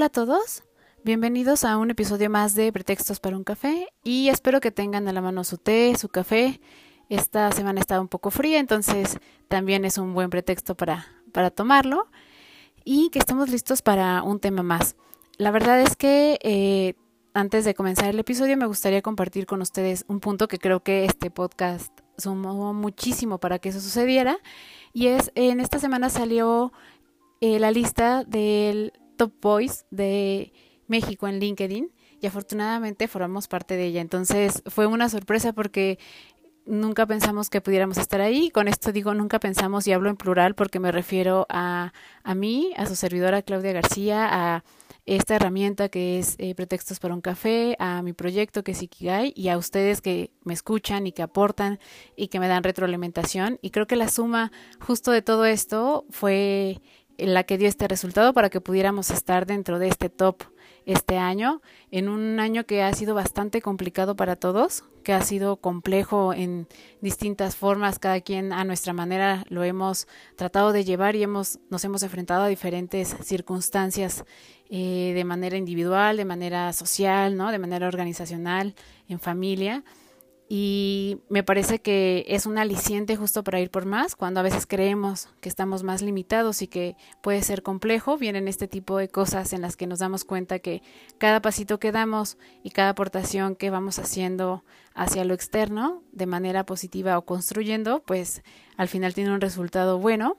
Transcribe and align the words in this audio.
Hola 0.00 0.06
a 0.06 0.08
todos, 0.08 0.62
bienvenidos 1.04 1.62
a 1.62 1.76
un 1.76 1.90
episodio 1.90 2.30
más 2.30 2.54
de 2.54 2.72
Pretextos 2.72 3.20
para 3.20 3.36
un 3.36 3.44
café 3.44 3.86
y 4.02 4.30
espero 4.30 4.58
que 4.58 4.70
tengan 4.70 5.06
a 5.06 5.12
la 5.12 5.20
mano 5.20 5.44
su 5.44 5.58
té, 5.58 5.94
su 5.98 6.08
café. 6.08 6.58
Esta 7.10 7.52
semana 7.52 7.80
está 7.80 8.00
un 8.00 8.08
poco 8.08 8.30
fría, 8.30 8.60
entonces 8.60 9.18
también 9.48 9.84
es 9.84 9.98
un 9.98 10.14
buen 10.14 10.30
pretexto 10.30 10.74
para, 10.74 11.06
para 11.32 11.50
tomarlo 11.50 12.08
y 12.82 13.10
que 13.10 13.18
estemos 13.18 13.50
listos 13.50 13.82
para 13.82 14.22
un 14.22 14.40
tema 14.40 14.62
más. 14.62 14.96
La 15.36 15.50
verdad 15.50 15.82
es 15.82 15.96
que 15.96 16.38
eh, 16.44 16.94
antes 17.34 17.66
de 17.66 17.74
comenzar 17.74 18.06
el 18.06 18.20
episodio 18.20 18.56
me 18.56 18.64
gustaría 18.64 19.02
compartir 19.02 19.44
con 19.44 19.60
ustedes 19.60 20.06
un 20.08 20.20
punto 20.20 20.48
que 20.48 20.56
creo 20.56 20.82
que 20.82 21.04
este 21.04 21.30
podcast 21.30 21.92
sumó 22.16 22.72
muchísimo 22.72 23.38
para 23.38 23.58
que 23.58 23.68
eso 23.68 23.80
sucediera 23.80 24.38
y 24.94 25.08
es 25.08 25.30
en 25.34 25.60
esta 25.60 25.78
semana 25.78 26.08
salió 26.08 26.72
eh, 27.42 27.58
la 27.58 27.70
lista 27.70 28.24
del 28.24 28.94
Top 29.20 29.34
Boys 29.42 29.84
de 29.90 30.50
México 30.86 31.28
en 31.28 31.40
LinkedIn 31.40 31.92
y 32.22 32.26
afortunadamente 32.26 33.06
formamos 33.06 33.48
parte 33.48 33.76
de 33.76 33.84
ella. 33.84 34.00
Entonces 34.00 34.62
fue 34.64 34.86
una 34.86 35.10
sorpresa 35.10 35.52
porque 35.52 35.98
nunca 36.64 37.04
pensamos 37.04 37.50
que 37.50 37.60
pudiéramos 37.60 37.98
estar 37.98 38.22
ahí. 38.22 38.48
Con 38.48 38.66
esto 38.66 38.92
digo 38.92 39.12
nunca 39.12 39.38
pensamos 39.38 39.86
y 39.86 39.92
hablo 39.92 40.08
en 40.08 40.16
plural 40.16 40.54
porque 40.54 40.80
me 40.80 40.90
refiero 40.90 41.46
a, 41.50 41.92
a 42.22 42.34
mí, 42.34 42.72
a 42.78 42.86
su 42.86 42.96
servidora 42.96 43.42
Claudia 43.42 43.72
García, 43.72 44.26
a 44.30 44.64
esta 45.04 45.36
herramienta 45.36 45.90
que 45.90 46.18
es 46.18 46.36
eh, 46.38 46.54
Pretextos 46.54 46.98
para 46.98 47.12
un 47.12 47.20
café, 47.20 47.76
a 47.78 48.00
mi 48.00 48.14
proyecto 48.14 48.64
que 48.64 48.72
es 48.72 48.82
Ikigai 48.82 49.34
y 49.36 49.48
a 49.48 49.58
ustedes 49.58 50.00
que 50.00 50.30
me 50.44 50.54
escuchan 50.54 51.06
y 51.06 51.12
que 51.12 51.22
aportan 51.22 51.78
y 52.16 52.28
que 52.28 52.40
me 52.40 52.48
dan 52.48 52.62
retroalimentación. 52.62 53.58
Y 53.60 53.68
creo 53.70 53.86
que 53.86 53.96
la 53.96 54.08
suma 54.08 54.50
justo 54.80 55.10
de 55.10 55.20
todo 55.20 55.44
esto 55.44 56.06
fue 56.08 56.80
la 57.26 57.44
que 57.44 57.58
dio 57.58 57.68
este 57.68 57.88
resultado 57.88 58.32
para 58.32 58.50
que 58.50 58.60
pudiéramos 58.60 59.10
estar 59.10 59.46
dentro 59.46 59.78
de 59.78 59.88
este 59.88 60.08
top 60.08 60.42
este 60.86 61.18
año, 61.18 61.60
en 61.90 62.08
un 62.08 62.40
año 62.40 62.64
que 62.64 62.82
ha 62.82 62.92
sido 62.94 63.14
bastante 63.14 63.60
complicado 63.60 64.16
para 64.16 64.36
todos, 64.36 64.84
que 65.04 65.12
ha 65.12 65.22
sido 65.22 65.56
complejo 65.56 66.32
en 66.32 66.68
distintas 67.00 67.56
formas, 67.56 67.98
cada 67.98 68.20
quien 68.20 68.52
a 68.52 68.64
nuestra 68.64 68.92
manera 68.92 69.44
lo 69.48 69.62
hemos 69.62 70.08
tratado 70.36 70.72
de 70.72 70.84
llevar 70.84 71.16
y 71.16 71.22
hemos, 71.22 71.58
nos 71.68 71.84
hemos 71.84 72.02
enfrentado 72.02 72.44
a 72.44 72.48
diferentes 72.48 73.14
circunstancias 73.22 74.24
eh, 74.70 75.12
de 75.14 75.24
manera 75.24 75.56
individual, 75.56 76.16
de 76.16 76.24
manera 76.24 76.72
social, 76.72 77.36
¿no? 77.36 77.52
de 77.52 77.58
manera 77.58 77.86
organizacional, 77.86 78.74
en 79.08 79.20
familia 79.20 79.84
y 80.52 81.18
me 81.28 81.44
parece 81.44 81.78
que 81.78 82.24
es 82.26 82.44
un 82.44 82.58
aliciente 82.58 83.14
justo 83.14 83.44
para 83.44 83.60
ir 83.60 83.70
por 83.70 83.86
más, 83.86 84.16
cuando 84.16 84.40
a 84.40 84.42
veces 84.42 84.66
creemos 84.66 85.28
que 85.40 85.48
estamos 85.48 85.84
más 85.84 86.02
limitados 86.02 86.60
y 86.60 86.66
que 86.66 86.96
puede 87.20 87.40
ser 87.42 87.62
complejo, 87.62 88.18
vienen 88.18 88.48
este 88.48 88.66
tipo 88.66 88.98
de 88.98 89.08
cosas 89.08 89.52
en 89.52 89.60
las 89.60 89.76
que 89.76 89.86
nos 89.86 90.00
damos 90.00 90.24
cuenta 90.24 90.58
que 90.58 90.82
cada 91.18 91.40
pasito 91.40 91.78
que 91.78 91.92
damos 91.92 92.36
y 92.64 92.70
cada 92.70 92.88
aportación 92.88 93.54
que 93.54 93.70
vamos 93.70 94.00
haciendo 94.00 94.64
hacia 94.92 95.24
lo 95.24 95.34
externo 95.34 96.02
de 96.10 96.26
manera 96.26 96.66
positiva 96.66 97.16
o 97.16 97.24
construyendo, 97.24 98.02
pues 98.04 98.42
al 98.76 98.88
final 98.88 99.14
tiene 99.14 99.32
un 99.32 99.40
resultado 99.40 100.00
bueno. 100.00 100.36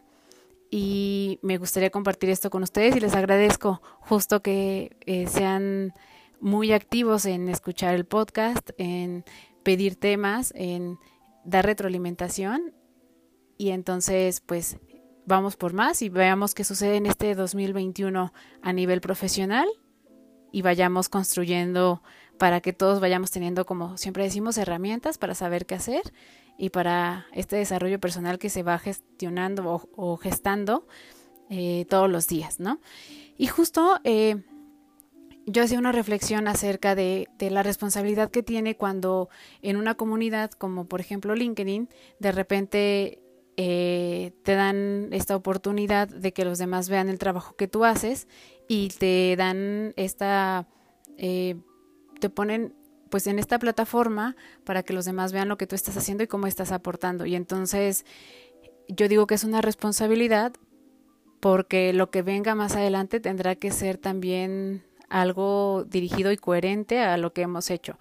Y 0.70 1.40
me 1.42 1.58
gustaría 1.58 1.90
compartir 1.90 2.30
esto 2.30 2.50
con 2.50 2.64
ustedes 2.64 2.98
y 2.98 3.00
les 3.00 3.16
agradezco 3.16 3.82
justo 4.02 4.42
que 4.42 4.98
eh, 5.06 5.28
sean 5.28 5.94
muy 6.42 6.74
activos 6.74 7.26
en 7.26 7.48
escuchar 7.48 7.94
el 7.94 8.06
podcast, 8.06 8.72
en 8.78 9.24
pedir 9.64 9.96
temas, 9.96 10.54
en 10.56 10.98
dar 11.44 11.66
retroalimentación 11.66 12.74
y 13.58 13.70
entonces 13.70 14.42
pues 14.42 14.78
vamos 15.26 15.56
por 15.56 15.74
más 15.74 16.02
y 16.02 16.10
veamos 16.10 16.54
qué 16.54 16.64
sucede 16.64 16.98
en 16.98 17.06
este 17.06 17.36
2021 17.36 18.34
a 18.62 18.74
nivel 18.74 19.02
profesional 19.02 19.68
y 20.52 20.62
vayamos 20.62 21.10
construyendo 21.10 22.02
para 22.38 22.60
que 22.62 22.74
todos 22.74 23.00
vayamos 23.00 23.32
teniendo, 23.32 23.66
como 23.66 23.98
siempre 23.98 24.24
decimos, 24.24 24.58
herramientas 24.58 25.18
para 25.18 25.36
saber 25.36 25.66
qué 25.66 25.76
hacer 25.76 26.02
y 26.58 26.70
para 26.70 27.28
este 27.34 27.56
desarrollo 27.56 28.00
personal 28.00 28.40
que 28.40 28.50
se 28.50 28.64
va 28.64 28.78
gestionando 28.80 29.88
o, 29.96 30.18
gestando 30.18 30.88
eh, 31.50 31.86
todos 31.90 32.10
los 32.10 32.28
días, 32.28 32.60
¿no? 32.60 32.80
Y 33.38 33.48
justo 33.48 34.00
eh, 34.04 34.44
yo 35.46 35.64
hacía 35.64 35.80
una 35.80 35.92
reflexión 35.92 36.48
acerca 36.48 36.96
de, 36.96 37.28
la 37.40 37.64
responsabilidad 37.64 38.30
que 38.30 38.44
tiene 38.44 38.76
cuando 38.76 39.30
en 39.62 39.78
una 39.78 39.96
comunidad 39.96 40.52
como 40.52 40.86
por 40.86 41.02
ejemplo 41.02 41.36
LinkedIn 41.36 41.90
de 42.20 42.32
repente 42.32 43.20
eh, 43.58 44.32
te 44.44 44.56
dan 44.56 45.10
esta 45.12 45.36
oportunidad 45.36 46.08
de 46.08 46.32
que 46.32 46.46
los 46.46 46.58
demás 46.58 46.90
vean 46.90 47.10
el 47.10 47.20
trabajo 47.20 47.56
que 47.56 47.68
tú 47.68 47.86
haces 47.86 48.28
y 48.68 48.90
te 48.90 49.36
dan 49.38 49.94
esta, 49.98 50.68
eh, 51.18 51.56
te 52.20 52.30
ponen 52.30 52.74
pues 53.10 53.28
en 53.28 53.40
esta 53.40 53.60
plataforma 53.60 54.38
para 54.64 54.84
que 54.84 54.94
los 54.94 55.06
demás 55.06 55.34
vean 55.34 55.50
lo 55.50 55.58
que 55.58 55.68
tú 55.68 55.76
estás 55.76 55.98
haciendo 55.98 56.24
y 56.24 56.28
cómo 56.28 56.48
estás 56.48 56.72
aportando. 56.72 57.26
Y 57.26 57.36
entonces 57.36 58.06
yo 58.88 59.10
digo 59.10 59.28
que 59.28 59.36
es 59.36 59.44
una 59.44 59.62
responsabilidad 59.62 60.54
porque 61.42 61.92
lo 61.92 62.10
que 62.10 62.22
venga 62.22 62.56
más 62.56 62.76
adelante 62.76 63.20
tendrá 63.20 63.56
que 63.56 63.72
ser 63.72 63.98
también 63.98 64.84
algo 65.12 65.84
dirigido 65.84 66.32
y 66.32 66.38
coherente 66.38 67.00
a 67.00 67.18
lo 67.18 67.34
que 67.34 67.44
hemos 67.44 67.70
hecho. 67.70 68.00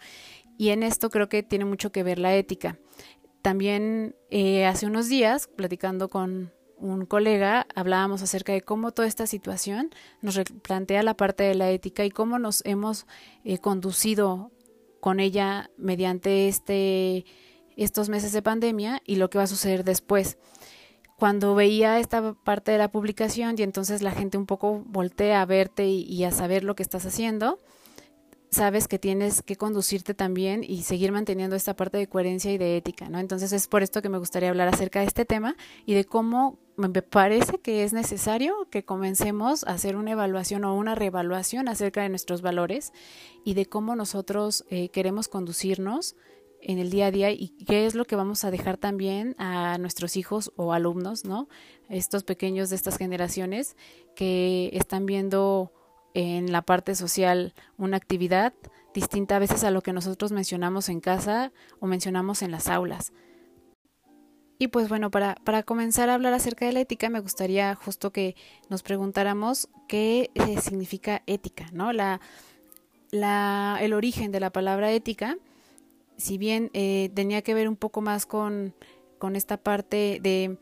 Y 0.56 0.70
en 0.70 0.82
esto 0.82 1.10
creo 1.10 1.28
que 1.28 1.42
tiene 1.42 1.64
mucho 1.64 1.92
que 1.92 2.02
ver 2.02 2.18
la 2.18 2.34
ética. 2.34 2.78
También 3.42 4.14
eh, 4.30 4.66
hace 4.66 4.86
unos 4.86 5.08
días, 5.08 5.48
platicando 5.48 6.08
con 6.08 6.52
un 6.76 7.04
colega, 7.06 7.66
hablábamos 7.74 8.22
acerca 8.22 8.52
de 8.52 8.62
cómo 8.62 8.92
toda 8.92 9.08
esta 9.08 9.26
situación 9.26 9.90
nos 10.22 10.40
plantea 10.62 11.02
la 11.02 11.14
parte 11.14 11.44
de 11.44 11.54
la 11.54 11.70
ética 11.70 12.04
y 12.04 12.10
cómo 12.10 12.38
nos 12.38 12.62
hemos 12.64 13.06
eh, 13.44 13.58
conducido 13.58 14.50
con 15.00 15.20
ella 15.20 15.70
mediante 15.76 16.48
este, 16.48 17.24
estos 17.76 18.08
meses 18.08 18.32
de 18.32 18.42
pandemia 18.42 19.02
y 19.06 19.16
lo 19.16 19.30
que 19.30 19.38
va 19.38 19.44
a 19.44 19.48
suceder 19.48 19.84
después 19.84 20.38
cuando 21.20 21.54
veía 21.54 21.98
esta 21.98 22.32
parte 22.32 22.72
de 22.72 22.78
la 22.78 22.90
publicación 22.90 23.54
y 23.58 23.62
entonces 23.62 24.00
la 24.00 24.10
gente 24.10 24.38
un 24.38 24.46
poco 24.46 24.82
voltea 24.86 25.42
a 25.42 25.44
verte 25.44 25.86
y, 25.86 26.24
a 26.24 26.30
saber 26.30 26.64
lo 26.64 26.74
que 26.74 26.82
estás 26.82 27.04
haciendo, 27.04 27.60
sabes 28.50 28.88
que 28.88 28.98
tienes 28.98 29.42
que 29.42 29.56
conducirte 29.56 30.14
también 30.14 30.64
y 30.64 30.82
seguir 30.82 31.12
manteniendo 31.12 31.56
esta 31.56 31.76
parte 31.76 31.98
de 31.98 32.08
coherencia 32.08 32.50
y 32.50 32.56
de 32.56 32.78
ética, 32.78 33.10
¿no? 33.10 33.18
Entonces 33.18 33.52
es 33.52 33.68
por 33.68 33.82
esto 33.82 34.00
que 34.00 34.08
me 34.08 34.16
gustaría 34.16 34.48
hablar 34.48 34.68
acerca 34.68 35.00
de 35.00 35.06
este 35.06 35.26
tema 35.26 35.56
y 35.84 35.92
de 35.92 36.06
cómo 36.06 36.58
me 36.78 37.02
parece 37.02 37.58
que 37.58 37.84
es 37.84 37.92
necesario 37.92 38.66
que 38.70 38.86
comencemos 38.86 39.64
a 39.64 39.72
hacer 39.72 39.96
una 39.96 40.12
evaluación 40.12 40.64
o 40.64 40.74
una 40.74 40.94
reevaluación 40.94 41.68
acerca 41.68 42.00
de 42.00 42.08
nuestros 42.08 42.40
valores 42.40 42.94
y 43.44 43.52
de 43.52 43.66
cómo 43.66 43.94
nosotros 43.94 44.64
eh, 44.70 44.88
queremos 44.88 45.28
conducirnos 45.28 46.16
en 46.62 46.78
el 46.78 46.90
día 46.90 47.06
a 47.06 47.10
día 47.10 47.30
y 47.30 47.48
qué 47.66 47.86
es 47.86 47.94
lo 47.94 48.04
que 48.04 48.16
vamos 48.16 48.44
a 48.44 48.50
dejar 48.50 48.76
también 48.76 49.34
a 49.38 49.78
nuestros 49.78 50.16
hijos 50.16 50.52
o 50.56 50.72
alumnos, 50.72 51.24
¿no? 51.24 51.48
Estos 51.88 52.24
pequeños 52.24 52.70
de 52.70 52.76
estas 52.76 52.96
generaciones 52.96 53.76
que 54.14 54.70
están 54.72 55.06
viendo 55.06 55.72
en 56.14 56.52
la 56.52 56.62
parte 56.62 56.94
social 56.94 57.54
una 57.78 57.96
actividad 57.96 58.52
distinta 58.92 59.36
a 59.36 59.38
veces 59.38 59.64
a 59.64 59.70
lo 59.70 59.82
que 59.82 59.92
nosotros 59.92 60.32
mencionamos 60.32 60.88
en 60.88 61.00
casa 61.00 61.52
o 61.78 61.86
mencionamos 61.86 62.42
en 62.42 62.50
las 62.50 62.68
aulas. 62.68 63.12
Y 64.58 64.68
pues 64.68 64.90
bueno, 64.90 65.10
para, 65.10 65.36
para 65.36 65.62
comenzar 65.62 66.10
a 66.10 66.14
hablar 66.14 66.34
acerca 66.34 66.66
de 66.66 66.72
la 66.72 66.80
ética, 66.80 67.08
me 67.08 67.20
gustaría 67.20 67.74
justo 67.74 68.12
que 68.12 68.36
nos 68.68 68.82
preguntáramos 68.82 69.70
qué 69.88 70.30
eh, 70.34 70.60
significa 70.60 71.22
ética, 71.26 71.68
¿no? 71.72 71.94
La, 71.94 72.20
la, 73.10 73.78
el 73.80 73.94
origen 73.94 74.32
de 74.32 74.40
la 74.40 74.50
palabra 74.50 74.92
ética 74.92 75.38
si 76.20 76.38
bien 76.38 76.70
eh, 76.74 77.10
tenía 77.14 77.42
que 77.42 77.54
ver 77.54 77.68
un 77.68 77.76
poco 77.76 78.00
más 78.00 78.26
con, 78.26 78.74
con 79.18 79.36
esta 79.36 79.56
parte 79.56 80.18
de, 80.22 80.58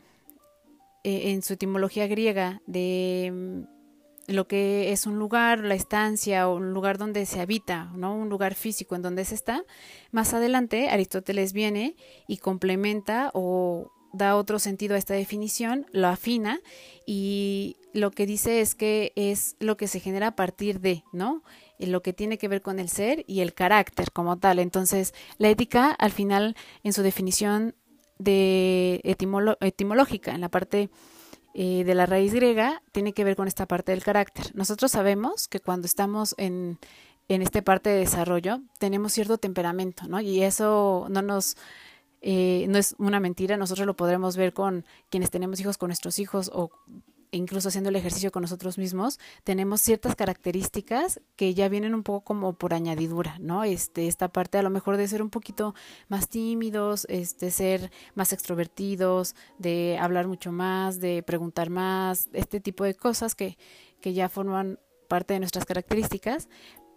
eh, 1.03 1.31
en 1.31 1.41
su 1.41 1.53
etimología 1.53 2.07
griega, 2.07 2.61
de 2.65 3.31
mm, 3.33 4.33
lo 4.33 4.47
que 4.47 4.91
es 4.91 5.05
un 5.05 5.17
lugar, 5.17 5.59
la 5.59 5.75
estancia 5.75 6.47
o 6.47 6.55
un 6.55 6.73
lugar 6.73 6.97
donde 6.97 7.25
se 7.25 7.39
habita, 7.39 7.91
¿no? 7.95 8.15
un 8.15 8.29
lugar 8.29 8.55
físico 8.55 8.95
en 8.95 9.01
donde 9.01 9.25
se 9.25 9.35
está, 9.35 9.63
más 10.11 10.33
adelante 10.33 10.89
Aristóteles 10.89 11.53
viene 11.53 11.95
y 12.27 12.37
complementa 12.37 13.31
o, 13.33 13.91
da 14.13 14.35
otro 14.35 14.59
sentido 14.59 14.95
a 14.95 14.97
esta 14.97 15.13
definición, 15.13 15.85
lo 15.91 16.07
afina 16.07 16.59
y 17.05 17.77
lo 17.93 18.11
que 18.11 18.25
dice 18.25 18.61
es 18.61 18.75
que 18.75 19.13
es 19.15 19.55
lo 19.59 19.77
que 19.77 19.87
se 19.87 19.99
genera 19.99 20.27
a 20.27 20.35
partir 20.35 20.79
de, 20.79 21.03
¿no? 21.11 21.43
Lo 21.79 22.01
que 22.01 22.13
tiene 22.13 22.37
que 22.37 22.47
ver 22.47 22.61
con 22.61 22.79
el 22.79 22.89
ser 22.89 23.23
y 23.27 23.39
el 23.39 23.53
carácter 23.53 24.11
como 24.11 24.37
tal. 24.37 24.59
Entonces, 24.59 25.13
la 25.37 25.49
ética, 25.49 25.91
al 25.91 26.11
final, 26.11 26.55
en 26.83 26.93
su 26.93 27.01
definición 27.01 27.75
de 28.17 29.01
etimológica, 29.03 30.31
en 30.35 30.41
la 30.41 30.49
parte 30.49 30.89
eh, 31.53 31.83
de 31.85 31.95
la 31.95 32.05
raíz 32.05 32.33
griega, 32.33 32.83
tiene 32.91 33.13
que 33.13 33.23
ver 33.23 33.35
con 33.35 33.47
esta 33.47 33.65
parte 33.65 33.93
del 33.93 34.03
carácter. 34.03 34.53
Nosotros 34.53 34.91
sabemos 34.91 35.47
que 35.47 35.61
cuando 35.61 35.87
estamos 35.87 36.35
en, 36.37 36.77
en 37.29 37.41
esta 37.41 37.61
parte 37.61 37.89
de 37.89 37.99
desarrollo, 37.99 38.61
tenemos 38.77 39.13
cierto 39.13 39.37
temperamento, 39.37 40.07
¿no? 40.07 40.19
Y 40.19 40.43
eso 40.43 41.07
no 41.09 41.21
nos 41.21 41.55
eh, 42.21 42.65
no 42.67 42.77
es 42.77 42.95
una 42.97 43.19
mentira, 43.19 43.55
nosotros 43.55 43.87
lo 43.87 43.95
podremos 43.95 44.35
ver 44.35 44.53
con 44.53 44.85
quienes 45.09 45.31
tenemos 45.31 45.59
hijos, 45.59 45.77
con 45.77 45.87
nuestros 45.87 46.19
hijos 46.19 46.51
o 46.53 46.69
incluso 47.31 47.69
haciendo 47.69 47.89
el 47.89 47.95
ejercicio 47.95 48.31
con 48.31 48.41
nosotros 48.41 48.77
mismos, 48.77 49.19
tenemos 49.43 49.81
ciertas 49.81 50.15
características 50.15 51.21
que 51.35 51.53
ya 51.53 51.69
vienen 51.69 51.93
un 51.93 52.03
poco 52.03 52.23
como 52.23 52.53
por 52.53 52.73
añadidura, 52.73 53.37
¿no? 53.39 53.63
Este, 53.63 54.07
esta 54.07 54.29
parte 54.29 54.57
a 54.57 54.63
lo 54.63 54.69
mejor 54.69 54.97
de 54.97 55.07
ser 55.07 55.21
un 55.21 55.29
poquito 55.29 55.75
más 56.07 56.29
tímidos, 56.29 57.05
este, 57.09 57.51
ser 57.51 57.91
más 58.15 58.33
extrovertidos, 58.33 59.35
de 59.57 59.97
hablar 59.99 60.27
mucho 60.27 60.51
más, 60.51 60.99
de 60.99 61.23
preguntar 61.23 61.69
más, 61.69 62.29
este 62.33 62.59
tipo 62.59 62.83
de 62.83 62.95
cosas 62.95 63.35
que, 63.35 63.57
que 64.01 64.13
ya 64.13 64.29
forman 64.29 64.79
parte 65.07 65.33
de 65.33 65.39
nuestras 65.39 65.65
características, 65.65 66.49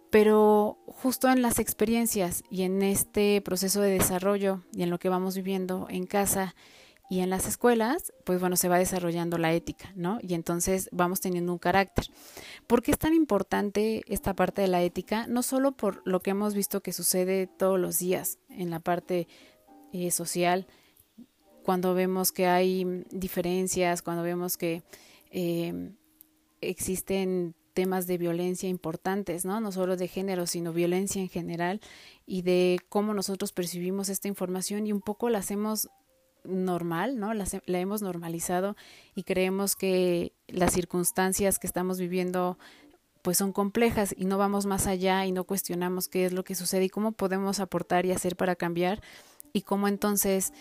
pero 0.09 0.77
justo 0.85 1.27
en 1.29 1.41
las 1.41 1.57
experiencias 1.57 2.43
y 2.49 2.61
en 2.61 2.83
este 2.83 3.41
proceso 3.41 3.81
de 3.81 3.89
desarrollo 3.89 4.61
y 4.71 4.83
en 4.83 4.91
lo 4.91 4.99
que 4.99 5.09
vamos 5.09 5.35
viviendo 5.35 5.87
en 5.89 6.05
casa 6.05 6.53
y 7.09 7.19
en 7.19 7.29
las 7.29 7.47
escuelas, 7.47 8.13
pues 8.23 8.39
bueno, 8.39 8.55
se 8.55 8.69
va 8.69 8.79
desarrollando 8.79 9.37
la 9.37 9.53
ética, 9.53 9.91
¿no? 9.95 10.19
Y 10.21 10.33
entonces 10.33 10.89
vamos 10.91 11.19
teniendo 11.19 11.51
un 11.51 11.59
carácter. 11.59 12.05
¿Por 12.65 12.81
qué 12.81 12.91
es 12.91 12.97
tan 12.97 13.13
importante 13.13 14.03
esta 14.07 14.33
parte 14.35 14.61
de 14.61 14.67
la 14.67 14.81
ética? 14.81 15.27
No 15.27 15.43
solo 15.43 15.73
por 15.73 16.01
lo 16.05 16.21
que 16.21 16.31
hemos 16.31 16.53
visto 16.53 16.81
que 16.81 16.93
sucede 16.93 17.47
todos 17.47 17.79
los 17.79 17.99
días 17.99 18.39
en 18.49 18.69
la 18.69 18.79
parte 18.79 19.27
eh, 19.91 20.11
social, 20.11 20.65
cuando 21.63 21.93
vemos 21.93 22.31
que 22.31 22.47
hay 22.47 23.05
diferencias, 23.11 24.01
cuando 24.01 24.23
vemos 24.23 24.57
que 24.57 24.83
eh, 25.31 25.91
existen 26.61 27.55
temas 27.73 28.07
de 28.07 28.17
violencia 28.17 28.69
importantes, 28.69 29.45
¿no? 29.45 29.59
No 29.59 29.71
solo 29.71 29.97
de 29.97 30.07
género, 30.07 30.45
sino 30.47 30.73
violencia 30.73 31.21
en 31.21 31.29
general 31.29 31.81
y 32.25 32.43
de 32.43 32.79
cómo 32.89 33.13
nosotros 33.13 33.51
percibimos 33.51 34.09
esta 34.09 34.27
información 34.27 34.87
y 34.87 34.93
un 34.93 35.01
poco 35.01 35.29
la 35.29 35.39
hacemos 35.39 35.89
normal, 36.43 37.19
¿no? 37.19 37.33
La, 37.33 37.45
la, 37.65 37.79
hemos 37.79 38.01
normalizado 38.01 38.75
y 39.15 39.23
creemos 39.23 39.75
que 39.75 40.33
las 40.47 40.73
circunstancias 40.73 41.59
que 41.59 41.67
estamos 41.67 41.99
viviendo 41.99 42.57
pues 43.21 43.37
son 43.37 43.53
complejas 43.53 44.13
y 44.17 44.25
no 44.25 44.37
vamos 44.37 44.65
más 44.65 44.85
allá 44.85 45.25
y 45.25 45.31
no 45.31 45.45
cuestionamos 45.45 46.09
qué 46.09 46.25
es 46.25 46.33
lo 46.33 46.43
que 46.43 46.55
sucede 46.55 46.85
y 46.85 46.89
cómo 46.89 47.13
podemos 47.13 47.61
aportar 47.61 48.05
y 48.05 48.11
hacer 48.11 48.35
para 48.35 48.55
cambiar 48.55 49.01
y 49.53 49.61
cómo 49.61 49.87
entonces 49.87 50.51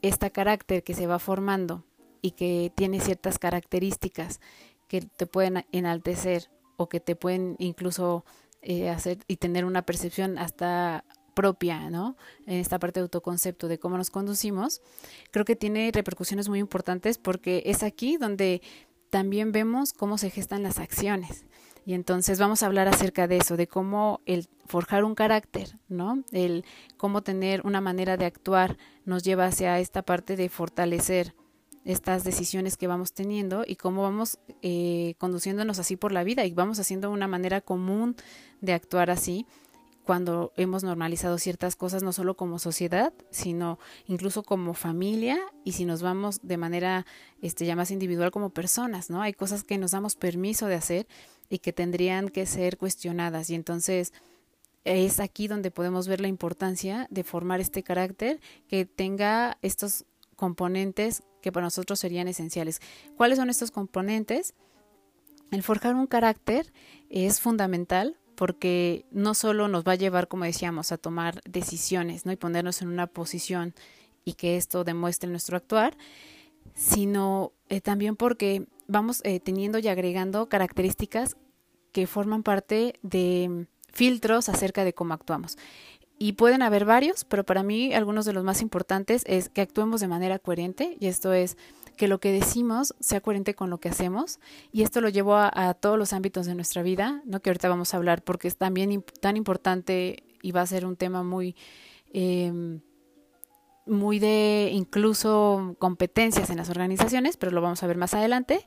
este 0.00 0.30
carácter 0.30 0.82
que 0.82 0.94
se 0.94 1.06
va 1.06 1.18
formando 1.18 1.84
y 2.22 2.30
que 2.32 2.72
tiene 2.74 3.00
ciertas 3.00 3.38
características 3.38 4.40
que 4.88 5.02
te 5.02 5.26
pueden 5.26 5.66
enaltecer 5.72 6.50
o 6.76 6.88
que 6.88 7.00
te 7.00 7.16
pueden 7.16 7.56
incluso 7.58 8.24
eh, 8.62 8.88
hacer 8.88 9.18
y 9.28 9.36
tener 9.36 9.64
una 9.64 9.82
percepción 9.82 10.38
hasta 10.38 11.04
propia, 11.36 11.90
¿no? 11.90 12.16
En 12.46 12.58
esta 12.58 12.80
parte 12.80 12.98
de 12.98 13.02
autoconcepto 13.02 13.68
de 13.68 13.78
cómo 13.78 13.98
nos 13.98 14.10
conducimos, 14.10 14.80
creo 15.30 15.44
que 15.44 15.54
tiene 15.54 15.90
repercusiones 15.92 16.48
muy 16.48 16.58
importantes 16.58 17.18
porque 17.18 17.62
es 17.66 17.82
aquí 17.82 18.16
donde 18.16 18.62
también 19.10 19.52
vemos 19.52 19.92
cómo 19.92 20.18
se 20.18 20.30
gestan 20.30 20.64
las 20.64 20.78
acciones. 20.78 21.44
Y 21.84 21.92
entonces 21.92 22.40
vamos 22.40 22.62
a 22.62 22.66
hablar 22.66 22.88
acerca 22.88 23.28
de 23.28 23.36
eso, 23.36 23.56
de 23.56 23.68
cómo 23.68 24.20
el 24.26 24.48
forjar 24.64 25.04
un 25.04 25.14
carácter, 25.14 25.78
¿no? 25.88 26.24
El 26.32 26.64
cómo 26.96 27.22
tener 27.22 27.60
una 27.64 27.80
manera 27.80 28.16
de 28.16 28.24
actuar 28.24 28.76
nos 29.04 29.22
lleva 29.22 29.44
hacia 29.44 29.78
esta 29.78 30.02
parte 30.02 30.34
de 30.34 30.48
fortalecer 30.48 31.34
estas 31.84 32.24
decisiones 32.24 32.76
que 32.76 32.88
vamos 32.88 33.12
teniendo 33.12 33.62
y 33.64 33.76
cómo 33.76 34.02
vamos 34.02 34.38
eh, 34.62 35.14
conduciéndonos 35.18 35.78
así 35.78 35.96
por 35.96 36.10
la 36.10 36.24
vida 36.24 36.44
y 36.44 36.52
vamos 36.52 36.80
haciendo 36.80 37.10
una 37.10 37.28
manera 37.28 37.60
común 37.60 38.16
de 38.60 38.72
actuar 38.72 39.08
así 39.08 39.46
cuando 40.06 40.52
hemos 40.56 40.84
normalizado 40.84 41.36
ciertas 41.36 41.74
cosas 41.74 42.04
no 42.04 42.12
solo 42.12 42.36
como 42.36 42.60
sociedad, 42.60 43.12
sino 43.30 43.80
incluso 44.06 44.44
como 44.44 44.72
familia 44.72 45.36
y 45.64 45.72
si 45.72 45.84
nos 45.84 46.00
vamos 46.00 46.38
de 46.44 46.56
manera 46.56 47.04
este 47.42 47.66
ya 47.66 47.74
más 47.74 47.90
individual 47.90 48.30
como 48.30 48.50
personas, 48.50 49.10
¿no? 49.10 49.20
Hay 49.20 49.32
cosas 49.32 49.64
que 49.64 49.78
nos 49.78 49.90
damos 49.90 50.14
permiso 50.14 50.68
de 50.68 50.76
hacer 50.76 51.08
y 51.50 51.58
que 51.58 51.72
tendrían 51.72 52.28
que 52.28 52.46
ser 52.46 52.78
cuestionadas 52.78 53.50
y 53.50 53.56
entonces 53.56 54.12
es 54.84 55.18
aquí 55.18 55.48
donde 55.48 55.72
podemos 55.72 56.06
ver 56.06 56.20
la 56.20 56.28
importancia 56.28 57.08
de 57.10 57.24
formar 57.24 57.60
este 57.60 57.82
carácter 57.82 58.40
que 58.68 58.84
tenga 58.84 59.58
estos 59.60 60.04
componentes 60.36 61.24
que 61.42 61.50
para 61.50 61.66
nosotros 61.66 61.98
serían 61.98 62.28
esenciales. 62.28 62.80
¿Cuáles 63.16 63.38
son 63.38 63.50
estos 63.50 63.72
componentes? 63.72 64.54
El 65.50 65.64
forjar 65.64 65.96
un 65.96 66.06
carácter 66.06 66.72
es 67.10 67.40
fundamental 67.40 68.16
porque 68.36 69.06
no 69.10 69.34
solo 69.34 69.68
nos 69.68 69.84
va 69.84 69.92
a 69.92 69.96
llevar, 69.96 70.28
como 70.28 70.44
decíamos, 70.44 70.92
a 70.92 70.98
tomar 70.98 71.40
decisiones 71.48 72.26
¿no? 72.26 72.32
y 72.32 72.36
ponernos 72.36 72.82
en 72.82 72.88
una 72.88 73.06
posición 73.06 73.74
y 74.24 74.34
que 74.34 74.56
esto 74.56 74.84
demuestre 74.84 75.28
nuestro 75.30 75.56
actuar, 75.56 75.96
sino 76.74 77.52
eh, 77.68 77.80
también 77.80 78.16
porque 78.16 78.66
vamos 78.86 79.20
eh, 79.24 79.40
teniendo 79.40 79.78
y 79.78 79.88
agregando 79.88 80.48
características 80.48 81.36
que 81.92 82.06
forman 82.06 82.42
parte 82.42 82.98
de 83.02 83.66
filtros 83.92 84.48
acerca 84.48 84.84
de 84.84 84.92
cómo 84.92 85.14
actuamos 85.14 85.56
y 86.18 86.32
pueden 86.32 86.62
haber 86.62 86.84
varios, 86.84 87.24
pero 87.24 87.44
para 87.44 87.62
mí 87.62 87.92
algunos 87.92 88.24
de 88.24 88.32
los 88.32 88.44
más 88.44 88.62
importantes 88.62 89.22
es 89.26 89.48
que 89.48 89.60
actuemos 89.60 90.00
de 90.00 90.08
manera 90.08 90.38
coherente 90.38 90.96
y 90.98 91.08
esto 91.08 91.32
es 91.32 91.56
que 91.96 92.08
lo 92.08 92.20
que 92.20 92.32
decimos 92.32 92.94
sea 93.00 93.20
coherente 93.20 93.54
con 93.54 93.70
lo 93.70 93.78
que 93.78 93.88
hacemos 93.88 94.38
y 94.72 94.82
esto 94.82 95.00
lo 95.00 95.08
llevo 95.08 95.34
a, 95.36 95.74
todos 95.74 95.98
los 95.98 96.12
ámbitos 96.12 96.46
de 96.46 96.54
nuestra 96.54 96.82
vida, 96.82 97.22
no 97.24 97.40
que 97.40 97.50
ahorita 97.50 97.68
vamos 97.68 97.92
a 97.92 97.96
hablar 97.96 98.22
porque 98.22 98.48
es 98.48 98.56
también 98.56 99.04
tan 99.20 99.36
importante 99.36 100.24
y 100.42 100.52
va 100.52 100.60
a 100.60 100.66
ser 100.66 100.86
un 100.86 100.96
tema 100.96 101.22
muy 101.22 101.56
em, 102.12 102.80
muy 103.86 104.18
de 104.18 104.70
incluso 104.72 105.76
competencias 105.78 106.50
en 106.50 106.56
las 106.56 106.70
organizaciones, 106.70 107.36
pero 107.36 107.52
lo 107.52 107.60
vamos 107.60 107.82
a 107.82 107.86
ver 107.86 107.96
más 107.96 108.14
adelante 108.14 108.66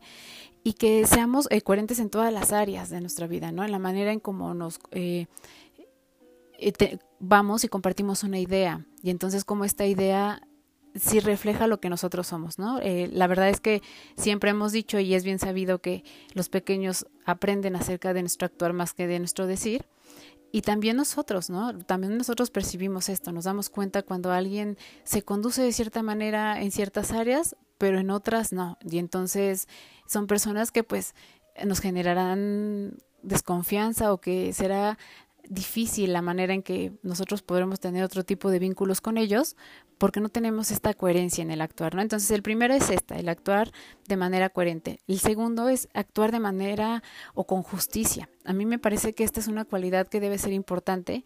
y 0.64 0.74
que 0.74 1.06
seamos 1.06 1.48
eh, 1.52 1.62
coherentes 1.62 2.00
en 2.00 2.10
todas 2.10 2.34
las 2.34 2.52
áreas 2.52 2.90
de 2.90 3.02
nuestra 3.02 3.28
vida, 3.28 3.52
¿no? 3.52 3.64
En 3.64 3.72
la 3.72 3.80
manera 3.80 4.12
en 4.12 4.20
cómo 4.20 4.54
nos 4.54 4.80
eh, 4.92 5.28
vamos 7.20 7.64
y 7.64 7.68
compartimos 7.68 8.24
una 8.24 8.40
idea 8.40 8.86
y 9.02 9.10
entonces 9.10 9.46
como 9.46 9.66
esta 9.66 9.86
idea 9.86 10.42
sí 10.96 11.20
refleja 11.20 11.68
lo 11.68 11.80
que 11.80 11.90
nosotros 11.90 12.28
somos, 12.28 12.60
¿no? 12.60 12.80
Eh, 12.80 13.10
la 13.12 13.28
verdad 13.28 13.50
es 13.50 13.60
que 13.60 13.82
siempre 14.18 14.52
hemos 14.52 14.72
dicho 14.72 15.00
y 15.00 15.14
es 15.14 15.24
bien 15.24 15.40
sabido 15.40 15.80
que 15.80 16.04
los 16.34 16.50
pequeños 16.50 17.06
aprenden 17.26 17.76
acerca 17.76 18.14
de 18.14 18.22
nuestro 18.22 18.46
actuar 18.46 18.74
más 18.74 18.94
que 18.94 19.08
de 19.08 19.20
nuestro 19.20 19.48
decir 19.48 19.86
y 20.52 20.62
también 20.62 20.98
nosotros, 20.98 21.50
¿no? 21.50 21.78
También 21.78 22.18
nosotros 22.18 22.50
percibimos 22.50 23.10
esto, 23.10 23.32
nos 23.32 23.46
damos 23.46 23.70
cuenta 23.70 24.02
cuando 24.02 24.32
alguien 24.32 24.78
se 25.04 25.22
conduce 25.22 25.62
de 25.62 25.72
cierta 25.72 26.02
manera 26.02 26.62
en 26.62 26.72
ciertas 26.72 27.12
áreas, 27.12 27.56
pero 27.78 28.00
en 28.00 28.10
otras 28.10 28.52
no. 28.52 28.78
Y 28.82 28.98
entonces 28.98 29.68
son 30.08 30.28
personas 30.28 30.72
que 30.72 30.84
pues 30.84 31.14
nos 31.66 31.80
generarán 31.80 32.98
desconfianza 33.22 34.12
o 34.12 34.20
que 34.20 34.54
será 34.54 34.98
difícil 35.50 36.14
la 36.14 36.22
manera 36.22 36.54
en 36.54 36.62
que 36.62 36.94
nosotros 37.02 37.42
podremos 37.42 37.80
tener 37.80 38.04
otro 38.04 38.24
tipo 38.24 38.52
de 38.52 38.60
vínculos 38.60 39.02
con 39.02 39.18
ellos 39.18 39.58
porque 39.98 40.22
no 40.22 40.30
tenemos 40.30 40.72
esta 40.72 40.94
coherencia 40.94 41.42
en 41.42 41.52
el 41.52 41.60
actuar, 41.60 41.96
¿no? 41.96 42.02
Entonces 42.02 42.32
el 42.32 42.44
primero 42.44 42.74
es 42.74 42.90
esta, 42.90 43.18
el 43.18 43.28
actuar 43.28 43.72
de 44.08 44.16
manera 44.16 44.50
coherente. 44.50 45.00
El 45.08 45.20
segundo 45.20 45.68
es 45.68 45.90
actuar 45.94 46.32
de 46.32 46.40
manera 46.40 47.04
o 47.34 47.46
con 47.46 47.64
justicia. 47.64 48.30
A 48.46 48.54
mí 48.54 48.66
me 48.66 48.80
parece 48.80 49.14
que 49.14 49.24
esta 49.24 49.40
es 49.40 49.48
una 49.48 49.66
cualidad 49.66 50.08
que 50.08 50.22
debe 50.22 50.38
ser 50.38 50.54
importante 50.54 51.26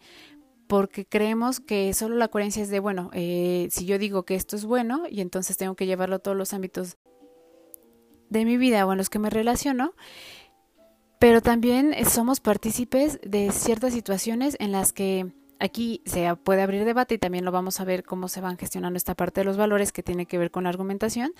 porque 0.66 1.04
creemos 1.04 1.60
que 1.60 1.92
solo 1.92 2.16
la 2.16 2.28
coherencia 2.28 2.62
es 2.62 2.70
de, 2.70 2.80
bueno, 2.80 3.10
eh, 3.12 3.68
si 3.70 3.84
yo 3.84 3.98
digo 3.98 4.24
que 4.24 4.34
esto 4.34 4.56
es 4.56 4.64
bueno 4.64 5.04
y 5.08 5.20
entonces 5.20 5.56
tengo 5.58 5.76
que 5.76 5.86
llevarlo 5.86 6.16
a 6.16 6.20
todos 6.20 6.36
los 6.36 6.54
ámbitos 6.54 6.96
de 8.30 8.44
mi 8.44 8.56
vida 8.56 8.86
o 8.86 8.92
en 8.92 8.98
los 8.98 9.10
que 9.10 9.18
me 9.18 9.30
relaciono, 9.30 9.94
pero 11.24 11.40
también 11.40 11.94
eh, 11.94 12.04
somos 12.04 12.40
partícipes 12.40 13.18
de 13.24 13.50
ciertas 13.50 13.94
situaciones 13.94 14.58
en 14.60 14.72
las 14.72 14.92
que 14.92 15.32
aquí 15.58 16.02
se 16.04 16.36
puede 16.36 16.60
abrir 16.60 16.84
debate 16.84 17.14
y 17.14 17.18
también 17.18 17.46
lo 17.46 17.50
vamos 17.50 17.80
a 17.80 17.86
ver 17.86 18.04
cómo 18.04 18.28
se 18.28 18.42
van 18.42 18.58
gestionando 18.58 18.98
esta 18.98 19.14
parte 19.14 19.40
de 19.40 19.46
los 19.46 19.56
valores 19.56 19.90
que 19.90 20.02
tiene 20.02 20.26
que 20.26 20.36
ver 20.36 20.50
con 20.50 20.64
la 20.64 20.68
argumentación, 20.68 21.32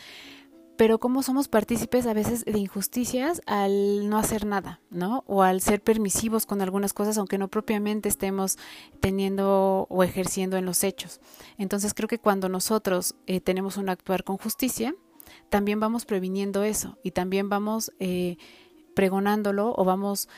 pero 0.78 0.98
cómo 0.98 1.22
somos 1.22 1.48
partícipes 1.48 2.06
a 2.06 2.14
veces 2.14 2.46
de 2.46 2.58
injusticias 2.58 3.42
al 3.44 4.08
no 4.08 4.16
hacer 4.16 4.46
nada, 4.46 4.80
¿no? 4.88 5.22
O 5.26 5.42
al 5.42 5.60
ser 5.60 5.82
permisivos 5.82 6.46
con 6.46 6.62
algunas 6.62 6.94
cosas, 6.94 7.18
aunque 7.18 7.36
no 7.36 7.48
propiamente 7.48 8.08
estemos 8.08 8.56
teniendo 9.00 9.86
o 9.90 10.02
ejerciendo 10.02 10.56
en 10.56 10.64
los 10.64 10.82
hechos. 10.82 11.20
Entonces 11.58 11.92
creo 11.92 12.08
que 12.08 12.18
cuando 12.18 12.48
nosotros 12.48 13.16
eh, 13.26 13.42
tenemos 13.42 13.76
un 13.76 13.90
actuar 13.90 14.24
con 14.24 14.38
justicia, 14.38 14.94
también 15.50 15.78
vamos 15.78 16.06
previniendo 16.06 16.62
eso 16.62 16.96
y 17.02 17.10
también 17.10 17.48
vamos 17.48 17.92
eh, 17.98 18.38
pregonándolo 18.94 19.74
o 19.76 19.84
vamos 19.84 20.28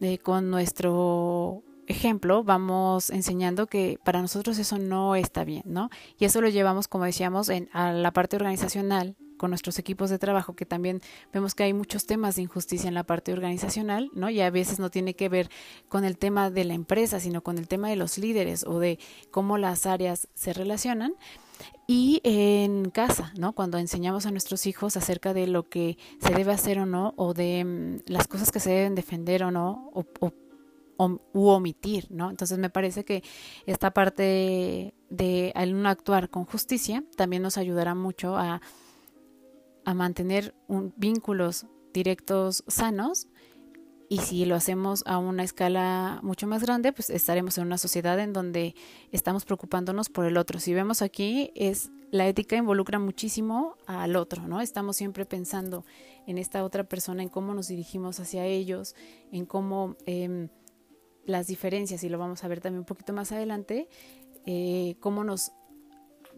eh, 0.00 0.18
con 0.18 0.50
nuestro 0.50 1.62
ejemplo, 1.86 2.42
vamos 2.42 3.10
enseñando 3.10 3.66
que 3.66 3.98
para 4.04 4.20
nosotros 4.20 4.58
eso 4.58 4.78
no 4.78 5.14
está 5.14 5.44
bien, 5.44 5.62
¿no? 5.66 5.88
Y 6.18 6.24
eso 6.24 6.40
lo 6.40 6.48
llevamos, 6.48 6.88
como 6.88 7.04
decíamos, 7.04 7.48
en, 7.48 7.68
a 7.72 7.92
la 7.92 8.12
parte 8.12 8.36
organizacional, 8.36 9.16
con 9.36 9.50
nuestros 9.50 9.78
equipos 9.78 10.10
de 10.10 10.18
trabajo, 10.18 10.54
que 10.54 10.66
también 10.66 11.00
vemos 11.32 11.54
que 11.54 11.64
hay 11.64 11.72
muchos 11.72 12.06
temas 12.06 12.36
de 12.36 12.42
injusticia 12.42 12.88
en 12.88 12.94
la 12.94 13.04
parte 13.04 13.32
organizacional, 13.32 14.10
¿no? 14.14 14.30
Y 14.30 14.40
a 14.40 14.50
veces 14.50 14.78
no 14.78 14.90
tiene 14.90 15.14
que 15.14 15.28
ver 15.28 15.50
con 15.88 16.04
el 16.04 16.18
tema 16.18 16.50
de 16.50 16.64
la 16.64 16.74
empresa, 16.74 17.20
sino 17.20 17.42
con 17.42 17.58
el 17.58 17.68
tema 17.68 17.88
de 17.88 17.96
los 17.96 18.18
líderes 18.18 18.64
o 18.64 18.78
de 18.78 18.98
cómo 19.30 19.58
las 19.58 19.86
áreas 19.86 20.28
se 20.34 20.52
relacionan. 20.52 21.14
Y 21.86 22.20
en 22.24 22.90
casa, 22.90 23.32
¿no? 23.38 23.52
Cuando 23.52 23.78
enseñamos 23.78 24.26
a 24.26 24.30
nuestros 24.30 24.66
hijos 24.66 24.96
acerca 24.96 25.34
de 25.34 25.46
lo 25.46 25.68
que 25.68 25.98
se 26.20 26.34
debe 26.34 26.52
hacer 26.52 26.78
o 26.78 26.86
no, 26.86 27.14
o 27.16 27.34
de 27.34 27.64
mm, 27.64 28.10
las 28.10 28.26
cosas 28.26 28.50
que 28.50 28.60
se 28.60 28.70
deben 28.70 28.94
defender 28.94 29.44
o 29.44 29.50
no, 29.50 29.90
o, 29.94 30.04
o 30.20 30.32
u 30.98 31.48
omitir, 31.48 32.06
¿no? 32.10 32.30
Entonces 32.30 32.58
me 32.58 32.70
parece 32.70 33.04
que 33.04 33.22
esta 33.66 33.90
parte 33.92 34.94
de, 35.10 35.52
un 35.70 35.86
actuar 35.86 36.30
con 36.30 36.46
justicia 36.46 37.04
también 37.16 37.42
nos 37.42 37.58
ayudará 37.58 37.94
mucho 37.94 38.36
a 38.36 38.62
a 39.86 39.94
mantener 39.94 40.54
un, 40.66 40.92
vínculos 40.96 41.64
directos 41.94 42.64
sanos 42.66 43.28
y 44.08 44.18
si 44.18 44.44
lo 44.44 44.54
hacemos 44.54 45.02
a 45.06 45.18
una 45.18 45.42
escala 45.42 46.20
mucho 46.22 46.46
más 46.46 46.62
grande, 46.62 46.92
pues 46.92 47.10
estaremos 47.10 47.58
en 47.58 47.66
una 47.66 47.78
sociedad 47.78 48.18
en 48.20 48.32
donde 48.32 48.74
estamos 49.10 49.44
preocupándonos 49.44 50.08
por 50.08 50.26
el 50.26 50.36
otro. 50.36 50.60
Si 50.60 50.74
vemos 50.74 51.02
aquí, 51.02 51.50
es 51.54 51.90
la 52.10 52.28
ética 52.28 52.56
involucra 52.56 52.98
muchísimo 52.98 53.76
al 53.86 54.16
otro, 54.16 54.46
¿no? 54.46 54.60
Estamos 54.60 54.96
siempre 54.96 55.26
pensando 55.26 55.84
en 56.26 56.38
esta 56.38 56.64
otra 56.64 56.84
persona, 56.84 57.22
en 57.22 57.28
cómo 57.28 57.52
nos 57.54 57.68
dirigimos 57.68 58.20
hacia 58.20 58.44
ellos, 58.44 58.94
en 59.32 59.44
cómo 59.44 59.96
eh, 60.06 60.48
las 61.24 61.48
diferencias, 61.48 62.04
y 62.04 62.08
lo 62.08 62.18
vamos 62.18 62.44
a 62.44 62.48
ver 62.48 62.60
también 62.60 62.80
un 62.80 62.86
poquito 62.86 63.12
más 63.12 63.32
adelante, 63.32 63.88
eh, 64.46 64.96
cómo 65.00 65.24
nos 65.24 65.50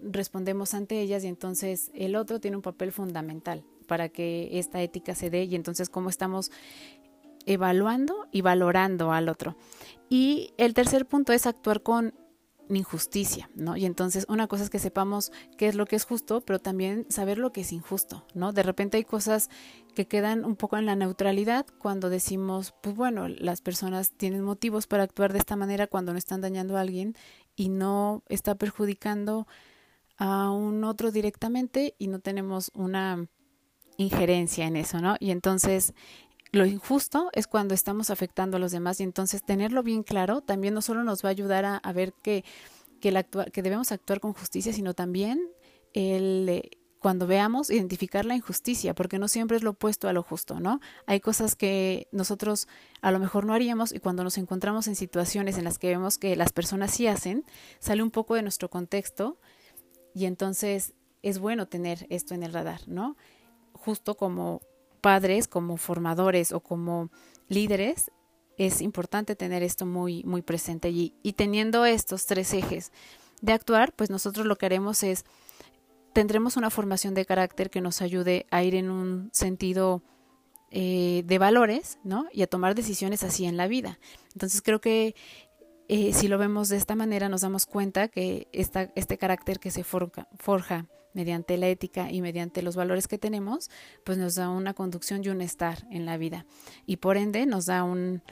respondemos 0.02 0.74
ante 0.74 1.00
ellas 1.00 1.24
y 1.24 1.26
entonces 1.26 1.90
el 1.94 2.16
otro 2.16 2.40
tiene 2.40 2.56
un 2.56 2.62
papel 2.62 2.92
fundamental 2.92 3.64
para 3.86 4.08
que 4.08 4.58
esta 4.58 4.80
ética 4.82 5.14
se 5.14 5.30
dé 5.30 5.44
y 5.44 5.54
entonces 5.54 5.88
cómo 5.88 6.10
estamos 6.10 6.52
evaluando 7.48 8.28
y 8.30 8.42
valorando 8.42 9.10
al 9.10 9.28
otro. 9.28 9.56
Y 10.10 10.52
el 10.58 10.74
tercer 10.74 11.06
punto 11.06 11.32
es 11.32 11.46
actuar 11.46 11.82
con 11.82 12.14
injusticia, 12.68 13.48
¿no? 13.54 13.78
Y 13.78 13.86
entonces 13.86 14.26
una 14.28 14.46
cosa 14.46 14.64
es 14.64 14.70
que 14.70 14.78
sepamos 14.78 15.32
qué 15.56 15.68
es 15.68 15.74
lo 15.74 15.86
que 15.86 15.96
es 15.96 16.04
justo, 16.04 16.42
pero 16.42 16.58
también 16.58 17.06
saber 17.08 17.38
lo 17.38 17.50
que 17.50 17.62
es 17.62 17.72
injusto, 17.72 18.26
¿no? 18.34 18.52
De 18.52 18.62
repente 18.62 18.98
hay 18.98 19.04
cosas 19.04 19.48
que 19.94 20.06
quedan 20.06 20.44
un 20.44 20.56
poco 20.56 20.76
en 20.76 20.84
la 20.84 20.94
neutralidad 20.94 21.64
cuando 21.78 22.10
decimos, 22.10 22.74
pues 22.82 22.94
bueno, 22.94 23.26
las 23.28 23.62
personas 23.62 24.10
tienen 24.10 24.42
motivos 24.42 24.86
para 24.86 25.04
actuar 25.04 25.32
de 25.32 25.38
esta 25.38 25.56
manera 25.56 25.86
cuando 25.86 26.12
no 26.12 26.18
están 26.18 26.42
dañando 26.42 26.76
a 26.76 26.82
alguien 26.82 27.16
y 27.56 27.70
no 27.70 28.22
está 28.28 28.54
perjudicando 28.56 29.46
a 30.18 30.50
un 30.50 30.84
otro 30.84 31.10
directamente 31.10 31.94
y 31.98 32.08
no 32.08 32.18
tenemos 32.18 32.70
una 32.74 33.26
injerencia 33.96 34.66
en 34.66 34.76
eso, 34.76 35.00
¿no? 35.00 35.16
Y 35.18 35.30
entonces 35.30 35.94
lo 36.52 36.66
injusto 36.66 37.30
es 37.32 37.46
cuando 37.46 37.74
estamos 37.74 38.10
afectando 38.10 38.56
a 38.56 38.60
los 38.60 38.72
demás 38.72 39.00
y 39.00 39.02
entonces 39.02 39.42
tenerlo 39.42 39.82
bien 39.82 40.02
claro 40.02 40.40
también 40.40 40.74
no 40.74 40.82
solo 40.82 41.04
nos 41.04 41.24
va 41.24 41.28
a 41.28 41.32
ayudar 41.32 41.64
a, 41.64 41.92
ver 41.92 42.12
que, 42.22 42.44
que, 43.00 43.10
el 43.10 43.26
que 43.52 43.62
debemos 43.62 43.92
actuar 43.92 44.20
con 44.20 44.32
justicia, 44.32 44.72
sino 44.72 44.94
también 44.94 45.40
el, 45.92 46.70
cuando 46.98 47.26
veamos 47.26 47.70
identificar 47.70 48.24
la 48.24 48.34
injusticia, 48.34 48.94
porque 48.94 49.18
no 49.18 49.28
siempre 49.28 49.56
es 49.56 49.62
lo 49.62 49.70
opuesto 49.70 50.08
a 50.08 50.12
lo 50.12 50.22
justo, 50.22 50.60
¿no? 50.60 50.80
Hay 51.06 51.20
cosas 51.20 51.54
que 51.54 52.08
nosotros 52.12 52.66
a 53.00 53.10
lo 53.12 53.18
mejor 53.18 53.44
no 53.44 53.54
haríamos 53.54 53.92
y 53.92 54.00
cuando 54.00 54.24
nos 54.24 54.38
encontramos 54.38 54.88
en 54.88 54.96
situaciones 54.96 55.58
en 55.58 55.64
las 55.64 55.78
que 55.78 55.88
vemos 55.88 56.18
que 56.18 56.34
las 56.36 56.52
personas 56.52 56.92
sí 56.92 57.06
hacen, 57.06 57.44
sale 57.78 58.02
un 58.02 58.10
poco 58.10 58.34
de 58.34 58.42
nuestro 58.42 58.68
contexto 58.68 59.38
y 60.14 60.24
entonces 60.26 60.94
es 61.22 61.38
bueno 61.38 61.68
tener 61.68 62.06
esto 62.10 62.34
en 62.34 62.42
el 62.42 62.52
radar, 62.52 62.80
¿no? 62.88 63.16
Justo 63.72 64.16
como 64.16 64.60
padres, 64.98 65.48
como 65.48 65.76
formadores 65.76 66.52
o 66.52 66.60
como 66.60 67.10
líderes, 67.48 68.10
es 68.58 68.80
importante 68.80 69.36
tener 69.36 69.62
esto 69.62 69.86
muy, 69.86 70.24
muy 70.24 70.42
presente 70.42 70.88
allí. 70.88 71.14
Y 71.22 71.34
teniendo 71.34 71.84
estos 71.86 72.26
tres 72.26 72.52
ejes 72.52 72.92
de 73.40 73.52
actuar, 73.52 73.92
pues 73.94 74.10
nosotros 74.10 74.46
lo 74.46 74.56
que 74.56 74.66
haremos 74.66 75.02
es, 75.02 75.24
tendremos 76.12 76.56
una 76.56 76.70
formación 76.70 77.14
de 77.14 77.24
carácter 77.24 77.70
que 77.70 77.80
nos 77.80 78.02
ayude 78.02 78.46
a 78.50 78.64
ir 78.64 78.74
en 78.74 78.90
un 78.90 79.30
sentido 79.32 80.02
eh, 80.70 81.22
de 81.24 81.38
valores, 81.38 81.98
¿no? 82.02 82.26
Y 82.32 82.42
a 82.42 82.46
tomar 82.46 82.74
decisiones 82.74 83.22
así 83.22 83.46
en 83.46 83.56
la 83.56 83.68
vida. 83.68 83.98
Entonces 84.32 84.60
creo 84.60 84.80
que 84.80 85.14
eh, 85.88 86.12
si 86.12 86.28
lo 86.28 86.36
vemos 86.36 86.68
de 86.68 86.76
esta 86.76 86.94
manera, 86.94 87.28
nos 87.28 87.40
damos 87.40 87.64
cuenta 87.64 88.08
que 88.08 88.48
esta, 88.52 88.92
este 88.94 89.16
carácter 89.16 89.60
que 89.60 89.70
se 89.70 89.84
forja, 89.84 90.28
forja 90.38 90.86
mediante 91.14 91.56
la 91.56 91.68
ética 91.68 92.10
y 92.10 92.20
mediante 92.20 92.62
los 92.62 92.76
valores 92.76 93.08
que 93.08 93.18
tenemos, 93.18 93.70
pues 94.04 94.18
nos 94.18 94.34
da 94.34 94.48
una 94.48 94.74
conducción 94.74 95.24
y 95.24 95.28
un 95.28 95.40
estar 95.40 95.86
en 95.90 96.06
la 96.06 96.16
vida. 96.16 96.46
Y 96.86 96.96
por 96.96 97.16
ende 97.16 97.46
nos 97.46 97.66
da 97.66 97.84
un, 97.84 98.22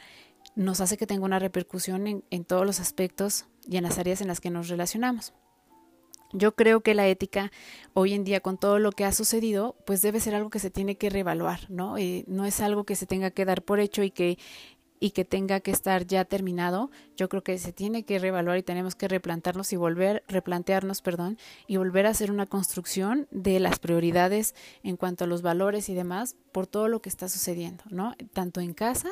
nos 0.55 0.81
hace 0.81 0.97
que 0.97 1.07
tenga 1.07 1.25
una 1.25 1.39
repercusión 1.39 2.07
en, 2.07 2.25
en 2.31 2.45
todos 2.45 2.67
los 2.67 2.81
aspectos 2.81 3.47
y 3.69 3.77
en 3.77 3.85
las 3.85 3.99
áreas 3.99 4.21
en 4.21 4.29
las 4.29 4.41
que 4.41 4.51
nos 4.51 4.69
relacionamos. 4.69 5.35
Yo 6.33 6.55
creo 6.55 6.81
que 6.81 6.95
la 6.95 7.07
ética 7.07 7.53
hoy 7.95 8.13
en 8.13 8.25
día 8.25 8.41
con 8.41 8.59
todo 8.59 8.79
lo 8.79 8.93
que 8.93 9.05
ha 9.05 9.13
sucedido, 9.13 9.77
pues 9.87 10.03
debe 10.03 10.21
ser 10.21 10.35
algo 10.35 10.51
que 10.51 10.59
se 10.59 10.71
tiene 10.71 10.97
que 10.97 11.09
reevaluar, 11.09 11.71
¿no? 11.71 11.97
Eh, 11.99 12.25
no 12.27 12.45
es 12.45 12.61
algo 12.61 12.85
que 12.85 12.97
se 12.97 13.07
tenga 13.07 13.31
que 13.31 13.45
dar 13.45 13.63
por 13.63 13.79
hecho 13.79 14.03
y 14.03 14.11
que 14.11 14.39
y 15.01 15.11
que 15.11 15.25
tenga 15.25 15.61
que 15.61 15.71
estar 15.71 16.07
ya 16.07 16.25
terminado, 16.25 16.91
yo 17.17 17.29
creo 17.29 17.43
que 17.43 17.59
se 17.59 17.73
tiene 17.73 18.05
que 18.05 18.19
reevaluar 18.19 18.59
y 18.59 18.63
tenemos 18.63 18.95
que 18.95 19.09
replantarnos 19.09 19.73
y 19.73 19.77
volver, 19.77 20.23
replantearnos, 20.29 21.03
perdón, 21.03 21.39
y 21.67 21.77
volver 21.77 22.07
a 22.07 22.11
hacer 22.11 22.31
una 22.31 22.47
construcción 22.47 23.27
de 23.31 23.61
las 23.61 23.79
prioridades 23.79 24.55
en 24.83 24.97
cuanto 24.97 25.25
a 25.25 25.27
los 25.27 25.43
valores 25.43 25.89
y 25.89 25.95
demás 25.95 26.37
por 26.53 26.67
todo 26.67 26.89
lo 26.89 27.01
que 27.01 27.09
está 27.09 27.29
sucediendo, 27.29 27.85
¿no? 27.91 28.15
Tanto 28.33 28.61
en 28.61 28.75
casa, 28.75 29.11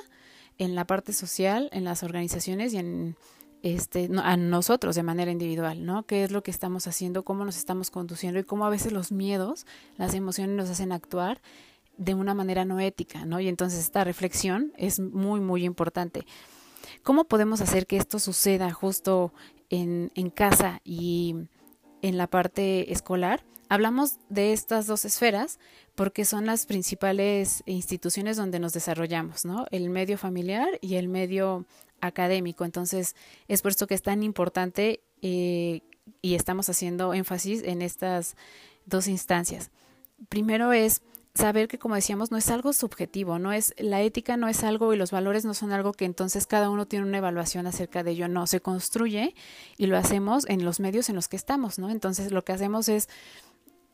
en 0.58 0.74
la 0.74 0.86
parte 0.86 1.12
social, 1.12 1.68
en 1.72 1.84
las 1.84 2.02
organizaciones 2.02 2.72
y 2.72 2.78
en 2.78 3.16
este, 3.62 4.10
a 4.22 4.36
nosotros 4.36 4.94
de 4.94 5.02
manera 5.02 5.30
individual, 5.30 5.86
¿no? 5.86 6.04
¿Qué 6.04 6.22
es 6.22 6.30
lo 6.30 6.42
que 6.42 6.50
estamos 6.50 6.86
haciendo? 6.86 7.24
¿Cómo 7.24 7.46
nos 7.46 7.56
estamos 7.56 7.90
conduciendo? 7.90 8.38
Y 8.38 8.44
cómo 8.44 8.66
a 8.66 8.70
veces 8.70 8.92
los 8.92 9.10
miedos, 9.10 9.66
las 9.96 10.12
emociones 10.12 10.54
nos 10.54 10.68
hacen 10.68 10.92
actuar 10.92 11.40
de 11.96 12.14
una 12.14 12.34
manera 12.34 12.64
no 12.64 12.80
ética, 12.80 13.24
¿no? 13.24 13.40
Y 13.40 13.48
entonces 13.48 13.80
esta 13.80 14.04
reflexión 14.04 14.72
es 14.76 15.00
muy, 15.00 15.40
muy 15.40 15.64
importante. 15.64 16.26
¿Cómo 17.02 17.24
podemos 17.24 17.60
hacer 17.60 17.86
que 17.86 17.96
esto 17.96 18.18
suceda 18.18 18.72
justo 18.72 19.32
en, 19.70 20.10
en 20.14 20.30
casa 20.30 20.80
y 20.84 21.36
en 22.02 22.18
la 22.18 22.26
parte 22.26 22.92
escolar? 22.92 23.44
Hablamos 23.68 24.18
de 24.28 24.52
estas 24.52 24.86
dos 24.86 25.04
esferas 25.04 25.58
porque 25.94 26.24
son 26.24 26.46
las 26.46 26.66
principales 26.66 27.62
instituciones 27.66 28.36
donde 28.36 28.58
nos 28.58 28.72
desarrollamos, 28.72 29.44
¿no? 29.44 29.66
El 29.70 29.90
medio 29.90 30.18
familiar 30.18 30.68
y 30.80 30.96
el 30.96 31.08
medio 31.08 31.64
académico. 32.00 32.64
Entonces, 32.64 33.16
es 33.48 33.62
por 33.62 33.70
esto 33.70 33.86
que 33.86 33.94
es 33.94 34.02
tan 34.02 34.22
importante 34.22 35.00
eh, 35.22 35.80
y 36.20 36.34
estamos 36.34 36.68
haciendo 36.68 37.14
énfasis 37.14 37.62
en 37.62 37.82
estas 37.82 38.36
dos 38.86 39.08
instancias. 39.08 39.70
Primero 40.28 40.72
es 40.72 41.02
saber 41.34 41.66
que 41.66 41.78
como 41.78 41.96
decíamos 41.96 42.30
no 42.30 42.36
es 42.36 42.48
algo 42.50 42.72
subjetivo, 42.72 43.38
no 43.38 43.52
es 43.52 43.74
la 43.78 44.00
ética 44.02 44.36
no 44.36 44.48
es 44.48 44.62
algo 44.62 44.94
y 44.94 44.96
los 44.96 45.10
valores 45.10 45.44
no 45.44 45.52
son 45.52 45.72
algo 45.72 45.92
que 45.92 46.04
entonces 46.04 46.46
cada 46.46 46.70
uno 46.70 46.86
tiene 46.86 47.06
una 47.06 47.18
evaluación 47.18 47.66
acerca 47.66 48.04
de 48.04 48.12
ello, 48.12 48.28
no, 48.28 48.46
se 48.46 48.60
construye 48.60 49.34
y 49.76 49.86
lo 49.86 49.96
hacemos 49.96 50.48
en 50.48 50.64
los 50.64 50.78
medios 50.78 51.08
en 51.08 51.16
los 51.16 51.28
que 51.28 51.36
estamos, 51.36 51.78
¿no? 51.78 51.90
Entonces 51.90 52.30
lo 52.30 52.44
que 52.44 52.52
hacemos 52.52 52.88
es 52.88 53.08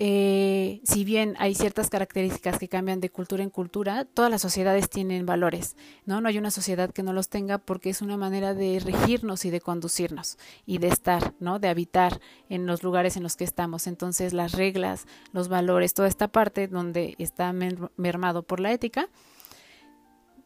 eh, 0.02 0.80
si 0.82 1.04
bien 1.04 1.36
hay 1.38 1.54
ciertas 1.54 1.90
características 1.90 2.58
que 2.58 2.70
cambian 2.70 3.00
de 3.00 3.10
cultura 3.10 3.42
en 3.42 3.50
cultura, 3.50 4.06
todas 4.06 4.30
las 4.30 4.40
sociedades 4.40 4.88
tienen 4.88 5.26
valores, 5.26 5.76
¿no? 6.06 6.22
No 6.22 6.28
hay 6.30 6.38
una 6.38 6.50
sociedad 6.50 6.90
que 6.90 7.02
no 7.02 7.12
los 7.12 7.28
tenga 7.28 7.58
porque 7.58 7.90
es 7.90 8.00
una 8.00 8.16
manera 8.16 8.54
de 8.54 8.80
regirnos 8.80 9.44
y 9.44 9.50
de 9.50 9.60
conducirnos 9.60 10.38
y 10.64 10.78
de 10.78 10.88
estar, 10.88 11.34
¿no? 11.38 11.58
De 11.58 11.68
habitar 11.68 12.18
en 12.48 12.64
los 12.64 12.82
lugares 12.82 13.18
en 13.18 13.22
los 13.22 13.36
que 13.36 13.44
estamos. 13.44 13.86
Entonces, 13.86 14.32
las 14.32 14.52
reglas, 14.52 15.04
los 15.32 15.48
valores, 15.48 15.92
toda 15.92 16.08
esta 16.08 16.28
parte 16.28 16.66
donde 16.66 17.14
está 17.18 17.52
mermado 17.52 18.42
por 18.42 18.58
la 18.58 18.72
ética, 18.72 19.10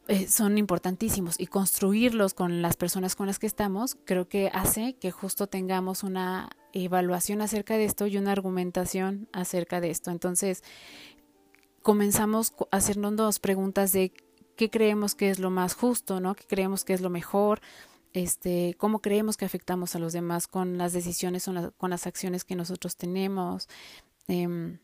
eh, 0.09 0.27
son 0.27 0.59
importantísimos 0.59 1.39
y 1.39 1.47
construirlos 1.47 2.35
con 2.35 2.61
las 2.61 2.75
personas 2.75 3.15
con 3.15 3.29
las 3.29 3.39
que 3.39 3.47
estamos 3.47 3.97
creo 4.05 4.29
que 4.29 4.51
hace 4.53 4.97
que 4.97 5.11
justo 5.11 5.47
tengamos 5.47 6.03
una 6.03 6.51
evaluación 6.75 7.41
acerca 7.41 7.77
de 7.77 7.85
esto 7.85 8.07
y 8.07 8.19
una 8.19 8.33
argumentación 8.33 9.29
acerca 9.33 9.81
de 9.81 9.91
esto. 9.91 10.11
Entonces, 10.11 10.63
comenzamos 11.83 12.53
a 12.71 12.77
hacernos 12.77 13.39
preguntas 13.39 13.93
de 13.93 14.13
qué 14.57 14.71
creemos 14.71 15.15
que 15.15 15.31
es 15.31 15.39
lo 15.39 15.51
más 15.51 15.75
justo, 15.75 16.21
¿no? 16.21 16.35
¿Qué 16.35 16.45
creemos 16.47 16.85
que 16.85 16.95
es 16.95 17.01
lo 17.01 17.11
mejor? 17.11 17.61
Este, 18.13 18.75
cómo 18.79 19.01
creemos 19.01 19.37
que 19.37 19.45
afectamos 19.45 19.95
a 19.95 19.99
los 19.99 20.13
demás 20.13 20.47
con 20.47 20.79
las 20.79 20.93
decisiones 20.93 21.49
o 21.49 21.73
con 21.77 21.91
las 21.91 22.07
acciones 22.07 22.45
que 22.45 22.57
nosotros 22.57 22.97
tenemos. 22.97 23.69
Eh, 24.29 24.79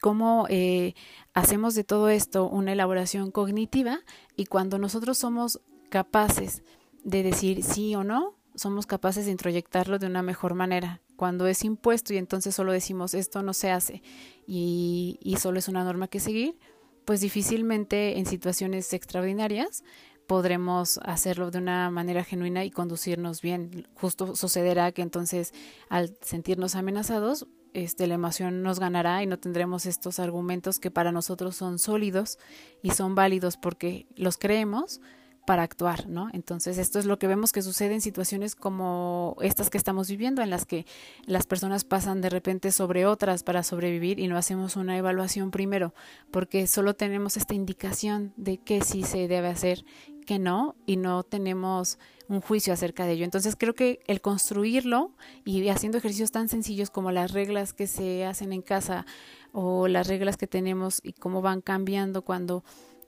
cómo 0.00 0.46
eh, 0.48 0.94
hacemos 1.34 1.74
de 1.74 1.84
todo 1.84 2.08
esto 2.08 2.48
una 2.48 2.72
elaboración 2.72 3.30
cognitiva 3.30 4.00
y 4.36 4.46
cuando 4.46 4.78
nosotros 4.78 5.18
somos 5.18 5.60
capaces 5.90 6.62
de 7.04 7.22
decir 7.22 7.62
sí 7.62 7.94
o 7.94 8.04
no, 8.04 8.34
somos 8.54 8.86
capaces 8.86 9.26
de 9.26 9.32
introyectarlo 9.32 9.98
de 9.98 10.06
una 10.06 10.22
mejor 10.22 10.54
manera. 10.54 11.00
Cuando 11.16 11.46
es 11.46 11.64
impuesto 11.64 12.14
y 12.14 12.18
entonces 12.18 12.54
solo 12.54 12.72
decimos 12.72 13.14
esto 13.14 13.42
no 13.42 13.52
se 13.52 13.70
hace 13.70 14.02
y, 14.46 15.18
y 15.22 15.36
solo 15.36 15.58
es 15.58 15.68
una 15.68 15.84
norma 15.84 16.08
que 16.08 16.20
seguir, 16.20 16.58
pues 17.04 17.20
difícilmente 17.20 18.18
en 18.18 18.26
situaciones 18.26 18.92
extraordinarias 18.92 19.84
podremos 20.26 21.00
hacerlo 21.02 21.50
de 21.50 21.58
una 21.58 21.90
manera 21.90 22.22
genuina 22.22 22.64
y 22.64 22.70
conducirnos 22.70 23.42
bien. 23.42 23.88
Justo 23.94 24.36
sucederá 24.36 24.92
que 24.92 25.02
entonces 25.02 25.52
al 25.88 26.16
sentirnos 26.22 26.76
amenazados 26.76 27.48
este, 27.72 28.06
la 28.06 28.14
emoción 28.14 28.62
nos 28.62 28.80
ganará 28.80 29.22
y 29.22 29.26
no 29.26 29.38
tendremos 29.38 29.86
estos 29.86 30.18
argumentos 30.18 30.80
que 30.80 30.90
para 30.90 31.12
nosotros 31.12 31.56
son 31.56 31.78
sólidos 31.78 32.38
y 32.82 32.90
son 32.90 33.14
válidos 33.14 33.56
porque 33.56 34.06
los 34.16 34.38
creemos 34.38 35.00
para 35.46 35.62
actuar, 35.62 36.08
¿no? 36.08 36.28
Entonces, 36.32 36.78
esto 36.78 36.98
es 36.98 37.06
lo 37.06 37.18
que 37.18 37.26
vemos 37.26 37.52
que 37.52 37.62
sucede 37.62 37.94
en 37.94 38.00
situaciones 38.00 38.54
como 38.54 39.36
estas 39.40 39.70
que 39.70 39.78
estamos 39.78 40.08
viviendo, 40.08 40.42
en 40.42 40.50
las 40.50 40.66
que 40.66 40.86
las 41.26 41.46
personas 41.46 41.84
pasan 41.84 42.20
de 42.20 42.30
repente 42.30 42.72
sobre 42.72 43.06
otras 43.06 43.42
para 43.42 43.62
sobrevivir 43.62 44.20
y 44.20 44.28
no 44.28 44.36
hacemos 44.36 44.76
una 44.76 44.96
evaluación 44.96 45.50
primero, 45.50 45.94
porque 46.30 46.66
solo 46.66 46.94
tenemos 46.94 47.36
esta 47.36 47.54
indicación 47.54 48.32
de 48.36 48.58
qué 48.58 48.82
sí 48.82 49.02
se 49.02 49.28
debe 49.28 49.48
hacer, 49.48 49.84
qué 50.26 50.38
no, 50.38 50.76
y 50.86 50.96
no 50.96 51.22
tenemos 51.22 51.98
un 52.28 52.40
juicio 52.40 52.72
acerca 52.72 53.04
de 53.04 53.12
ello. 53.12 53.24
Entonces 53.24 53.56
creo 53.56 53.74
que 53.74 54.00
el 54.06 54.20
construirlo 54.20 55.10
y 55.44 55.68
haciendo 55.68 55.98
ejercicios 55.98 56.30
tan 56.30 56.48
sencillos 56.48 56.90
como 56.90 57.10
las 57.10 57.32
reglas 57.32 57.72
que 57.72 57.88
se 57.88 58.24
hacen 58.24 58.52
en 58.52 58.62
casa 58.62 59.04
o 59.52 59.88
las 59.88 60.06
reglas 60.06 60.36
que 60.36 60.46
tenemos 60.46 61.00
y 61.02 61.12
cómo 61.12 61.42
van 61.42 61.60
cambiando 61.60 62.22
cuando 62.22 62.62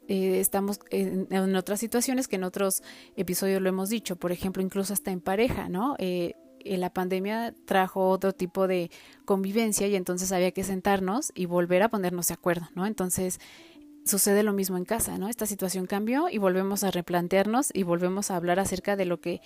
eh, 0.08 0.40
estamos 0.40 0.80
en, 0.90 1.56
otras 1.56 1.80
situaciones 1.80 2.28
que 2.28 2.36
en 2.36 2.44
otros 2.44 2.82
episodios 3.16 3.62
lo 3.62 3.68
hemos 3.68 3.88
dicho, 3.88 4.16
por 4.16 4.32
ejemplo, 4.32 4.62
incluso 4.62 4.92
hasta 4.92 5.10
en 5.10 5.20
pareja, 5.20 5.68
¿no? 5.68 5.96
Eh, 5.98 6.34
la 6.64 6.92
pandemia 6.92 7.54
trajo 7.64 8.08
otro 8.08 8.32
tipo 8.32 8.68
de 8.68 8.90
convivencia 9.24 9.88
y 9.88 9.96
entonces 9.96 10.30
había 10.30 10.52
que 10.52 10.62
sentarnos 10.62 11.32
y 11.34 11.46
volver 11.46 11.82
a 11.82 11.88
ponernos 11.88 12.28
de 12.28 12.34
acuerdo, 12.34 12.68
¿no? 12.74 12.86
Entonces, 12.86 13.40
sucede 14.04 14.42
lo 14.42 14.52
mismo 14.52 14.76
en 14.76 14.84
casa, 14.84 15.18
¿no? 15.18 15.28
Esta 15.28 15.46
situación 15.46 15.86
cambió 15.86 16.28
y 16.28 16.38
volvemos 16.38 16.84
a 16.84 16.90
replantearnos 16.90 17.70
y 17.72 17.82
volvemos 17.82 18.30
a 18.30 18.36
hablar 18.36 18.58
acerca 18.60 18.96
de 18.96 19.06
lo 19.06 19.20
que 19.20 19.40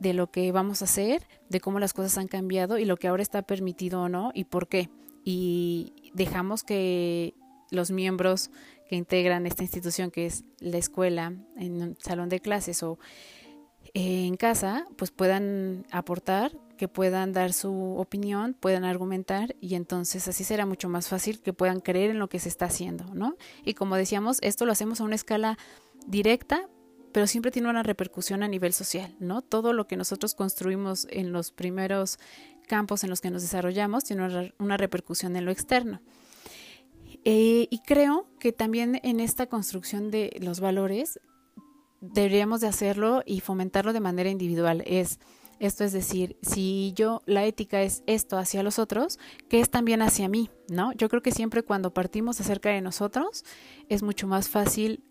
de 0.00 0.12
lo 0.12 0.30
que 0.30 0.50
vamos 0.50 0.82
a 0.82 0.86
hacer, 0.86 1.26
de 1.48 1.60
cómo 1.60 1.78
las 1.78 1.92
cosas 1.92 2.18
han 2.18 2.26
cambiado 2.26 2.78
y 2.78 2.84
lo 2.84 2.96
que 2.96 3.06
ahora 3.06 3.22
está 3.22 3.42
permitido 3.42 4.02
o 4.02 4.08
no 4.08 4.32
y 4.34 4.44
por 4.44 4.68
qué. 4.68 4.90
Y 5.24 6.10
dejamos 6.14 6.64
que 6.64 7.34
los 7.70 7.90
miembros 7.90 8.50
que 8.88 8.96
integran 8.96 9.46
esta 9.46 9.62
institución 9.62 10.10
que 10.10 10.26
es 10.26 10.44
la 10.58 10.78
escuela 10.78 11.32
en 11.56 11.82
un 11.82 11.96
salón 12.00 12.28
de 12.28 12.40
clases 12.40 12.82
o 12.82 12.98
en 13.92 14.36
casa, 14.36 14.86
pues 14.96 15.10
puedan 15.10 15.86
aportar 15.90 16.52
que 16.76 16.88
puedan 16.88 17.32
dar 17.32 17.52
su 17.52 17.96
opinión, 17.96 18.54
puedan 18.54 18.84
argumentar 18.84 19.54
y 19.60 19.74
entonces 19.74 20.26
así 20.26 20.44
será 20.44 20.66
mucho 20.66 20.88
más 20.88 21.08
fácil 21.08 21.40
que 21.40 21.52
puedan 21.52 21.80
creer 21.80 22.10
en 22.10 22.18
lo 22.18 22.28
que 22.28 22.40
se 22.40 22.48
está 22.48 22.66
haciendo, 22.66 23.04
¿no? 23.14 23.36
Y 23.64 23.74
como 23.74 23.96
decíamos, 23.96 24.38
esto 24.42 24.66
lo 24.66 24.72
hacemos 24.72 25.00
a 25.00 25.04
una 25.04 25.14
escala 25.14 25.56
directa, 26.06 26.68
pero 27.12 27.28
siempre 27.28 27.52
tiene 27.52 27.70
una 27.70 27.84
repercusión 27.84 28.42
a 28.42 28.48
nivel 28.48 28.72
social, 28.72 29.14
¿no? 29.20 29.40
Todo 29.40 29.72
lo 29.72 29.86
que 29.86 29.96
nosotros 29.96 30.34
construimos 30.34 31.06
en 31.10 31.32
los 31.32 31.52
primeros 31.52 32.18
campos 32.66 33.04
en 33.04 33.10
los 33.10 33.20
que 33.20 33.30
nos 33.30 33.42
desarrollamos 33.42 34.04
tiene 34.04 34.52
una, 34.58 34.76
repercusión 34.76 35.36
en 35.36 35.44
lo 35.44 35.52
externo. 35.52 36.00
Eh, 37.24 37.68
y 37.70 37.78
creo 37.80 38.26
que 38.38 38.52
también 38.52 39.00
en 39.02 39.20
esta 39.20 39.46
construcción 39.46 40.10
de 40.10 40.36
los 40.40 40.60
valores 40.60 41.20
deberíamos 42.00 42.60
de 42.60 42.68
hacerlo 42.68 43.22
y 43.24 43.40
fomentarlo 43.40 43.92
de 43.92 44.00
manera 44.00 44.28
individual. 44.28 44.82
Es 44.86 45.18
esto 45.60 45.84
es 45.84 45.92
decir, 45.92 46.36
si 46.42 46.92
yo, 46.94 47.22
la 47.26 47.44
ética 47.44 47.82
es 47.82 48.02
esto 48.06 48.36
hacia 48.36 48.62
los 48.62 48.78
otros, 48.78 49.18
¿qué 49.48 49.60
es 49.60 49.70
también 49.70 50.02
hacia 50.02 50.28
mí? 50.28 50.50
¿No? 50.68 50.92
Yo 50.92 51.08
creo 51.08 51.22
que 51.22 51.32
siempre 51.32 51.62
cuando 51.62 51.94
partimos 51.94 52.40
acerca 52.40 52.70
de 52.70 52.80
nosotros 52.80 53.44
es 53.88 54.02
mucho 54.02 54.26
más 54.26 54.48
fácil, 54.48 55.02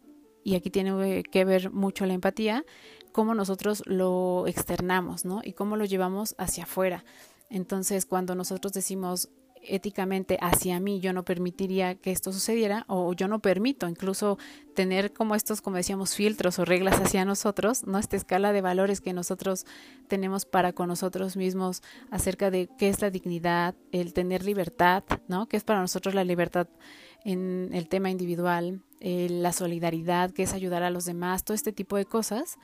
y 0.44 0.56
aquí 0.56 0.70
tiene 0.70 1.24
que 1.24 1.46
ver 1.46 1.72
mucho 1.72 2.06
la 2.06 2.14
empatía, 2.14 2.66
cómo 3.14 3.34
nosotros 3.34 3.82
lo 3.86 4.46
externamos, 4.48 5.24
¿no? 5.24 5.40
Y 5.44 5.54
cómo 5.54 5.78
lo 5.78 5.86
llevamos 5.86 6.36
hacia 6.38 6.64
afuera. 6.64 7.06
Entonces, 7.50 8.06
cuando 8.06 8.36
nosotros 8.36 8.74
decimos 8.74 9.30
éticamente 9.68 10.38
hacia 10.42 10.80
mí 10.80 11.00
yo 11.00 11.14
no 11.14 11.24
permitiría 11.24 11.96
que 11.96 12.12
esto 12.12 12.32
sucediera 12.32 12.86
o 12.88 13.14
yo 13.14 13.28
no 13.28 13.40
permito 13.40 13.88
incluso 13.88 14.38
tener 14.76 15.14
como 15.14 15.36
estos, 15.36 15.62
como 15.62 15.78
decíamos, 15.78 16.16
filtros 16.16 16.60
o 16.60 16.66
reglas 16.66 17.00
hacia 17.00 17.26
nosotros, 17.26 17.86
¿no? 17.86 18.00
Esta 18.00 18.16
escala 18.16 18.54
de 18.54 18.62
valores 18.62 19.02
que 19.02 19.14
nosotros 19.14 19.66
tenemos 20.08 20.46
para 20.46 20.74
con 20.74 20.88
nosotros 20.88 21.38
mismos 21.38 21.82
acerca 22.12 22.52
de 22.52 22.70
qué 22.78 22.90
es 22.90 23.02
la 23.02 23.10
dignidad, 23.10 23.76
el 23.92 24.14
tener 24.14 24.44
libertad, 24.44 25.04
¿no? 25.28 25.48
¿Qué 25.48 25.58
es 25.58 25.64
para 25.64 25.82
nosotros 25.82 26.16
la 26.16 26.24
libertad 26.24 26.68
en 27.24 27.70
el 27.74 27.88
tema 27.88 28.10
individual, 28.10 28.82
eh, 29.00 29.28
la 29.30 29.54
solidaridad, 29.54 30.32
que 30.32 30.44
es 30.44 30.54
ayudar 30.54 30.84
a 30.84 30.90
los 30.90 31.06
demás, 31.06 31.44
todo 31.44 31.56
este 31.56 31.72
tipo 31.72 31.96
de 31.98 32.06
cosas 32.06 32.58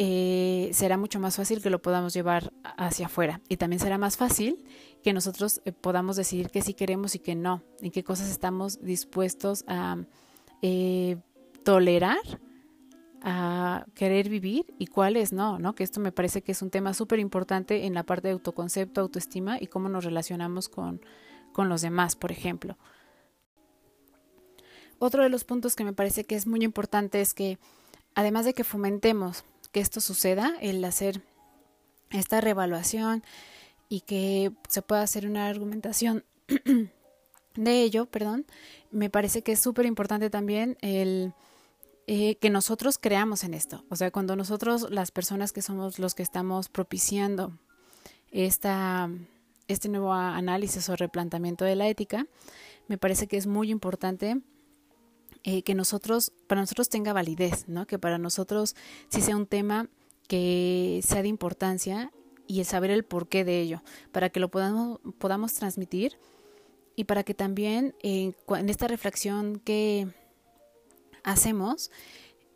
eh, 0.00 0.70
será 0.72 0.96
mucho 0.96 1.18
más 1.18 1.36
fácil 1.36 1.60
que 1.60 1.70
lo 1.70 1.82
podamos 1.82 2.14
llevar 2.14 2.52
hacia 2.76 3.06
afuera. 3.06 3.40
Y 3.48 3.56
también 3.56 3.80
será 3.80 3.98
más 3.98 4.16
fácil 4.16 4.64
que 5.02 5.12
nosotros 5.12 5.60
eh, 5.64 5.72
podamos 5.72 6.16
decidir 6.16 6.50
qué 6.50 6.62
sí 6.62 6.74
queremos 6.74 7.14
y 7.14 7.18
qué 7.18 7.34
no, 7.34 7.62
en 7.80 7.90
qué 7.90 8.04
cosas 8.04 8.30
estamos 8.30 8.82
dispuestos 8.82 9.64
a 9.66 9.96
eh, 10.62 11.16
tolerar, 11.64 12.18
a 13.22 13.86
querer 13.94 14.28
vivir 14.28 14.74
y 14.78 14.86
cuáles 14.86 15.32
no, 15.32 15.58
¿no? 15.58 15.74
Que 15.74 15.84
esto 15.84 16.00
me 16.00 16.12
parece 16.12 16.42
que 16.42 16.52
es 16.52 16.62
un 16.62 16.70
tema 16.70 16.94
súper 16.94 17.18
importante 17.18 17.86
en 17.86 17.94
la 17.94 18.04
parte 18.04 18.28
de 18.28 18.32
autoconcepto, 18.32 19.00
autoestima 19.00 19.58
y 19.60 19.66
cómo 19.66 19.88
nos 19.88 20.04
relacionamos 20.04 20.68
con, 20.68 21.00
con 21.52 21.68
los 21.68 21.82
demás, 21.82 22.16
por 22.16 22.32
ejemplo. 22.32 22.76
Otro 24.98 25.22
de 25.22 25.28
los 25.28 25.44
puntos 25.44 25.76
que 25.76 25.84
me 25.84 25.92
parece 25.92 26.24
que 26.24 26.34
es 26.34 26.46
muy 26.46 26.64
importante 26.64 27.20
es 27.20 27.34
que 27.34 27.58
además 28.14 28.44
de 28.44 28.54
que 28.54 28.64
fomentemos 28.64 29.44
que 29.72 29.80
esto 29.80 30.00
suceda, 30.00 30.54
el 30.60 30.84
hacer 30.84 31.22
esta 32.10 32.40
revaluación 32.40 33.22
y 33.88 34.00
que 34.02 34.52
se 34.68 34.82
pueda 34.82 35.02
hacer 35.02 35.26
una 35.26 35.48
argumentación 35.48 36.24
de 37.56 37.82
ello, 37.82 38.06
perdón, 38.06 38.46
me 38.90 39.10
parece 39.10 39.42
que 39.42 39.52
es 39.52 39.60
súper 39.60 39.86
importante 39.86 40.30
también 40.30 40.76
el 40.80 41.34
eh, 42.10 42.36
que 42.36 42.48
nosotros 42.48 42.96
creamos 42.98 43.44
en 43.44 43.52
esto. 43.52 43.84
O 43.90 43.96
sea, 43.96 44.10
cuando 44.10 44.34
nosotros, 44.34 44.90
las 44.90 45.10
personas 45.10 45.52
que 45.52 45.60
somos 45.60 45.98
los 45.98 46.14
que 46.14 46.22
estamos 46.22 46.70
propiciando 46.70 47.58
esta, 48.30 49.10
este 49.66 49.90
nuevo 49.90 50.14
análisis 50.14 50.88
o 50.88 50.96
replanteamiento 50.96 51.66
de 51.66 51.76
la 51.76 51.86
ética, 51.86 52.26
me 52.86 52.96
parece 52.96 53.26
que 53.26 53.36
es 53.36 53.46
muy 53.46 53.70
importante 53.70 54.40
eh, 55.44 55.62
que 55.62 55.74
nosotros, 55.74 56.32
para 56.46 56.62
nosotros 56.62 56.88
tenga 56.88 57.12
validez, 57.12 57.68
¿no? 57.68 57.86
Que 57.86 57.98
para 57.98 58.16
nosotros 58.16 58.74
sí 59.08 59.20
sea 59.20 59.36
un 59.36 59.46
tema 59.46 59.88
que 60.28 61.00
sea 61.04 61.20
de 61.20 61.28
importancia 61.28 62.10
y 62.48 62.60
el 62.60 62.66
saber 62.66 62.90
el 62.90 63.04
porqué 63.04 63.44
de 63.44 63.60
ello, 63.60 63.82
para 64.10 64.30
que 64.30 64.40
lo 64.40 64.48
podamos, 64.48 64.98
podamos 65.18 65.54
transmitir 65.54 66.18
y 66.96 67.04
para 67.04 67.22
que 67.22 67.34
también 67.34 67.94
eh, 68.02 68.32
en 68.48 68.68
esta 68.68 68.88
reflexión 68.88 69.60
que 69.60 70.08
hacemos, 71.22 71.92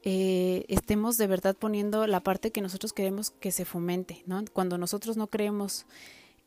eh, 0.02 0.64
estemos 0.66 1.16
de 1.16 1.28
verdad 1.28 1.57
poniendo 1.57 2.09
la 2.09 2.20
parte 2.20 2.50
que 2.50 2.61
nosotros 2.61 2.92
queremos 2.92 3.31
que 3.31 3.52
se 3.52 3.64
fomente, 3.64 4.24
¿no? 4.26 4.42
Cuando 4.52 4.78
nosotros 4.78 5.16
no 5.16 5.28
creemos 5.28 5.87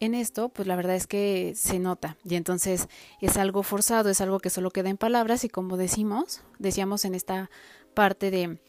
en 0.01 0.13
esto, 0.13 0.49
pues 0.49 0.67
la 0.67 0.75
verdad 0.75 0.95
es 0.95 1.07
que 1.07 1.53
se 1.55 1.79
nota 1.79 2.17
y 2.25 2.35
entonces 2.35 2.89
es 3.21 3.37
algo 3.37 3.63
forzado, 3.63 4.09
es 4.09 4.19
algo 4.19 4.39
que 4.39 4.49
solo 4.49 4.71
queda 4.71 4.89
en 4.89 4.97
palabras 4.97 5.45
y 5.45 5.49
como 5.49 5.77
decimos, 5.77 6.41
decíamos 6.59 7.05
en 7.05 7.15
esta 7.15 7.49
parte 7.93 8.29
de 8.29 8.59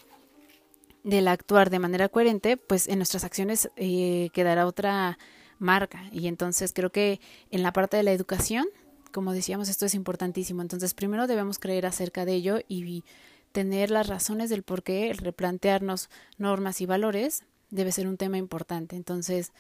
del 1.07 1.29
actuar 1.29 1.71
de 1.71 1.79
manera 1.79 2.09
coherente, 2.09 2.57
pues 2.57 2.89
en 2.89 2.99
nuestras 2.99 3.23
acciones 3.23 3.71
eh, 3.77 4.29
quedará 4.33 4.67
otra 4.67 5.19
marca 5.61 6.03
y 6.11 6.27
entonces 6.27 6.73
creo 6.75 6.91
que 6.91 7.21
en 7.53 7.63
la 7.63 7.73
parte 7.73 7.97
de 7.97 8.03
la 8.03 8.11
educación, 8.11 8.67
como 9.13 9.33
decíamos, 9.33 9.69
esto 9.69 9.87
es 9.87 9.95
importantísimo. 9.95 10.63
Entonces 10.63 10.95
primero 10.95 11.29
debemos 11.29 11.61
creer 11.61 11.87
acerca 11.87 12.25
de 12.25 12.35
ello 12.35 12.59
y 12.67 13.05
tener 13.53 13.93
las 13.93 14.09
razones 14.09 14.51
del 14.51 14.65
por 14.65 14.83
qué, 14.83 15.09
el 15.09 15.19
replantearnos 15.19 16.11
normas 16.39 16.81
y 16.81 16.87
valores 16.87 17.45
debe 17.71 17.93
ser 17.93 18.09
un 18.09 18.17
tema 18.17 18.37
importante. 18.37 18.97
Entonces, 18.97 19.53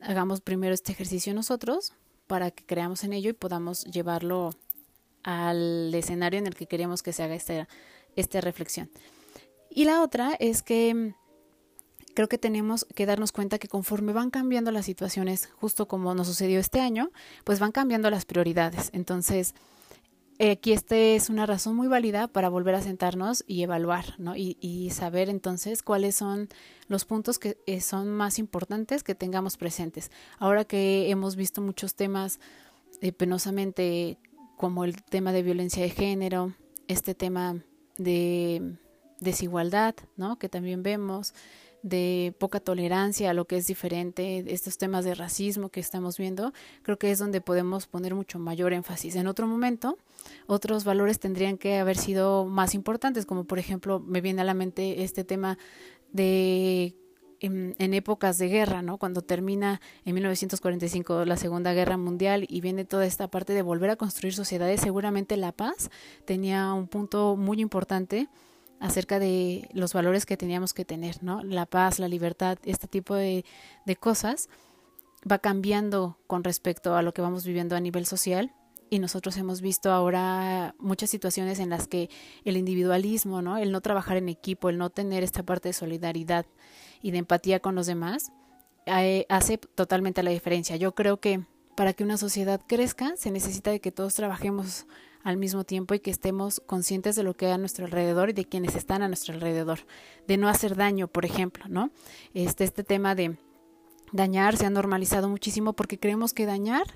hagamos 0.00 0.40
primero 0.40 0.72
este 0.72 0.92
ejercicio 0.92 1.34
nosotros 1.34 1.94
para 2.28 2.52
que 2.52 2.64
creamos 2.64 3.02
en 3.02 3.12
ello 3.12 3.30
y 3.30 3.32
podamos 3.32 3.84
llevarlo 3.86 4.50
al 5.24 5.92
escenario 5.92 6.38
en 6.38 6.46
el 6.46 6.54
que 6.54 6.66
queremos 6.66 7.02
que 7.02 7.12
se 7.12 7.24
haga 7.24 7.34
esta, 7.34 7.66
esta 8.14 8.40
reflexión. 8.40 8.88
Y 9.76 9.84
la 9.84 10.00
otra 10.00 10.34
es 10.40 10.62
que 10.62 11.12
creo 12.14 12.28
que 12.30 12.38
tenemos 12.38 12.86
que 12.94 13.04
darnos 13.04 13.30
cuenta 13.30 13.58
que 13.58 13.68
conforme 13.68 14.14
van 14.14 14.30
cambiando 14.30 14.72
las 14.72 14.86
situaciones, 14.86 15.50
justo 15.60 15.86
como 15.86 16.14
nos 16.14 16.28
sucedió 16.28 16.58
este 16.60 16.80
año, 16.80 17.10
pues 17.44 17.60
van 17.60 17.72
cambiando 17.72 18.08
las 18.08 18.24
prioridades. 18.24 18.88
Entonces, 18.94 19.54
aquí 20.40 20.72
este 20.72 21.14
es 21.14 21.28
una 21.28 21.44
razón 21.44 21.76
muy 21.76 21.88
válida 21.88 22.26
para 22.26 22.48
volver 22.48 22.74
a 22.74 22.80
sentarnos 22.80 23.44
y 23.46 23.64
evaluar, 23.64 24.14
¿no? 24.16 24.34
Y, 24.34 24.56
y 24.62 24.88
saber 24.92 25.28
entonces 25.28 25.82
cuáles 25.82 26.14
son 26.14 26.48
los 26.88 27.04
puntos 27.04 27.38
que 27.38 27.58
eh, 27.66 27.82
son 27.82 28.08
más 28.08 28.38
importantes 28.38 29.02
que 29.02 29.14
tengamos 29.14 29.58
presentes. 29.58 30.10
Ahora 30.38 30.64
que 30.64 31.10
hemos 31.10 31.36
visto 31.36 31.60
muchos 31.60 31.96
temas 31.96 32.40
eh, 33.02 33.12
penosamente 33.12 34.16
como 34.56 34.86
el 34.86 35.02
tema 35.02 35.32
de 35.32 35.42
violencia 35.42 35.82
de 35.82 35.90
género, 35.90 36.54
este 36.88 37.14
tema 37.14 37.62
de 37.98 38.78
desigualdad, 39.20 39.94
¿no? 40.16 40.38
Que 40.38 40.48
también 40.48 40.82
vemos, 40.82 41.34
de 41.86 42.34
poca 42.40 42.58
tolerancia 42.58 43.30
a 43.30 43.34
lo 43.34 43.44
que 43.44 43.56
es 43.56 43.68
diferente, 43.68 44.44
estos 44.52 44.76
temas 44.76 45.04
de 45.04 45.14
racismo 45.14 45.68
que 45.68 45.78
estamos 45.78 46.18
viendo, 46.18 46.52
creo 46.82 46.98
que 46.98 47.12
es 47.12 47.20
donde 47.20 47.40
podemos 47.40 47.86
poner 47.86 48.12
mucho 48.12 48.40
mayor 48.40 48.72
énfasis. 48.72 49.14
En 49.14 49.28
otro 49.28 49.46
momento, 49.46 49.96
otros 50.48 50.82
valores 50.82 51.20
tendrían 51.20 51.58
que 51.58 51.76
haber 51.76 51.96
sido 51.96 52.44
más 52.46 52.74
importantes, 52.74 53.24
como 53.24 53.44
por 53.44 53.60
ejemplo, 53.60 54.00
me 54.00 54.20
viene 54.20 54.42
a 54.42 54.44
la 54.44 54.54
mente 54.54 55.04
este 55.04 55.22
tema 55.22 55.58
de 56.10 56.96
en, 57.38 57.76
en, 57.78 57.94
épocas 57.94 58.38
de 58.38 58.48
guerra, 58.48 58.82
¿no? 58.82 58.98
Cuando 58.98 59.22
termina 59.22 59.80
en 60.04 60.14
1945 60.14 61.24
la 61.24 61.36
Segunda 61.36 61.72
Guerra 61.72 61.98
Mundial 61.98 62.46
y 62.48 62.62
viene 62.62 62.84
toda 62.84 63.06
esta 63.06 63.28
parte 63.28 63.52
de 63.52 63.62
volver 63.62 63.90
a 63.90 63.96
construir 63.96 64.34
sociedades, 64.34 64.80
seguramente 64.80 65.36
la 65.36 65.52
paz 65.52 65.90
tenía 66.24 66.72
un 66.72 66.88
punto 66.88 67.36
muy 67.36 67.60
importante 67.60 68.28
acerca 68.80 69.18
de 69.18 69.68
los 69.72 69.92
valores 69.92 70.26
que 70.26 70.36
teníamos 70.36 70.74
que 70.74 70.84
tener, 70.84 71.22
¿no? 71.22 71.42
La 71.42 71.66
paz, 71.66 71.98
la 71.98 72.08
libertad, 72.08 72.58
este 72.64 72.88
tipo 72.88 73.14
de, 73.14 73.44
de 73.84 73.96
cosas 73.96 74.48
va 75.30 75.38
cambiando 75.38 76.18
con 76.26 76.44
respecto 76.44 76.94
a 76.94 77.02
lo 77.02 77.12
que 77.12 77.22
vamos 77.22 77.44
viviendo 77.44 77.76
a 77.76 77.80
nivel 77.80 78.06
social 78.06 78.52
y 78.90 78.98
nosotros 78.98 79.36
hemos 79.36 79.60
visto 79.60 79.90
ahora 79.90 80.74
muchas 80.78 81.10
situaciones 81.10 81.58
en 81.58 81.70
las 81.70 81.88
que 81.88 82.08
el 82.44 82.56
individualismo, 82.56 83.42
¿no? 83.42 83.58
El 83.58 83.72
no 83.72 83.80
trabajar 83.80 84.16
en 84.16 84.28
equipo, 84.28 84.68
el 84.68 84.78
no 84.78 84.90
tener 84.90 85.24
esta 85.24 85.42
parte 85.42 85.70
de 85.70 85.72
solidaridad 85.72 86.46
y 87.02 87.10
de 87.10 87.18
empatía 87.18 87.60
con 87.60 87.74
los 87.74 87.86
demás 87.86 88.30
eh, 88.86 89.26
hace 89.28 89.58
totalmente 89.58 90.22
la 90.22 90.30
diferencia. 90.30 90.76
Yo 90.76 90.94
creo 90.94 91.18
que 91.18 91.40
para 91.74 91.92
que 91.92 92.04
una 92.04 92.16
sociedad 92.16 92.60
crezca 92.66 93.16
se 93.16 93.30
necesita 93.30 93.70
de 93.70 93.80
que 93.80 93.92
todos 93.92 94.14
trabajemos 94.14 94.86
al 95.26 95.38
mismo 95.38 95.64
tiempo 95.64 95.92
y 95.92 95.98
que 95.98 96.12
estemos 96.12 96.60
conscientes 96.60 97.16
de 97.16 97.24
lo 97.24 97.34
que 97.34 97.46
hay 97.46 97.52
a 97.52 97.58
nuestro 97.58 97.84
alrededor 97.84 98.30
y 98.30 98.32
de 98.32 98.44
quienes 98.44 98.76
están 98.76 99.02
a 99.02 99.08
nuestro 99.08 99.34
alrededor, 99.34 99.80
de 100.28 100.36
no 100.36 100.48
hacer 100.48 100.76
daño, 100.76 101.08
por 101.08 101.24
ejemplo, 101.24 101.64
¿no? 101.68 101.90
Este, 102.32 102.62
este 102.62 102.84
tema 102.84 103.16
de 103.16 103.36
dañar 104.12 104.56
se 104.56 104.66
ha 104.66 104.70
normalizado 104.70 105.28
muchísimo 105.28 105.72
porque 105.72 105.98
creemos 105.98 106.32
que 106.32 106.46
dañar 106.46 106.86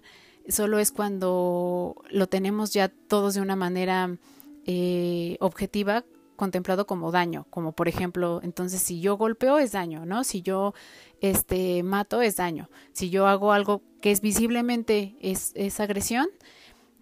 solo 0.49 0.79
es 0.79 0.93
cuando 0.93 1.97
lo 2.09 2.29
tenemos 2.29 2.73
ya 2.73 2.89
todos 2.89 3.35
de 3.35 3.41
una 3.41 3.57
manera 3.57 4.17
eh, 4.65 5.37
objetiva 5.41 6.05
contemplado 6.37 6.87
como 6.87 7.11
daño, 7.11 7.49
como 7.51 7.73
por 7.73 7.89
ejemplo, 7.89 8.41
entonces 8.45 8.81
si 8.81 9.01
yo 9.01 9.17
golpeo 9.17 9.59
es 9.59 9.73
daño, 9.73 10.07
¿no? 10.07 10.23
Si 10.23 10.41
yo 10.41 10.73
este 11.21 11.83
mato 11.83 12.23
es 12.23 12.37
daño, 12.37 12.71
si 12.93 13.11
yo 13.11 13.27
hago 13.27 13.51
algo 13.53 13.83
que 14.01 14.13
es 14.13 14.21
visiblemente 14.21 15.17
es, 15.21 15.51
es 15.57 15.81
agresión, 15.81 16.29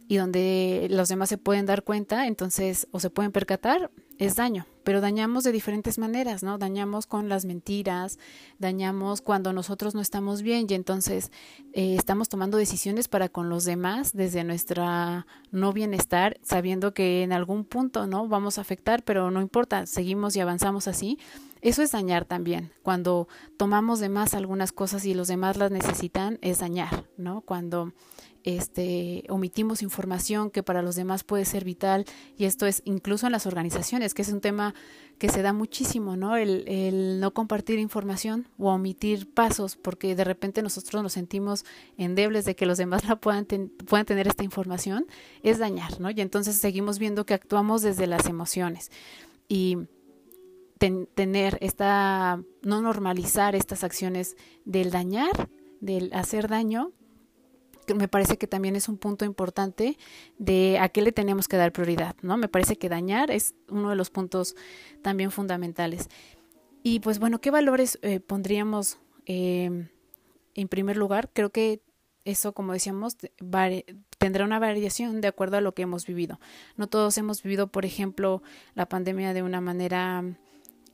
y 0.08 0.16
donde 0.16 0.88
los 0.90 1.10
demás 1.10 1.28
se 1.28 1.36
pueden 1.36 1.66
dar 1.66 1.84
cuenta, 1.84 2.26
entonces, 2.26 2.88
o 2.90 2.98
se 2.98 3.10
pueden 3.10 3.30
percatar, 3.30 3.90
es 4.16 4.36
daño. 4.36 4.66
Pero 4.82 5.02
dañamos 5.02 5.44
de 5.44 5.52
diferentes 5.52 5.98
maneras, 5.98 6.42
¿no? 6.42 6.56
Dañamos 6.56 7.06
con 7.06 7.28
las 7.28 7.44
mentiras, 7.44 8.18
dañamos 8.58 9.20
cuando 9.20 9.52
nosotros 9.52 9.94
no 9.94 10.00
estamos 10.00 10.40
bien 10.40 10.66
y 10.68 10.72
entonces 10.72 11.30
eh, 11.74 11.94
estamos 11.94 12.30
tomando 12.30 12.56
decisiones 12.56 13.06
para 13.06 13.28
con 13.28 13.50
los 13.50 13.66
demás 13.66 14.14
desde 14.14 14.44
nuestra 14.44 15.26
no 15.50 15.74
bienestar, 15.74 16.40
sabiendo 16.42 16.94
que 16.94 17.22
en 17.22 17.34
algún 17.34 17.66
punto, 17.66 18.06
¿no? 18.06 18.28
Vamos 18.28 18.56
a 18.56 18.62
afectar, 18.62 19.02
pero 19.02 19.30
no 19.30 19.42
importa, 19.42 19.84
seguimos 19.84 20.34
y 20.36 20.40
avanzamos 20.40 20.88
así. 20.88 21.18
Eso 21.60 21.82
es 21.82 21.90
dañar 21.90 22.24
también. 22.24 22.72
Cuando 22.82 23.28
tomamos 23.58 24.00
de 24.00 24.08
más 24.08 24.32
algunas 24.32 24.72
cosas 24.72 25.04
y 25.04 25.12
los 25.12 25.28
demás 25.28 25.58
las 25.58 25.70
necesitan, 25.70 26.38
es 26.40 26.60
dañar, 26.60 27.04
¿no? 27.18 27.42
Cuando 27.42 27.92
este, 28.56 29.24
omitimos 29.28 29.82
información 29.82 30.50
que 30.50 30.62
para 30.62 30.80
los 30.80 30.96
demás 30.96 31.22
puede 31.22 31.44
ser 31.44 31.64
vital 31.64 32.06
y 32.38 32.46
esto 32.46 32.64
es 32.64 32.80
incluso 32.86 33.26
en 33.26 33.32
las 33.32 33.46
organizaciones, 33.46 34.14
que 34.14 34.22
es 34.22 34.30
un 34.30 34.40
tema 34.40 34.74
que 35.18 35.28
se 35.28 35.42
da 35.42 35.52
muchísimo, 35.52 36.16
¿no? 36.16 36.36
El, 36.36 37.20
no 37.20 37.34
compartir 37.34 37.78
información 37.78 38.48
o 38.56 38.70
omitir 38.70 39.30
pasos 39.34 39.76
porque 39.76 40.16
de 40.16 40.24
repente 40.24 40.62
nosotros 40.62 41.02
nos 41.02 41.12
sentimos 41.12 41.66
endebles 41.98 42.46
de 42.46 42.56
que 42.56 42.64
los 42.64 42.78
demás 42.78 43.06
la 43.06 43.16
puedan, 43.16 43.46
puedan 43.86 44.06
tener 44.06 44.26
esta 44.26 44.44
información, 44.44 45.06
es 45.42 45.58
dañar, 45.58 46.00
¿no? 46.00 46.10
Y 46.10 46.20
entonces 46.20 46.56
seguimos 46.56 46.98
viendo 46.98 47.26
que 47.26 47.34
actuamos 47.34 47.82
desde 47.82 48.06
las 48.06 48.26
emociones 48.26 48.90
y 49.46 49.76
tener 50.78 51.58
esta, 51.60 52.40
no 52.62 52.80
normalizar 52.80 53.54
estas 53.54 53.84
acciones 53.84 54.36
del 54.64 54.90
dañar, 54.90 55.50
del 55.80 56.12
hacer 56.14 56.48
daño, 56.48 56.92
me 57.94 58.08
parece 58.08 58.38
que 58.38 58.46
también 58.46 58.76
es 58.76 58.88
un 58.88 58.98
punto 58.98 59.24
importante 59.24 59.96
de 60.38 60.78
a 60.78 60.88
qué 60.88 61.02
le 61.02 61.12
tenemos 61.12 61.48
que 61.48 61.56
dar 61.56 61.72
prioridad, 61.72 62.16
¿no? 62.22 62.36
Me 62.36 62.48
parece 62.48 62.76
que 62.76 62.88
dañar 62.88 63.30
es 63.30 63.54
uno 63.68 63.90
de 63.90 63.96
los 63.96 64.10
puntos 64.10 64.56
también 65.02 65.30
fundamentales. 65.30 66.08
Y 66.82 67.00
pues 67.00 67.18
bueno, 67.18 67.40
¿qué 67.40 67.50
valores 67.50 67.98
eh, 68.02 68.20
pondríamos 68.20 68.98
eh, 69.26 69.88
en 70.54 70.68
primer 70.68 70.96
lugar? 70.96 71.30
Creo 71.32 71.50
que 71.50 71.82
eso, 72.24 72.52
como 72.52 72.72
decíamos, 72.72 73.16
tendrá 74.18 74.44
una 74.44 74.58
variación 74.58 75.20
de 75.20 75.28
acuerdo 75.28 75.56
a 75.56 75.60
lo 75.60 75.74
que 75.74 75.82
hemos 75.82 76.06
vivido. 76.06 76.38
No 76.76 76.86
todos 76.86 77.16
hemos 77.18 77.42
vivido, 77.42 77.68
por 77.68 77.84
ejemplo, 77.84 78.42
la 78.74 78.86
pandemia 78.86 79.32
de 79.32 79.42
una 79.42 79.60
manera 79.60 80.24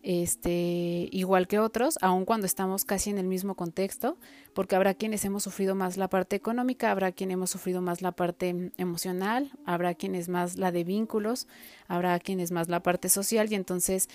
este, 0.04 1.08
igual 1.12 1.48
que 1.48 1.58
otros, 1.58 1.98
aun 2.02 2.26
cuando 2.26 2.46
estamos 2.46 2.84
casi 2.84 3.08
en 3.08 3.16
el 3.16 3.26
mismo 3.26 3.54
contexto, 3.54 4.18
porque 4.52 4.76
habrá 4.76 4.92
quienes 4.92 5.24
hemos 5.24 5.42
sufrido 5.42 5.74
más 5.74 5.96
la 5.96 6.08
parte 6.08 6.36
económica, 6.36 6.90
habrá 6.90 7.10
quienes 7.10 7.34
hemos 7.34 7.50
sufrido 7.50 7.80
más 7.80 8.02
la 8.02 8.12
parte 8.12 8.70
emocional, 8.76 9.50
habrá 9.64 9.94
quienes 9.94 10.28
más 10.28 10.58
la 10.58 10.72
de 10.72 10.84
vínculos, 10.84 11.48
habrá 11.88 12.20
quienes 12.20 12.52
más 12.52 12.68
la 12.68 12.82
parte 12.82 13.08
social 13.08 13.50
y 13.50 13.54
entonces 13.54 14.10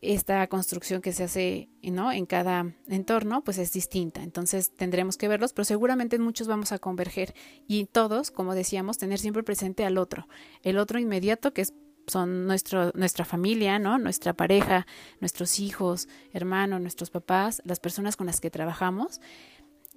esta 0.00 0.46
construcción 0.46 1.02
que 1.02 1.12
se 1.12 1.24
hace 1.24 1.68
¿no? 1.82 2.12
en 2.12 2.26
cada 2.26 2.72
entorno 2.86 3.42
pues 3.42 3.58
es 3.58 3.72
distinta. 3.72 4.22
Entonces 4.22 4.70
tendremos 4.70 5.16
que 5.16 5.26
verlos, 5.26 5.52
pero 5.52 5.64
seguramente 5.64 6.14
en 6.14 6.22
muchos 6.22 6.46
vamos 6.46 6.70
a 6.70 6.78
converger 6.78 7.34
y 7.66 7.86
todos, 7.86 8.30
como 8.30 8.54
decíamos, 8.54 8.96
tener 8.96 9.18
siempre 9.18 9.42
presente 9.42 9.84
al 9.84 9.98
otro, 9.98 10.28
el 10.62 10.78
otro 10.78 11.00
inmediato 11.00 11.52
que 11.52 11.62
es 11.62 11.74
son 12.06 12.46
nuestro, 12.46 12.90
nuestra 12.94 13.24
familia, 13.24 13.78
¿no? 13.78 13.98
Nuestra 13.98 14.32
pareja, 14.32 14.86
nuestros 15.20 15.58
hijos, 15.60 16.08
hermanos, 16.32 16.80
nuestros 16.80 17.10
papás, 17.10 17.62
las 17.64 17.80
personas 17.80 18.16
con 18.16 18.26
las 18.26 18.40
que 18.40 18.50
trabajamos 18.50 19.20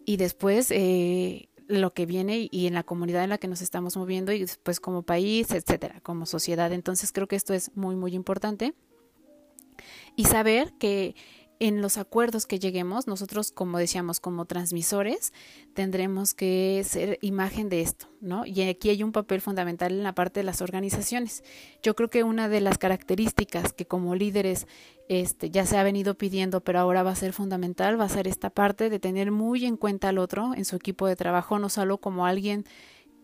y 0.06 0.18
después 0.18 0.72
eh, 0.72 1.50
lo 1.68 1.94
que 1.94 2.06
viene 2.06 2.48
y 2.52 2.68
en 2.68 2.74
la 2.74 2.84
comunidad 2.84 3.24
en 3.24 3.30
la 3.30 3.38
que 3.38 3.48
nos 3.48 3.62
estamos 3.62 3.98
moviendo 3.98 4.32
y 4.32 4.40
después 4.40 4.80
como 4.80 5.02
país, 5.04 5.52
etcétera, 5.52 6.00
como 6.02 6.26
sociedad. 6.26 6.72
Entonces 6.72 7.12
creo 7.12 7.28
que 7.28 7.36
esto 7.36 7.54
es 7.54 7.76
muy, 7.76 7.96
muy 7.96 8.14
importante 8.14 8.76
y 10.16 10.26
saber 10.26 10.74
que 10.74 11.16
en 11.60 11.82
los 11.82 11.98
acuerdos 11.98 12.46
que 12.46 12.60
lleguemos, 12.60 13.08
nosotros, 13.08 13.52
como 13.52 13.78
decíamos, 13.78 14.20
como 14.20 14.46
transmisores, 14.46 15.32
tendremos 15.74 16.34
que 16.34 16.84
ser 16.86 17.18
imagen 17.22 17.70
de 17.70 17.82
esto, 17.82 18.08
¿no? 18.20 18.46
Y 18.46 18.62
aquí 18.64 18.90
hay 18.90 19.04
un 19.04 19.12
papel 19.12 19.40
fundamental 19.42 19.92
en 19.94 20.04
la 20.04 20.14
parte 20.14 20.42
de 20.42 20.44
las 20.44 20.62
organizaciones. 20.62 21.44
Yo 21.82 21.96
creo 21.96 22.10
que 22.10 22.24
una 22.24 22.50
de 22.50 22.62
las 22.62 22.78
características 22.78 23.72
que 23.72 23.86
como 23.86 24.16
líderes 24.16 24.68
este, 25.08 25.50
ya 25.50 25.66
se 25.66 25.78
ha 25.78 25.84
venido 25.84 26.16
pidiendo, 26.16 26.62
pero 26.62 26.80
ahora 26.80 27.04
va 27.04 27.12
a 27.12 27.16
ser 27.16 27.32
fundamental, 27.32 28.00
va 28.00 28.06
a 28.06 28.10
ser 28.10 28.28
esta 28.28 28.50
parte 28.50 28.90
de 28.90 29.00
tener 29.00 29.32
muy 29.32 29.66
en 29.66 29.78
cuenta 29.78 30.10
al 30.10 30.18
otro 30.18 30.54
en 30.56 30.66
su 30.66 30.76
equipo 30.76 31.08
de 31.08 31.16
trabajo, 31.16 31.58
no 31.60 31.70
solo 31.70 32.00
como 32.00 32.26
alguien 32.26 32.66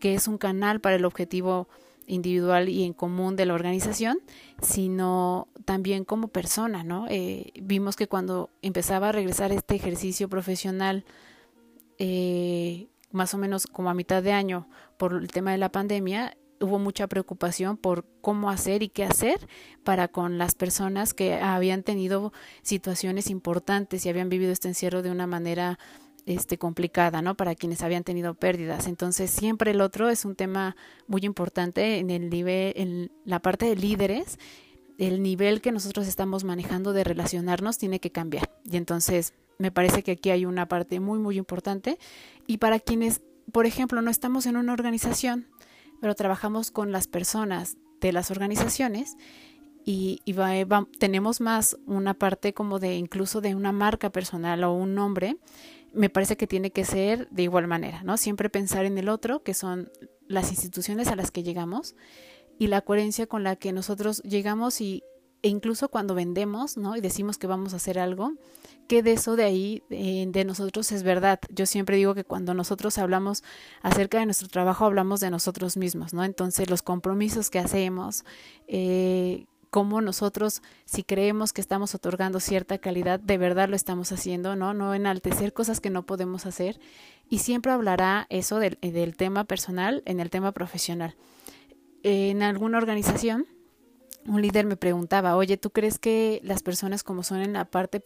que 0.00 0.14
es 0.14 0.26
un 0.26 0.38
canal 0.38 0.80
para 0.80 0.96
el 0.96 1.04
objetivo 1.04 1.68
individual 2.06 2.68
y 2.68 2.84
en 2.84 2.92
común 2.92 3.36
de 3.36 3.46
la 3.46 3.54
organización, 3.54 4.18
sino 4.60 5.48
también 5.64 6.04
como 6.04 6.28
persona, 6.28 6.84
¿no? 6.84 7.06
Eh, 7.08 7.52
vimos 7.60 7.96
que 7.96 8.08
cuando 8.08 8.50
empezaba 8.62 9.08
a 9.08 9.12
regresar 9.12 9.52
este 9.52 9.74
ejercicio 9.74 10.28
profesional, 10.28 11.04
eh, 11.98 12.88
más 13.10 13.34
o 13.34 13.38
menos 13.38 13.66
como 13.66 13.90
a 13.90 13.94
mitad 13.94 14.22
de 14.22 14.32
año, 14.32 14.68
por 14.96 15.14
el 15.14 15.28
tema 15.28 15.52
de 15.52 15.58
la 15.58 15.70
pandemia, 15.70 16.36
hubo 16.60 16.78
mucha 16.78 17.06
preocupación 17.08 17.76
por 17.76 18.06
cómo 18.20 18.50
hacer 18.50 18.82
y 18.82 18.88
qué 18.88 19.04
hacer 19.04 19.48
para 19.84 20.08
con 20.08 20.38
las 20.38 20.54
personas 20.54 21.12
que 21.12 21.34
habían 21.34 21.82
tenido 21.82 22.32
situaciones 22.62 23.28
importantes 23.30 24.06
y 24.06 24.08
habían 24.08 24.28
vivido 24.28 24.52
este 24.52 24.68
encierro 24.68 25.02
de 25.02 25.10
una 25.10 25.26
manera 25.26 25.78
este 26.26 26.58
complicada, 26.58 27.22
¿no? 27.22 27.36
Para 27.36 27.54
quienes 27.54 27.82
habían 27.82 28.04
tenido 28.04 28.34
pérdidas. 28.34 28.86
Entonces, 28.86 29.30
siempre 29.30 29.72
el 29.72 29.80
otro 29.80 30.08
es 30.08 30.24
un 30.24 30.36
tema 30.36 30.76
muy 31.06 31.22
importante 31.24 31.98
en 31.98 32.10
el 32.10 32.30
nivel 32.30 32.72
en 32.76 33.10
la 33.24 33.40
parte 33.40 33.66
de 33.66 33.76
líderes, 33.76 34.38
el 34.98 35.22
nivel 35.22 35.60
que 35.60 35.72
nosotros 35.72 36.06
estamos 36.06 36.44
manejando 36.44 36.92
de 36.92 37.04
relacionarnos 37.04 37.78
tiene 37.78 37.98
que 37.98 38.10
cambiar. 38.10 38.50
Y 38.64 38.76
entonces, 38.76 39.34
me 39.58 39.70
parece 39.70 40.02
que 40.02 40.12
aquí 40.12 40.30
hay 40.30 40.44
una 40.44 40.66
parte 40.66 41.00
muy 41.00 41.18
muy 41.18 41.38
importante 41.38 41.98
y 42.46 42.58
para 42.58 42.78
quienes, 42.78 43.22
por 43.52 43.66
ejemplo, 43.66 44.02
no 44.02 44.10
estamos 44.10 44.46
en 44.46 44.56
una 44.56 44.72
organización, 44.72 45.46
pero 46.00 46.14
trabajamos 46.14 46.70
con 46.70 46.92
las 46.92 47.06
personas 47.06 47.76
de 48.00 48.12
las 48.12 48.30
organizaciones 48.30 49.16
y, 49.84 50.20
tenemos 50.98 51.40
más 51.40 51.76
una 51.86 52.14
parte 52.14 52.52
como 52.54 52.78
de 52.78 52.96
incluso 52.96 53.40
de 53.40 53.54
una 53.54 53.72
marca 53.72 54.10
personal 54.10 54.64
o 54.64 54.72
un 54.72 54.94
nombre, 54.94 55.36
me 55.92 56.10
parece 56.10 56.36
que 56.36 56.46
tiene 56.46 56.70
que 56.70 56.84
ser 56.84 57.28
de 57.30 57.42
igual 57.42 57.66
manera, 57.66 58.02
¿no? 58.02 58.16
Siempre 58.16 58.48
pensar 58.48 58.84
en 58.84 58.98
el 58.98 59.08
otro, 59.08 59.42
que 59.42 59.54
son 59.54 59.90
las 60.26 60.50
instituciones 60.50 61.08
a 61.08 61.16
las 61.16 61.30
que 61.30 61.42
llegamos 61.42 61.94
y 62.58 62.68
la 62.68 62.80
coherencia 62.80 63.26
con 63.26 63.42
la 63.42 63.56
que 63.56 63.72
nosotros 63.72 64.22
llegamos 64.22 64.80
y, 64.80 65.04
e 65.42 65.48
incluso 65.48 65.88
cuando 65.88 66.14
vendemos, 66.14 66.76
¿no? 66.76 66.96
Y 66.96 67.00
decimos 67.00 67.38
que 67.38 67.46
vamos 67.46 67.72
a 67.72 67.76
hacer 67.76 67.98
algo, 67.98 68.32
que 68.88 69.02
de 69.02 69.12
eso 69.12 69.36
de 69.36 69.44
ahí, 69.44 69.82
de, 69.90 70.26
de, 70.28 70.44
nosotros 70.44 70.92
es 70.92 71.02
verdad. 71.02 71.40
Yo 71.50 71.66
siempre 71.66 71.96
digo 71.96 72.14
que 72.14 72.24
cuando 72.24 72.54
nosotros 72.54 72.98
hablamos 72.98 73.42
acerca 73.82 74.18
de 74.18 74.26
nuestro 74.26 74.48
trabajo, 74.48 74.84
hablamos 74.84 75.20
de 75.20 75.30
nosotros 75.30 75.76
mismos, 75.76 76.14
¿no? 76.14 76.24
Entonces 76.24 76.70
los 76.70 76.82
compromisos 76.82 77.50
que 77.50 77.58
hacemos, 77.58 78.24
eh, 78.68 79.46
cómo 79.72 80.02
nosotros, 80.02 80.62
si 80.84 81.02
creemos 81.02 81.54
que 81.54 81.62
estamos 81.62 81.94
otorgando 81.94 82.40
cierta 82.40 82.76
calidad, 82.76 83.18
de 83.18 83.38
verdad 83.38 83.70
lo 83.70 83.74
estamos 83.74 84.12
haciendo, 84.12 84.54
¿no? 84.54 84.74
No 84.74 84.92
enaltecer 84.92 85.54
cosas 85.54 85.80
que 85.80 85.88
no 85.88 86.04
podemos 86.04 86.44
hacer. 86.44 86.78
Y 87.30 87.38
siempre 87.38 87.72
hablará 87.72 88.26
eso 88.28 88.58
del, 88.58 88.76
del 88.82 89.16
tema 89.16 89.44
personal 89.44 90.02
en 90.04 90.20
el 90.20 90.28
tema 90.28 90.52
profesional. 90.52 91.16
En 92.02 92.42
alguna 92.42 92.76
organización, 92.76 93.46
un 94.26 94.42
líder 94.42 94.66
me 94.66 94.76
preguntaba, 94.76 95.36
oye, 95.36 95.56
¿tú 95.56 95.70
crees 95.70 95.98
que 95.98 96.42
las 96.44 96.62
personas 96.62 97.02
como 97.02 97.22
son 97.22 97.40
en 97.40 97.54
la 97.54 97.64
parte 97.64 98.02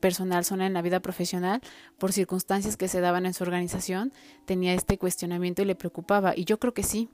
personal, 0.00 0.44
son 0.44 0.60
en 0.60 0.74
la 0.74 0.82
vida 0.82 1.00
profesional, 1.00 1.62
por 1.96 2.12
circunstancias 2.12 2.76
que 2.76 2.88
se 2.88 3.00
daban 3.00 3.24
en 3.24 3.32
su 3.32 3.42
organización, 3.42 4.12
tenía 4.44 4.74
este 4.74 4.98
cuestionamiento 4.98 5.62
y 5.62 5.64
le 5.64 5.76
preocupaba? 5.76 6.34
Y 6.36 6.44
yo 6.44 6.58
creo 6.58 6.74
que 6.74 6.82
sí. 6.82 7.08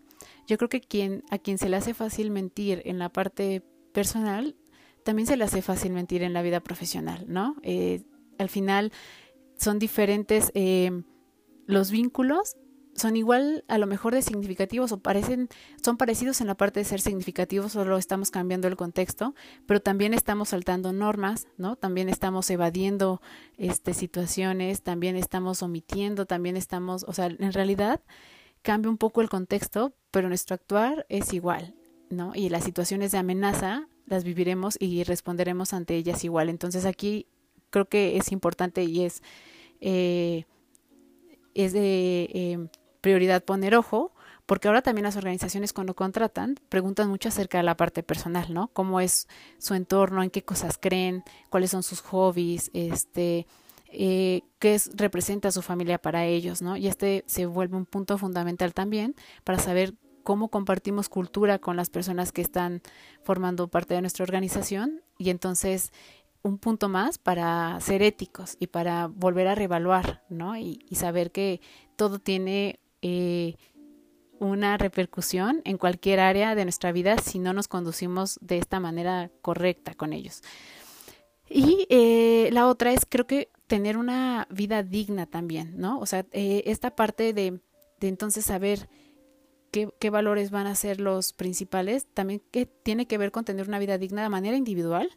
Yo 0.48 0.58
creo 0.58 0.68
que 0.68 0.80
quien, 0.80 1.22
a 1.30 1.38
quien 1.38 1.56
se 1.58 1.68
le 1.68 1.76
hace 1.76 1.94
fácil 1.94 2.32
mentir 2.32 2.82
en 2.84 2.98
la 2.98 3.08
parte 3.08 3.62
personal, 3.92 4.56
también 5.04 5.26
se 5.26 5.36
le 5.36 5.44
hace 5.44 5.62
fácil 5.62 5.92
mentir 5.92 6.22
en 6.22 6.32
la 6.32 6.42
vida 6.42 6.60
profesional, 6.60 7.24
¿no? 7.28 7.56
Eh, 7.62 8.02
al 8.38 8.48
final 8.48 8.92
son 9.56 9.78
diferentes 9.78 10.50
eh, 10.54 11.02
los 11.66 11.90
vínculos, 11.90 12.56
son 12.94 13.16
igual 13.16 13.64
a 13.68 13.78
lo 13.78 13.86
mejor 13.86 14.14
de 14.14 14.22
significativos 14.22 14.92
o 14.92 14.98
parecen, 15.00 15.48
son 15.82 15.96
parecidos 15.96 16.40
en 16.40 16.46
la 16.46 16.56
parte 16.56 16.80
de 16.80 16.84
ser 16.84 17.00
significativos, 17.00 17.72
solo 17.72 17.96
estamos 17.96 18.30
cambiando 18.30 18.68
el 18.68 18.76
contexto, 18.76 19.34
pero 19.66 19.80
también 19.80 20.12
estamos 20.12 20.50
saltando 20.50 20.92
normas, 20.92 21.46
¿no? 21.56 21.76
También 21.76 22.08
estamos 22.08 22.50
evadiendo 22.50 23.22
este, 23.56 23.94
situaciones, 23.94 24.82
también 24.82 25.16
estamos 25.16 25.62
omitiendo, 25.62 26.26
también 26.26 26.56
estamos, 26.56 27.04
o 27.08 27.12
sea, 27.12 27.26
en 27.26 27.52
realidad 27.52 28.02
cambia 28.60 28.90
un 28.90 28.98
poco 28.98 29.22
el 29.22 29.28
contexto, 29.28 29.94
pero 30.10 30.28
nuestro 30.28 30.54
actuar 30.54 31.06
es 31.08 31.32
igual. 31.32 31.74
¿No? 32.12 32.32
Y 32.34 32.48
las 32.48 32.64
situaciones 32.64 33.12
de 33.12 33.18
amenaza 33.18 33.88
las 34.06 34.24
viviremos 34.24 34.76
y 34.78 35.04
responderemos 35.04 35.72
ante 35.72 35.96
ellas 35.96 36.24
igual. 36.24 36.48
Entonces 36.48 36.84
aquí 36.84 37.26
creo 37.70 37.86
que 37.86 38.16
es 38.16 38.30
importante 38.32 38.84
y 38.84 39.04
es, 39.04 39.22
eh, 39.80 40.44
es 41.54 41.72
de 41.72 42.28
eh, 42.32 42.68
prioridad 43.00 43.44
poner 43.44 43.74
ojo, 43.74 44.12
porque 44.46 44.68
ahora 44.68 44.82
también 44.82 45.04
las 45.04 45.16
organizaciones 45.16 45.72
cuando 45.72 45.94
contratan 45.94 46.56
preguntan 46.68 47.08
mucho 47.08 47.28
acerca 47.28 47.58
de 47.58 47.64
la 47.64 47.76
parte 47.76 48.02
personal, 48.02 48.52
¿no? 48.52 48.68
Cómo 48.68 49.00
es 49.00 49.28
su 49.58 49.74
entorno, 49.74 50.22
en 50.22 50.30
qué 50.30 50.42
cosas 50.42 50.78
creen, 50.80 51.24
cuáles 51.48 51.70
son 51.70 51.82
sus 51.82 52.00
hobbies, 52.00 52.70
este, 52.74 53.46
eh, 53.86 54.42
qué 54.58 54.74
es, 54.74 54.90
representa 54.94 55.50
su 55.50 55.62
familia 55.62 55.98
para 55.98 56.26
ellos, 56.26 56.60
¿no? 56.60 56.76
Y 56.76 56.86
este 56.86 57.24
se 57.26 57.46
vuelve 57.46 57.76
un 57.76 57.86
punto 57.86 58.18
fundamental 58.18 58.74
también 58.74 59.14
para 59.44 59.58
saber 59.58 59.94
cómo 60.22 60.48
compartimos 60.48 61.08
cultura 61.08 61.58
con 61.58 61.76
las 61.76 61.90
personas 61.90 62.32
que 62.32 62.42
están 62.42 62.82
formando 63.22 63.68
parte 63.68 63.94
de 63.94 64.00
nuestra 64.00 64.24
organización 64.24 65.02
y 65.18 65.30
entonces 65.30 65.92
un 66.42 66.58
punto 66.58 66.88
más 66.88 67.18
para 67.18 67.78
ser 67.80 68.02
éticos 68.02 68.56
y 68.58 68.66
para 68.66 69.06
volver 69.06 69.46
a 69.48 69.54
reevaluar, 69.54 70.24
¿no? 70.28 70.56
Y, 70.56 70.80
saber 70.92 71.30
que 71.30 71.60
todo 71.96 72.18
tiene 72.18 72.80
eh, 73.00 73.56
una 74.38 74.76
repercusión 74.76 75.62
en 75.64 75.78
cualquier 75.78 76.20
área 76.20 76.54
de 76.54 76.64
nuestra 76.64 76.92
vida 76.92 77.16
si 77.18 77.38
no 77.38 77.52
nos 77.52 77.68
conducimos 77.68 78.38
de 78.42 78.58
esta 78.58 78.80
manera 78.80 79.30
correcta 79.40 79.94
con 79.94 80.12
ellos. 80.12 80.42
Y 81.48 81.86
eh, 81.90 82.48
la 82.52 82.66
otra 82.66 82.92
es, 82.92 83.06
creo 83.08 83.26
que 83.26 83.50
tener 83.66 83.96
una 83.96 84.48
vida 84.50 84.82
digna 84.82 85.26
también, 85.26 85.74
¿no? 85.76 85.98
O 86.00 86.06
sea, 86.06 86.26
eh, 86.32 86.62
esta 86.66 86.96
parte 86.96 87.32
de, 87.32 87.60
de 88.00 88.08
entonces 88.08 88.44
saber 88.44 88.88
qué, 89.72 90.10
valores 90.10 90.50
van 90.50 90.66
a 90.66 90.74
ser 90.74 91.00
los 91.00 91.32
principales, 91.32 92.06
también 92.12 92.42
que 92.50 92.66
tiene 92.66 93.06
que 93.06 93.18
ver 93.18 93.32
con 93.32 93.44
tener 93.44 93.66
una 93.66 93.78
vida 93.78 93.98
digna 93.98 94.22
de 94.22 94.28
manera 94.28 94.56
individual, 94.56 95.08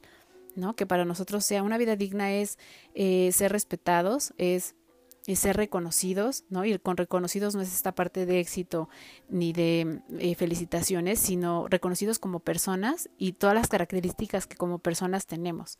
¿no? 0.55 0.75
Que 0.75 0.85
para 0.85 1.05
nosotros 1.05 1.45
sea 1.45 1.61
una 1.61 1.77
vida 1.77 1.95
digna 1.97 2.33
es 2.33 2.57
eh, 2.93 3.31
ser 3.33 3.51
respetados, 3.51 4.33
es, 4.37 4.75
ser 5.35 5.57
reconocidos, 5.57 6.45
¿no? 6.49 6.63
Y 6.63 6.79
con 6.79 6.97
reconocidos 6.97 7.53
no 7.53 7.61
es 7.61 7.73
esta 7.73 7.93
parte 7.93 8.25
de 8.25 8.39
éxito 8.39 8.89
ni 9.27 9.51
de 9.51 10.01
eh, 10.19 10.35
felicitaciones, 10.35 11.19
sino 11.19 11.67
reconocidos 11.67 12.17
como 12.17 12.39
personas 12.39 13.09
y 13.17 13.33
todas 13.33 13.55
las 13.55 13.67
características 13.67 14.47
que 14.47 14.55
como 14.55 14.79
personas 14.79 15.25
tenemos. 15.25 15.79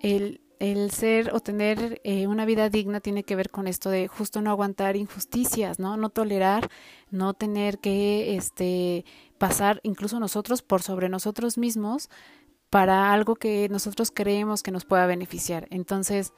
El, 0.00 0.40
el 0.58 0.90
ser 0.90 1.34
o 1.34 1.40
tener 1.40 2.00
eh, 2.04 2.26
una 2.26 2.44
vida 2.44 2.68
digna 2.68 3.00
tiene 3.00 3.24
que 3.24 3.36
ver 3.36 3.50
con 3.50 3.66
esto 3.66 3.90
de 3.90 4.08
justo 4.08 4.40
no 4.42 4.50
aguantar 4.50 4.96
injusticias, 4.96 5.78
¿no? 5.78 5.96
No 5.96 6.10
tolerar, 6.10 6.68
no 7.10 7.34
tener 7.34 7.78
que 7.78 8.36
este 8.36 9.04
pasar 9.38 9.80
incluso 9.82 10.18
nosotros 10.20 10.62
por 10.62 10.82
sobre 10.82 11.08
nosotros 11.08 11.58
mismos 11.58 12.10
para 12.70 13.12
algo 13.12 13.36
que 13.36 13.68
nosotros 13.68 14.10
creemos 14.12 14.62
que 14.62 14.70
nos 14.70 14.84
pueda 14.84 15.06
beneficiar. 15.06 15.66
Entonces, 15.70 16.32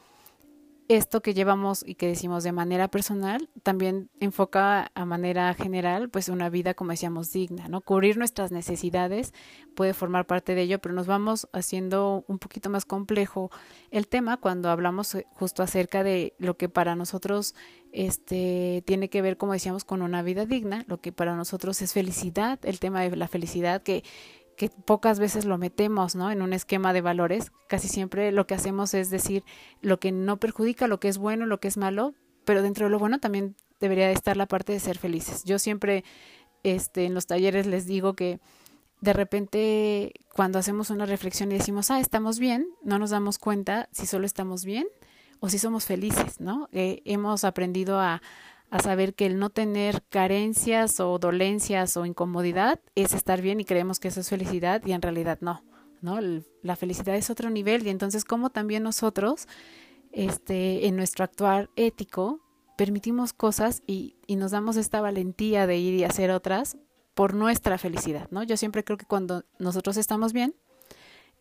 esto 0.91 1.23
que 1.23 1.35
llevamos 1.35 1.85
y 1.87 1.95
que 1.95 2.09
decimos 2.09 2.43
de 2.43 2.51
manera 2.51 2.89
personal 2.89 3.49
también 3.63 4.11
enfoca 4.19 4.91
a 4.93 5.05
manera 5.05 5.55
general 5.55 6.11
pues 6.11 6.29
una 6.29 6.51
vida 6.51 6.75
como 6.75 6.91
decíamos 6.91 7.33
digna, 7.33 7.69
¿no? 7.69 7.81
Cubrir 7.81 8.19
nuestras 8.19 8.51
necesidades 8.51 9.33
puede 9.77 9.95
formar 9.95 10.27
parte 10.27 10.57
de 10.57 10.63
ello, 10.63 10.81
pero 10.81 10.93
nos 10.93 11.07
vamos 11.07 11.49
haciendo 11.53 12.25
un 12.27 12.41
poquito 12.41 12.71
más 12.71 12.87
complejo 12.87 13.53
el 13.93 14.09
tema 14.09 14.39
cuando 14.39 14.69
hablamos 14.69 15.15
eh, 15.15 15.29
justo 15.31 15.63
acerca 15.63 16.03
de 16.03 16.35
lo 16.39 16.57
que 16.57 16.69
para 16.69 16.97
nosotros 16.97 17.55
este 17.93 18.83
tiene 18.85 19.09
que 19.11 19.23
ver 19.23 19.37
como 19.37 19.53
decíamos 19.53 19.85
con 19.85 20.03
una 20.03 20.23
vida 20.23 20.45
digna, 20.45 20.85
lo 20.89 21.01
que 21.01 21.13
para 21.13 21.37
nosotros 21.37 21.83
es 21.83 21.93
felicidad, 21.93 22.59
el 22.65 22.81
tema 22.81 23.03
de 23.03 23.15
la 23.15 23.29
felicidad 23.29 23.83
que 23.83 24.03
que 24.61 24.69
pocas 24.69 25.19
veces 25.19 25.47
lo 25.47 25.57
metemos, 25.57 26.15
¿no? 26.15 26.31
En 26.31 26.43
un 26.43 26.53
esquema 26.53 26.93
de 26.93 27.01
valores. 27.01 27.51
Casi 27.67 27.89
siempre 27.89 28.31
lo 28.31 28.47
que 28.47 28.53
hacemos 28.53 28.93
es 28.93 29.09
decir 29.09 29.43
lo 29.81 29.99
que 29.99 30.13
no 30.13 30.37
perjudica, 30.37 30.87
lo 30.87 31.01
que 31.01 31.09
es 31.09 31.17
bueno, 31.17 31.47
lo 31.47 31.61
que 31.61 31.69
es 31.69 31.79
malo, 31.79 32.13
pero 32.45 32.61
dentro 32.61 32.85
de 32.85 32.91
lo 32.91 32.99
bueno 32.99 33.21
también 33.21 33.57
debería 33.81 34.11
estar 34.11 34.37
la 34.37 34.45
parte 34.45 34.75
de 34.75 34.81
ser 34.81 34.99
felices. 34.99 35.45
Yo 35.45 35.59
siempre 35.59 36.05
este, 36.63 37.07
en 37.07 37.15
los 37.15 37.27
talleres 37.27 37.67
les 37.67 37.87
digo 37.87 38.13
que 38.13 38.39
de 39.01 39.15
repente 39.15 40.13
cuando 40.35 40.59
hacemos 40.59 40.91
una 40.91 41.07
reflexión 41.07 41.51
y 41.51 41.55
decimos, 41.55 41.91
ah, 41.91 41.99
estamos 41.99 42.39
bien, 42.39 42.69
no 42.83 42.99
nos 42.99 43.09
damos 43.09 43.39
cuenta 43.39 43.89
si 43.93 44.05
solo 44.05 44.27
estamos 44.27 44.67
bien 44.67 44.87
o 45.41 45.49
si 45.49 45.59
somos 45.59 45.87
felices, 45.87 46.39
¿no? 46.39 46.69
Eh, 46.73 47.01
hemos 47.07 47.45
aprendido 47.45 47.99
a, 47.99 48.21
a 48.71 48.79
saber 48.79 49.15
que 49.15 49.27
el 49.27 49.39
no 49.39 49.51
tener 49.51 50.03
carencias 50.09 51.01
o 51.01 51.19
dolencias 51.19 51.97
o 51.97 52.07
incomodidad 52.07 52.81
es 52.95 53.13
estar 53.13 53.43
bien 53.43 53.61
y 53.61 53.65
creemos 53.65 53.99
que 53.99 54.09
eso 54.09 54.21
es 54.21 54.29
felicidad 54.29 54.83
y 54.87 54.93
en 54.93 55.03
realidad 55.03 55.39
no, 55.41 55.65
¿no? 56.01 56.21
La 56.63 56.77
felicidad 56.77 57.17
es 57.17 57.31
otro 57.31 57.51
nivel 57.51 57.85
y 57.87 57.91
entonces 57.91 58.25
como 58.25 58.51
también 58.51 58.85
nosotros, 58.85 59.49
este, 60.13 60.87
en 60.87 60.97
nuestro 60.97 61.25
actuar 61.25 61.69
ético, 61.75 62.41
permitimos 62.77 63.33
cosas 63.33 63.83
y, 63.87 64.17
y 64.27 64.37
nos 64.37 64.53
damos 64.53 64.77
esta 64.77 65.01
valentía 65.01 65.67
de 65.67 65.77
ir 65.77 65.95
y 65.95 66.05
hacer 66.05 66.31
otras 66.31 66.79
por 67.15 67.35
nuestra 67.35 67.77
felicidad, 67.77 68.29
¿no? 68.31 68.45
Yo 68.45 68.57
siempre 68.57 68.85
creo 68.85 68.97
que 68.97 69.05
cuando 69.05 69.45
nosotros 69.59 69.97
estamos 69.97 70.33
bien, 70.33 70.55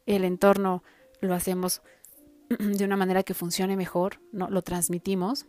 el 0.08 0.24
entorno 0.24 0.84
lo 1.22 1.36
hacemos 1.36 1.84
de 2.50 2.84
una 2.84 2.98
manera 2.98 3.22
que 3.22 3.36
funcione 3.36 3.78
mejor, 3.78 4.20
¿no? 4.32 4.50
Lo 4.50 4.64
transmitimos 4.64 5.46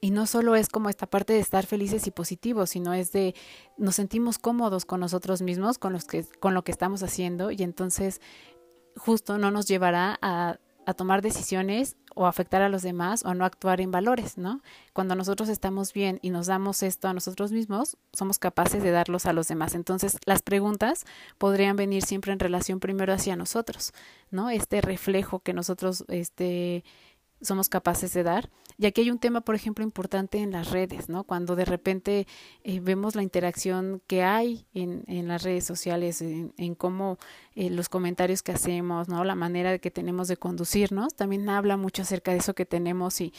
y 0.00 0.10
no 0.10 0.26
solo 0.26 0.54
es 0.54 0.68
como 0.68 0.88
esta 0.88 1.06
parte 1.06 1.32
de 1.32 1.40
estar 1.40 1.66
felices 1.66 2.06
y 2.06 2.10
positivos, 2.10 2.70
sino 2.70 2.92
es 2.94 3.12
de 3.12 3.34
nos 3.76 3.96
sentimos 3.96 4.38
cómodos 4.38 4.84
con 4.84 5.00
nosotros 5.00 5.42
mismos, 5.42 5.78
con, 5.78 5.92
los 5.92 6.04
que, 6.04 6.24
con 6.40 6.54
lo 6.54 6.62
que 6.62 6.72
estamos 6.72 7.02
haciendo 7.02 7.50
y 7.50 7.62
entonces 7.62 8.20
justo 8.96 9.38
no 9.38 9.50
nos 9.50 9.66
llevará 9.66 10.18
a, 10.22 10.58
a 10.86 10.94
tomar 10.94 11.20
decisiones 11.20 11.96
o 12.14 12.26
afectar 12.26 12.62
a 12.62 12.68
los 12.68 12.82
demás 12.82 13.24
o 13.24 13.34
no 13.34 13.44
actuar 13.44 13.80
en 13.80 13.90
valores, 13.90 14.38
¿no? 14.38 14.62
Cuando 14.92 15.14
nosotros 15.14 15.48
estamos 15.48 15.92
bien 15.92 16.18
y 16.22 16.30
nos 16.30 16.46
damos 16.46 16.82
esto 16.82 17.08
a 17.08 17.12
nosotros 17.12 17.52
mismos, 17.52 17.96
somos 18.12 18.38
capaces 18.38 18.82
de 18.82 18.90
darlos 18.90 19.26
a 19.26 19.32
los 19.32 19.48
demás. 19.48 19.74
Entonces, 19.74 20.16
las 20.24 20.42
preguntas 20.42 21.04
podrían 21.36 21.76
venir 21.76 22.02
siempre 22.02 22.32
en 22.32 22.40
relación 22.40 22.80
primero 22.80 23.12
hacia 23.12 23.36
nosotros, 23.36 23.92
¿no? 24.30 24.50
Este 24.50 24.80
reflejo 24.80 25.40
que 25.40 25.52
nosotros 25.52 26.04
este 26.08 26.84
somos 27.40 27.68
capaces 27.68 28.12
de 28.12 28.22
dar. 28.22 28.50
Y 28.80 28.86
aquí 28.86 29.00
hay 29.00 29.10
un 29.10 29.18
tema, 29.18 29.40
por 29.40 29.56
ejemplo, 29.56 29.82
importante 29.84 30.38
en 30.38 30.52
las 30.52 30.70
redes, 30.70 31.08
¿no? 31.08 31.24
Cuando 31.24 31.56
de 31.56 31.64
repente 31.64 32.28
eh, 32.62 32.78
vemos 32.78 33.16
la 33.16 33.24
interacción 33.24 34.00
que 34.06 34.22
hay 34.22 34.66
en, 34.72 35.02
en 35.08 35.26
las 35.26 35.42
redes 35.42 35.64
sociales, 35.64 36.22
en, 36.22 36.74
cómo 36.76 37.18
eh, 37.56 37.70
los 37.70 37.88
comentarios 37.88 38.42
que 38.42 38.52
hacemos, 38.52 39.08
¿no? 39.08 39.24
La 39.24 39.34
manera 39.34 39.78
que 39.78 39.90
tenemos 39.90 40.28
de 40.28 40.36
conducirnos, 40.36 41.14
también 41.14 41.48
habla 41.48 41.76
mucho 41.76 42.02
acerca 42.02 42.30
de 42.30 42.38
eso 42.38 42.54
que 42.54 42.66
tenemos 42.66 43.20
y, 43.20 43.32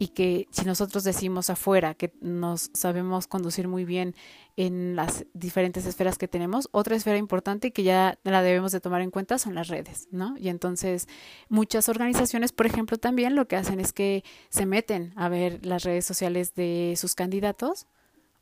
y 0.00 0.08
que 0.08 0.48
si 0.50 0.64
nosotros 0.64 1.04
decimos 1.04 1.50
afuera 1.50 1.92
que 1.92 2.10
nos 2.22 2.70
sabemos 2.72 3.26
conducir 3.26 3.68
muy 3.68 3.84
bien 3.84 4.14
en 4.56 4.96
las 4.96 5.26
diferentes 5.34 5.84
esferas 5.84 6.16
que 6.16 6.26
tenemos, 6.26 6.70
otra 6.72 6.96
esfera 6.96 7.18
importante 7.18 7.70
que 7.70 7.82
ya 7.82 8.18
la 8.24 8.40
debemos 8.42 8.72
de 8.72 8.80
tomar 8.80 9.02
en 9.02 9.10
cuenta 9.10 9.36
son 9.38 9.54
las 9.54 9.68
redes, 9.68 10.08
¿no? 10.10 10.38
Y 10.38 10.48
entonces 10.48 11.06
muchas 11.50 11.90
organizaciones, 11.90 12.50
por 12.50 12.64
ejemplo, 12.64 12.96
también 12.96 13.36
lo 13.36 13.46
que 13.46 13.56
hacen 13.56 13.78
es 13.78 13.92
que 13.92 14.24
se 14.48 14.64
meten 14.64 15.12
a 15.16 15.28
ver 15.28 15.66
las 15.66 15.84
redes 15.84 16.06
sociales 16.06 16.54
de 16.54 16.94
sus 16.96 17.14
candidatos 17.14 17.86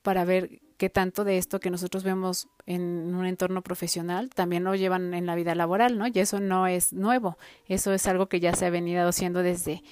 para 0.03 0.25
ver 0.25 0.61
qué 0.77 0.91
tanto 0.91 1.25
de 1.25 1.39
esto 1.39 1.59
que 1.59 1.71
nosotros 1.71 2.05
vemos 2.05 2.47
en 2.67 3.17
un 3.17 3.27
entorno 3.27 3.63
profesional 3.63 4.31
también 4.31 4.63
lo 4.63 4.77
llevan 4.77 5.13
en 5.13 5.27
la 5.27 5.35
vida 5.35 5.57
laboral, 5.57 5.99
¿no? 5.99 6.07
Y 6.07 6.13
eso 6.21 6.39
no 6.39 6.69
es 6.69 6.93
nuevo, 6.93 7.37
eso 7.67 7.93
es 7.93 8.07
algo 8.07 8.29
que 8.29 8.39
ya 8.39 8.55
se 8.55 8.65
ha 8.65 8.71
venido 8.71 9.09
haciendo 9.09 9.43
desde 9.43 9.83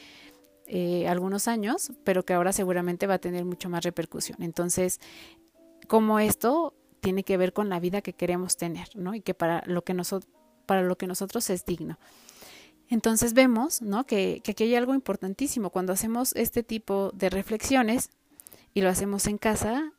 eh, 0.68 1.06
algunos 1.08 1.48
años, 1.48 1.92
pero 2.04 2.24
que 2.24 2.34
ahora 2.34 2.52
seguramente 2.52 3.06
va 3.06 3.14
a 3.14 3.18
tener 3.18 3.44
mucho 3.44 3.68
más 3.68 3.84
repercusión. 3.84 4.42
Entonces, 4.42 5.00
como 5.86 6.18
esto 6.18 6.74
tiene 7.00 7.22
que 7.22 7.36
ver 7.36 7.52
con 7.52 7.68
la 7.68 7.78
vida 7.78 8.02
que 8.02 8.12
queremos 8.12 8.56
tener, 8.56 8.88
¿no? 8.94 9.14
Y 9.14 9.20
que 9.20 9.34
para 9.34 9.62
lo 9.66 9.82
que, 9.82 9.94
para 10.66 10.82
lo 10.82 10.96
que 10.96 11.06
nosotros 11.06 11.48
es 11.50 11.64
digno. 11.64 11.98
Entonces 12.88 13.32
vemos. 13.34 13.80
Que, 14.06 14.40
que 14.42 14.50
aquí 14.52 14.64
hay 14.64 14.74
algo 14.74 14.94
importantísimo. 14.94 15.70
Cuando 15.70 15.92
hacemos 15.92 16.34
este 16.34 16.62
tipo 16.62 17.10
de 17.14 17.30
reflexiones 17.30 18.10
y 18.74 18.80
lo 18.80 18.88
hacemos 18.88 19.26
en 19.26 19.38
casa, 19.38 19.92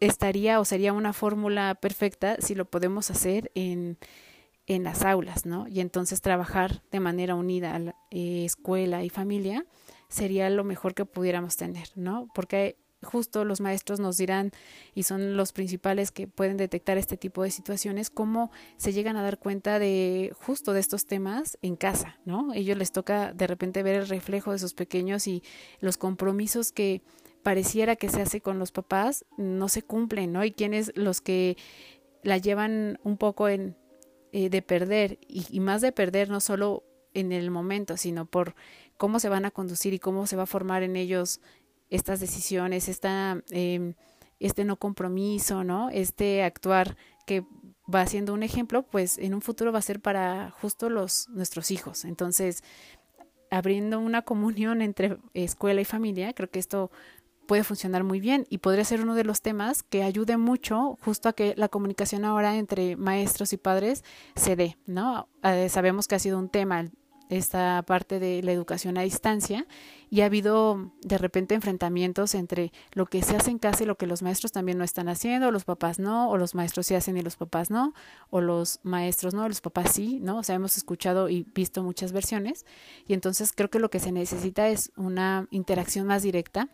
estaría 0.00 0.60
o 0.60 0.64
sería 0.64 0.92
una 0.92 1.12
fórmula 1.12 1.74
perfecta 1.74 2.36
si 2.40 2.54
lo 2.54 2.64
podemos 2.64 3.10
hacer 3.10 3.50
en, 3.54 3.98
en 4.66 4.84
las 4.84 5.02
aulas, 5.02 5.46
¿no? 5.46 5.68
Y 5.68 5.80
entonces 5.80 6.20
trabajar 6.20 6.82
de 6.90 7.00
manera 7.00 7.34
unida 7.34 7.74
a 7.74 7.78
la, 7.78 7.96
eh, 8.10 8.44
escuela 8.44 9.04
y 9.04 9.10
familia 9.10 9.66
sería 10.14 10.48
lo 10.48 10.62
mejor 10.62 10.94
que 10.94 11.04
pudiéramos 11.04 11.56
tener, 11.56 11.88
¿no? 11.96 12.28
Porque 12.34 12.76
justo 13.02 13.44
los 13.44 13.60
maestros 13.60 13.98
nos 13.98 14.16
dirán, 14.16 14.52
y 14.94 15.02
son 15.02 15.36
los 15.36 15.52
principales 15.52 16.12
que 16.12 16.28
pueden 16.28 16.56
detectar 16.56 16.96
este 16.98 17.16
tipo 17.16 17.42
de 17.42 17.50
situaciones, 17.50 18.10
cómo 18.10 18.52
se 18.76 18.92
llegan 18.92 19.16
a 19.16 19.22
dar 19.22 19.38
cuenta 19.38 19.78
de 19.78 20.32
justo 20.40 20.72
de 20.72 20.80
estos 20.80 21.06
temas 21.06 21.58
en 21.62 21.74
casa, 21.74 22.18
¿no? 22.24 22.54
Ellos 22.54 22.78
les 22.78 22.92
toca 22.92 23.34
de 23.34 23.46
repente 23.46 23.82
ver 23.82 23.96
el 23.96 24.08
reflejo 24.08 24.52
de 24.52 24.60
sus 24.60 24.72
pequeños 24.72 25.26
y 25.26 25.42
los 25.80 25.98
compromisos 25.98 26.70
que 26.70 27.02
pareciera 27.42 27.96
que 27.96 28.08
se 28.08 28.22
hace 28.22 28.40
con 28.40 28.58
los 28.58 28.70
papás 28.70 29.26
no 29.36 29.68
se 29.68 29.82
cumplen, 29.82 30.32
¿no? 30.32 30.44
Y 30.44 30.52
quienes 30.52 30.92
los 30.94 31.20
que 31.20 31.56
la 32.22 32.38
llevan 32.38 33.00
un 33.02 33.18
poco 33.18 33.48
en 33.48 33.76
eh, 34.32 34.48
de 34.48 34.62
perder 34.62 35.18
y, 35.28 35.44
y 35.50 35.60
más 35.60 35.82
de 35.82 35.92
perder 35.92 36.30
no 36.30 36.40
solo 36.40 36.84
en 37.14 37.32
el 37.32 37.50
momento, 37.50 37.96
sino 37.96 38.26
por 38.26 38.54
cómo 39.04 39.20
se 39.20 39.28
van 39.28 39.44
a 39.44 39.50
conducir 39.50 39.92
y 39.92 39.98
cómo 39.98 40.26
se 40.26 40.34
va 40.34 40.44
a 40.44 40.46
formar 40.46 40.82
en 40.82 40.96
ellos 40.96 41.42
estas 41.90 42.20
decisiones, 42.20 42.88
esta, 42.88 43.42
eh, 43.50 43.92
este 44.40 44.64
no 44.64 44.76
compromiso, 44.76 45.62
¿no? 45.62 45.90
Este 45.90 46.42
actuar 46.42 46.96
que 47.26 47.44
va 47.94 48.06
siendo 48.06 48.32
un 48.32 48.42
ejemplo, 48.42 48.82
pues 48.82 49.18
en 49.18 49.34
un 49.34 49.42
futuro 49.42 49.72
va 49.72 49.80
a 49.80 49.82
ser 49.82 50.00
para 50.00 50.52
justo 50.52 50.88
los 50.88 51.28
nuestros 51.28 51.70
hijos. 51.70 52.06
Entonces, 52.06 52.64
abriendo 53.50 54.00
una 54.00 54.22
comunión 54.22 54.80
entre 54.80 55.18
escuela 55.34 55.82
y 55.82 55.84
familia, 55.84 56.32
creo 56.32 56.48
que 56.48 56.58
esto 56.58 56.90
puede 57.46 57.62
funcionar 57.62 58.04
muy 58.04 58.20
bien 58.20 58.46
y 58.48 58.56
podría 58.56 58.86
ser 58.86 59.02
uno 59.02 59.14
de 59.14 59.24
los 59.24 59.42
temas 59.42 59.82
que 59.82 60.02
ayude 60.02 60.38
mucho 60.38 60.96
justo 61.02 61.28
a 61.28 61.34
que 61.34 61.52
la 61.58 61.68
comunicación 61.68 62.24
ahora 62.24 62.56
entre 62.56 62.96
maestros 62.96 63.52
y 63.52 63.58
padres 63.58 64.02
se 64.34 64.56
dé, 64.56 64.78
¿no? 64.86 65.28
Eh, 65.42 65.68
sabemos 65.68 66.08
que 66.08 66.14
ha 66.14 66.18
sido 66.18 66.38
un 66.38 66.48
tema 66.48 66.88
esta 67.28 67.82
parte 67.86 68.18
de 68.18 68.42
la 68.42 68.52
educación 68.52 68.98
a 68.98 69.02
distancia 69.02 69.66
y 70.10 70.20
ha 70.20 70.26
habido 70.26 70.92
de 71.02 71.18
repente 71.18 71.54
enfrentamientos 71.54 72.34
entre 72.34 72.72
lo 72.92 73.06
que 73.06 73.22
se 73.22 73.36
hace 73.36 73.50
en 73.50 73.58
casa 73.58 73.82
y 73.82 73.86
lo 73.86 73.96
que 73.96 74.06
los 74.06 74.22
maestros 74.22 74.52
también 74.52 74.78
no 74.78 74.84
están 74.84 75.08
haciendo, 75.08 75.50
los 75.50 75.64
papás 75.64 75.98
no, 75.98 76.30
o 76.30 76.36
los 76.36 76.54
maestros 76.54 76.86
sí 76.86 76.94
hacen 76.94 77.16
y 77.16 77.22
los 77.22 77.36
papás 77.36 77.70
no, 77.70 77.94
o 78.30 78.40
los 78.40 78.80
maestros 78.82 79.34
no, 79.34 79.48
los 79.48 79.60
papás 79.60 79.92
sí, 79.92 80.20
¿no? 80.20 80.38
O 80.38 80.42
sea, 80.42 80.56
hemos 80.56 80.76
escuchado 80.76 81.28
y 81.28 81.46
visto 81.54 81.82
muchas 81.82 82.12
versiones 82.12 82.66
y 83.06 83.14
entonces 83.14 83.52
creo 83.54 83.70
que 83.70 83.78
lo 83.78 83.90
que 83.90 84.00
se 84.00 84.12
necesita 84.12 84.68
es 84.68 84.92
una 84.96 85.48
interacción 85.50 86.06
más 86.06 86.22
directa 86.22 86.68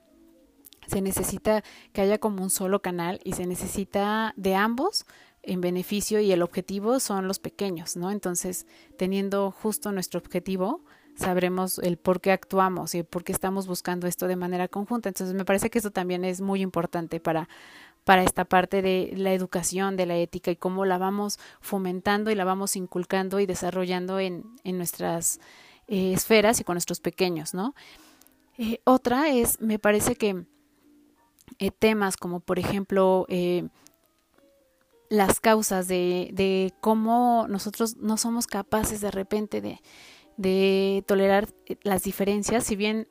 se 0.87 1.01
necesita 1.03 1.63
que 1.93 2.01
haya 2.01 2.19
como 2.19 2.43
un 2.43 2.51
solo 2.51 2.83
canal 2.83 3.21
y 3.23 3.35
se 3.35 3.47
necesita 3.47 4.35
de 4.37 4.55
ambos 4.55 5.07
en 5.43 5.61
beneficio 5.61 6.21
y 6.21 6.33
el 6.33 6.43
objetivo 6.43 7.01
son 7.01 7.27
los 7.29 7.39
pequeños, 7.39 7.97
¿no? 7.97 8.11
Entonces, 8.11 8.67
teniendo 8.97 9.51
justo 9.51 9.93
nuestro 9.93 10.21
objetivo, 10.21 10.83
sabremos 11.17 11.79
el 11.79 11.97
por 11.97 12.21
qué 12.21 12.33
actuamos 12.33 12.95
y 12.95 13.03
por 13.03 13.25
qué 13.25 13.33
estamos 13.33 13.67
buscando 13.67 14.07
esto 14.07 14.27
de 14.27 14.37
manera 14.37 14.69
conjunta. 14.69 15.09
Entonces, 15.09 15.35
me 15.35 15.45
parece 15.45 15.71
que 15.71 15.79
eso 15.79 15.91
también 15.91 16.25
es 16.25 16.41
muy 16.41 16.63
importante 16.63 17.21
para 17.21 17.49
para 18.05 18.23
esta 18.23 18.45
parte 18.45 18.83
de 18.83 19.13
la 19.17 19.33
educación, 19.33 19.97
de 19.97 20.07
la 20.07 20.17
ética 20.17 20.51
y 20.51 20.57
cómo 20.57 20.85
la 20.85 20.99
vamos 20.99 21.39
fomentando 21.61 22.31
y 22.31 22.35
la 22.35 22.45
vamos 22.45 22.77
inculcando 22.77 23.41
y 23.41 23.47
desarrollando 23.47 24.19
en, 24.19 24.45
en 24.65 24.79
nuestras 24.79 25.39
eh, 25.87 26.13
esferas 26.13 26.61
y 26.61 26.65
con 26.65 26.75
nuestros 26.75 27.01
pequeños, 27.01 27.55
¿no? 27.55 27.75
Eh, 28.59 28.81
otra 28.85 29.29
es, 29.29 29.61
me 29.61 29.79
parece 29.79 30.17
que 30.17 30.45
eh, 31.59 31.71
temas 31.71 32.17
como, 32.17 32.41
por 32.41 32.59
ejemplo, 32.59 33.27
las 35.11 35.41
causas 35.41 35.89
de, 35.89 36.31
de 36.33 36.73
cómo 36.81 37.47
nosotros 37.49 37.97
no 37.97 38.17
somos 38.17 38.47
capaces 38.47 39.01
de 39.03 39.11
repente 39.11 39.61
de, 39.61 41.05
tolerar 41.07 41.49
eh, 41.67 41.77
las 41.83 42.05
diferencias, 42.05 42.65
si 42.65 42.77
bien 42.77 43.09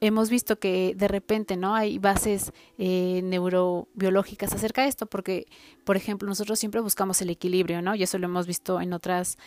hemos 0.00 0.28
visto 0.28 0.58
que 0.58 0.94
de 0.94 1.08
repente 1.08 1.56
no 1.56 1.74
hay 1.74 1.98
bases 1.98 2.52
eh, 2.76 3.22
neurobiológicas 3.24 4.52
acerca 4.52 4.82
de 4.82 4.88
esto 4.88 5.06
porque 5.06 5.46
por 5.84 5.96
ejemplo 5.96 6.28
nosotros 6.28 6.58
siempre 6.58 6.82
buscamos 6.82 7.22
el 7.22 7.30
equilibrio 7.30 7.80
no 7.80 7.94
y 7.94 8.02
eso 8.02 8.18
lo 8.18 8.26
hemos 8.26 8.46
visto 8.46 8.80
en 8.82 8.92
otras 8.92 9.38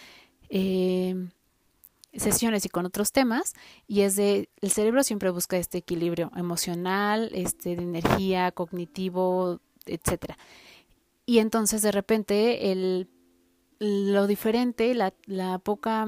eh, 0.49 1.27
sesiones 2.13 2.65
y 2.65 2.69
con 2.69 2.85
otros 2.85 3.11
temas 3.11 3.53
y 3.87 4.01
es 4.01 4.15
de 4.15 4.49
el 4.61 4.71
cerebro 4.71 5.03
siempre 5.03 5.29
busca 5.29 5.57
este 5.57 5.77
equilibrio 5.77 6.31
emocional 6.35 7.29
este 7.35 7.75
de 7.75 7.83
energía 7.83 8.51
cognitivo 8.51 9.59
etcétera 9.85 10.37
y 11.27 11.39
entonces 11.39 11.81
de 11.81 11.91
repente 11.91 12.71
el, 12.71 13.09
lo 13.79 14.25
diferente, 14.27 14.95
la, 14.95 15.13
la 15.25 15.59
poca, 15.59 16.07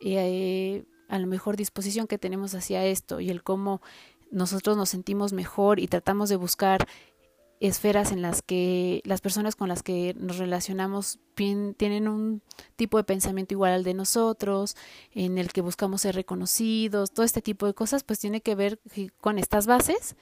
eh, 0.00 0.84
a 1.08 1.18
lo 1.20 1.28
mejor 1.28 1.56
disposición 1.56 2.08
que 2.08 2.18
tenemos 2.18 2.54
hacia 2.54 2.84
esto 2.84 3.20
y 3.20 3.30
el 3.30 3.44
cómo 3.44 3.80
nosotros 4.32 4.76
nos 4.76 4.90
sentimos 4.90 5.32
mejor 5.32 5.78
y 5.78 5.86
tratamos 5.86 6.28
de 6.28 6.36
buscar 6.36 6.88
esferas 7.60 8.10
en 8.10 8.20
las 8.20 8.42
que 8.42 9.00
las 9.04 9.20
personas 9.20 9.54
con 9.54 9.68
las 9.68 9.84
que 9.84 10.14
nos 10.18 10.38
relacionamos 10.38 11.20
tienen 11.34 12.08
un 12.08 12.42
tipo 12.74 12.98
de 12.98 13.04
pensamiento 13.04 13.54
igual 13.54 13.72
al 13.72 13.84
de 13.84 13.94
nosotros, 13.94 14.76
en 15.12 15.38
el 15.38 15.52
que 15.52 15.60
buscamos 15.60 16.02
ser 16.02 16.16
reconocidos, 16.16 17.12
todo 17.12 17.24
este 17.24 17.42
tipo 17.42 17.66
de 17.66 17.74
cosas, 17.74 18.02
pues 18.02 18.18
tiene 18.18 18.40
que 18.40 18.56
ver 18.56 18.80
con 19.20 19.38
estas 19.38 19.68
bases 19.68 20.16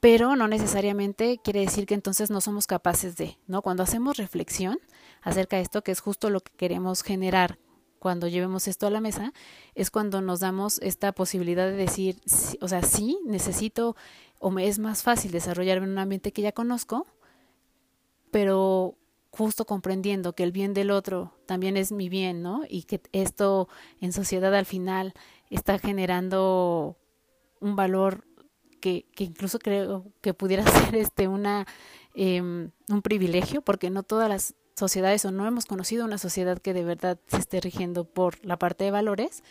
pero 0.00 0.36
no 0.36 0.48
necesariamente 0.48 1.38
quiere 1.42 1.60
decir 1.60 1.86
que 1.86 1.94
entonces 1.94 2.30
no 2.30 2.40
somos 2.40 2.66
capaces 2.66 3.16
de, 3.16 3.38
¿no? 3.46 3.62
Cuando 3.62 3.82
hacemos 3.82 4.16
reflexión 4.16 4.78
acerca 5.22 5.56
de 5.56 5.62
esto, 5.62 5.82
que 5.82 5.92
es 5.92 6.00
justo 6.00 6.30
lo 6.30 6.40
que 6.40 6.52
queremos 6.56 7.02
generar 7.02 7.58
cuando 7.98 8.28
llevemos 8.28 8.68
esto 8.68 8.86
a 8.86 8.90
la 8.90 9.00
mesa, 9.00 9.32
es 9.74 9.90
cuando 9.90 10.20
nos 10.20 10.40
damos 10.40 10.78
esta 10.80 11.12
posibilidad 11.12 11.66
de 11.66 11.76
decir, 11.76 12.20
o 12.60 12.68
sea, 12.68 12.82
sí, 12.82 13.18
necesito 13.26 13.96
o 14.38 14.50
me 14.50 14.68
es 14.68 14.78
más 14.78 15.02
fácil 15.02 15.32
desarrollarme 15.32 15.86
en 15.86 15.92
un 15.92 15.98
ambiente 15.98 16.32
que 16.32 16.42
ya 16.42 16.52
conozco, 16.52 17.06
pero 18.30 18.96
justo 19.30 19.66
comprendiendo 19.66 20.34
que 20.34 20.44
el 20.44 20.52
bien 20.52 20.74
del 20.74 20.92
otro 20.92 21.32
también 21.46 21.76
es 21.76 21.90
mi 21.90 22.08
bien, 22.08 22.42
¿no? 22.42 22.62
Y 22.68 22.84
que 22.84 23.00
esto 23.12 23.68
en 24.00 24.12
sociedad 24.12 24.54
al 24.54 24.66
final 24.66 25.12
está 25.50 25.78
generando 25.80 26.96
un 27.60 27.74
valor 27.74 28.27
que, 28.80 29.06
que 29.14 29.24
incluso 29.24 29.58
creo 29.58 30.06
que 30.20 30.34
pudiera 30.34 30.64
ser 30.66 30.94
este 30.96 31.28
una 31.28 31.66
eh, 32.14 32.40
un 32.40 33.02
privilegio, 33.02 33.62
porque 33.62 33.90
no 33.90 34.02
todas 34.02 34.28
las 34.28 34.54
sociedades 34.74 35.24
o 35.24 35.30
no 35.30 35.46
hemos 35.46 35.66
conocido 35.66 36.04
una 36.04 36.18
sociedad 36.18 36.58
que 36.58 36.74
de 36.74 36.84
verdad 36.84 37.18
se 37.28 37.38
esté 37.38 37.60
rigiendo 37.60 38.04
por 38.04 38.44
la 38.44 38.58
parte 38.58 38.84
de 38.84 38.90
valores. 38.90 39.42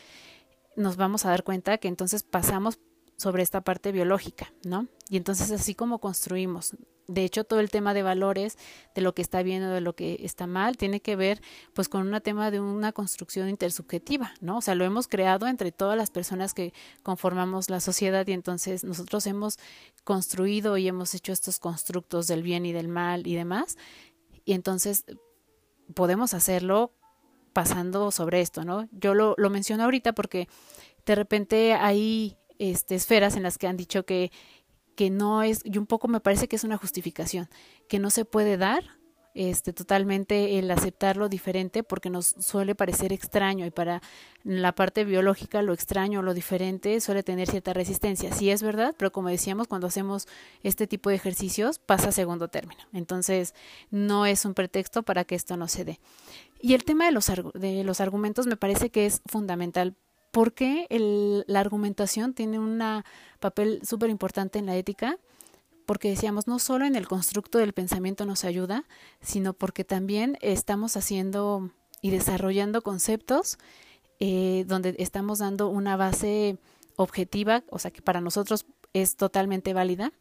nos 0.75 0.95
vamos 0.97 1.25
a 1.25 1.29
dar 1.29 1.43
cuenta 1.43 1.77
que 1.77 1.87
entonces 1.87 2.23
pasamos 2.23 2.79
sobre 3.17 3.43
esta 3.43 3.61
parte 3.61 3.91
biológica, 3.91 4.53
¿no? 4.63 4.87
Y 5.09 5.17
entonces 5.17 5.51
así 5.51 5.75
como 5.75 5.99
construimos. 5.99 6.75
De 7.07 7.23
hecho, 7.23 7.45
todo 7.45 7.61
el 7.61 7.71
tema 7.71 7.93
de 7.93 8.03
valores, 8.03 8.57
de 8.93 9.01
lo 9.01 9.15
que 9.15 9.21
está 9.21 9.41
bien 9.41 9.63
o 9.63 9.71
de 9.71 9.79
lo 9.79 9.95
que 9.95 10.19
está 10.23 10.45
mal, 10.45 10.75
tiene 10.77 10.99
que 10.99 11.15
ver 11.15 11.41
pues 11.73 11.87
con 11.87 12.13
un 12.13 12.21
tema 12.21 12.51
de 12.51 12.59
una 12.59 12.91
construcción 12.91 13.49
intersubjetiva, 13.49 14.33
¿no? 14.41 14.57
O 14.57 14.61
sea, 14.61 14.75
lo 14.75 14.83
hemos 14.83 15.07
creado 15.07 15.47
entre 15.47 15.71
todas 15.71 15.97
las 15.97 16.11
personas 16.11 16.53
que 16.53 16.73
conformamos 17.03 17.69
la 17.69 17.79
sociedad 17.79 18.27
y 18.27 18.33
entonces 18.33 18.83
nosotros 18.83 19.25
hemos 19.25 19.57
construido 20.03 20.77
y 20.77 20.87
hemos 20.87 21.15
hecho 21.15 21.31
estos 21.31 21.59
constructos 21.59 22.27
del 22.27 22.43
bien 22.43 22.65
y 22.65 22.73
del 22.73 22.89
mal 22.89 23.25
y 23.25 23.35
demás. 23.35 23.77
Y 24.43 24.53
entonces 24.53 25.05
podemos 25.95 26.33
hacerlo 26.33 26.93
pasando 27.53 28.11
sobre 28.11 28.41
esto, 28.41 28.65
¿no? 28.65 28.89
Yo 28.91 29.13
lo, 29.13 29.33
lo 29.37 29.49
menciono 29.49 29.85
ahorita 29.85 30.11
porque 30.13 30.49
de 31.05 31.15
repente 31.15 31.73
hay 31.73 32.37
este, 32.59 32.95
esferas 32.95 33.35
en 33.35 33.43
las 33.43 33.57
que 33.57 33.67
han 33.67 33.77
dicho 33.77 34.05
que, 34.05 34.31
que 34.95 35.09
no 35.09 35.43
es, 35.43 35.61
y 35.63 35.77
un 35.77 35.85
poco 35.85 36.07
me 36.07 36.19
parece 36.19 36.47
que 36.47 36.55
es 36.55 36.63
una 36.63 36.77
justificación, 36.77 37.49
que 37.87 37.99
no 37.99 38.09
se 38.09 38.25
puede 38.25 38.57
dar 38.57 38.97
este, 39.37 39.71
totalmente 39.71 40.57
el 40.57 40.71
aceptarlo 40.71 41.29
diferente 41.29 41.83
porque 41.83 42.09
nos 42.09 42.25
suele 42.39 42.73
parecer 42.73 43.13
extraño 43.13 43.67
y 43.67 43.69
para 43.69 44.01
la 44.43 44.73
parte 44.73 45.05
biológica 45.05 45.61
lo 45.61 45.73
extraño, 45.73 46.23
lo 46.23 46.33
diferente 46.33 46.99
suele 47.01 47.21
tener 47.21 47.47
cierta 47.47 47.71
resistencia. 47.71 48.33
Sí 48.33 48.49
es 48.49 48.63
verdad, 48.63 48.95
pero 48.97 49.11
como 49.11 49.29
decíamos, 49.29 49.67
cuando 49.67 49.85
hacemos 49.85 50.27
este 50.63 50.87
tipo 50.87 51.11
de 51.11 51.17
ejercicios 51.17 51.77
pasa 51.77 52.09
a 52.09 52.11
segundo 52.11 52.47
término. 52.47 52.81
Entonces, 52.93 53.53
no 53.91 54.25
es 54.25 54.43
un 54.43 54.55
pretexto 54.55 55.03
para 55.03 55.23
que 55.23 55.35
esto 55.35 55.55
no 55.55 55.67
se 55.67 55.85
dé. 55.85 55.99
Y 56.59 56.73
el 56.73 56.83
tema 56.83 57.05
de 57.05 57.11
los, 57.11 57.31
de 57.53 57.83
los 57.83 58.01
argumentos 58.01 58.47
me 58.47 58.57
parece 58.57 58.89
que 58.89 59.05
es 59.05 59.21
fundamental 59.27 59.95
porque 60.37 60.85
el, 60.91 61.45
la 61.47 61.61
argumentación 61.61 62.35
tiene 62.35 62.59
un 62.59 62.79
papel 63.39 63.81
súper 63.83 64.11
importante 64.11 64.59
en 64.59 64.67
la 64.67 64.75
ética, 64.75 65.17
porque 65.87 66.09
decíamos, 66.09 66.45
no 66.45 66.59
solo 66.59 66.85
en 66.85 66.95
el 66.95 67.07
constructo 67.07 67.57
del 67.57 67.73
pensamiento 67.73 68.23
nos 68.23 68.45
ayuda, 68.45 68.83
sino 69.19 69.53
porque 69.53 69.83
también 69.83 70.37
estamos 70.41 70.95
haciendo 70.95 71.71
y 72.03 72.11
desarrollando 72.11 72.83
conceptos 72.83 73.57
eh, 74.19 74.63
donde 74.67 74.95
estamos 74.99 75.39
dando 75.39 75.69
una 75.69 75.97
base 75.97 76.59
objetiva, 76.97 77.63
o 77.71 77.79
sea 77.79 77.89
que 77.89 78.03
para 78.03 78.21
nosotros 78.21 78.67
es 78.93 79.15
totalmente 79.15 79.73
válida, 79.73 80.13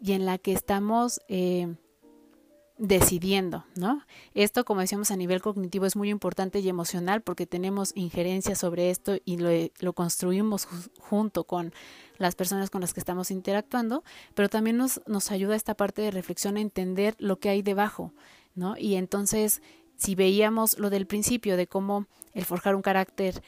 y 0.00 0.12
en 0.12 0.24
la 0.24 0.38
que 0.38 0.52
estamos 0.52 1.20
eh, 1.26 1.74
decidiendo, 2.76 3.64
¿no? 3.76 4.02
Esto, 4.34 4.64
como 4.64 4.80
decíamos, 4.80 5.10
a 5.10 5.16
nivel 5.16 5.40
cognitivo 5.40 5.86
es 5.86 5.94
muy 5.94 6.10
importante 6.10 6.58
y 6.58 6.68
emocional 6.68 7.22
porque 7.22 7.46
tenemos 7.46 7.92
injerencia 7.94 8.56
sobre 8.56 8.90
esto 8.90 9.16
y 9.24 9.36
lo, 9.36 9.50
lo 9.78 9.92
construimos 9.92 10.66
junto 10.98 11.44
con 11.44 11.72
las 12.18 12.34
personas 12.34 12.70
con 12.70 12.80
las 12.80 12.92
que 12.92 13.00
estamos 13.00 13.30
interactuando, 13.30 14.02
pero 14.34 14.48
también 14.48 14.76
nos 14.76 15.30
ayuda 15.30 15.56
esta 15.56 15.74
parte 15.74 16.02
de 16.02 16.10
reflexión 16.10 16.56
a 16.56 16.60
entender 16.60 17.14
lo 17.18 17.38
que 17.38 17.48
hay 17.48 17.62
debajo, 17.62 18.12
¿no? 18.54 18.76
Y 18.76 18.96
entonces, 18.96 19.62
si 19.96 20.14
veíamos 20.14 20.78
lo 20.78 20.90
del 20.90 21.06
principio 21.06 21.56
de 21.56 21.66
cómo 21.66 22.06
el 22.32 22.44
forjar 22.44 22.74
un 22.74 22.82
carácter 22.82 23.42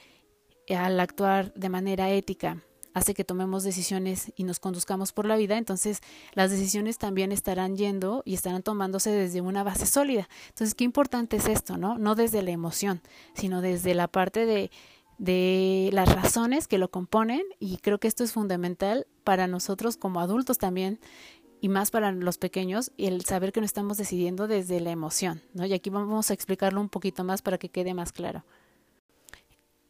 al 0.74 0.98
actuar 1.00 1.52
de 1.54 1.68
manera 1.68 2.10
ética 2.10 2.62
hace 2.96 3.12
que 3.12 3.24
tomemos 3.24 3.62
decisiones 3.62 4.32
y 4.36 4.44
nos 4.44 4.58
conduzcamos 4.58 5.12
por 5.12 5.26
la 5.26 5.36
vida, 5.36 5.58
entonces 5.58 6.00
las 6.32 6.50
decisiones 6.50 6.96
también 6.96 7.30
estarán 7.30 7.76
yendo 7.76 8.22
y 8.24 8.32
estarán 8.32 8.62
tomándose 8.62 9.10
desde 9.10 9.42
una 9.42 9.62
base 9.62 9.84
sólida. 9.84 10.30
Entonces, 10.48 10.74
qué 10.74 10.84
importante 10.84 11.36
es 11.36 11.46
esto, 11.46 11.76
¿no? 11.76 11.98
No 11.98 12.14
desde 12.14 12.40
la 12.40 12.52
emoción, 12.52 13.02
sino 13.34 13.60
desde 13.60 13.92
la 13.94 14.08
parte 14.08 14.46
de, 14.46 14.70
de 15.18 15.90
las 15.92 16.10
razones 16.14 16.68
que 16.68 16.78
lo 16.78 16.90
componen 16.90 17.42
y 17.60 17.76
creo 17.76 18.00
que 18.00 18.08
esto 18.08 18.24
es 18.24 18.32
fundamental 18.32 19.06
para 19.24 19.46
nosotros 19.46 19.98
como 19.98 20.20
adultos 20.20 20.56
también 20.56 20.98
y 21.60 21.68
más 21.68 21.90
para 21.90 22.12
los 22.12 22.38
pequeños 22.38 22.92
el 22.96 23.26
saber 23.26 23.52
que 23.52 23.60
no 23.60 23.66
estamos 23.66 23.98
decidiendo 23.98 24.48
desde 24.48 24.80
la 24.80 24.90
emoción, 24.90 25.42
¿no? 25.52 25.66
Y 25.66 25.74
aquí 25.74 25.90
vamos 25.90 26.30
a 26.30 26.34
explicarlo 26.34 26.80
un 26.80 26.88
poquito 26.88 27.24
más 27.24 27.42
para 27.42 27.58
que 27.58 27.68
quede 27.68 27.92
más 27.92 28.12
claro. 28.12 28.42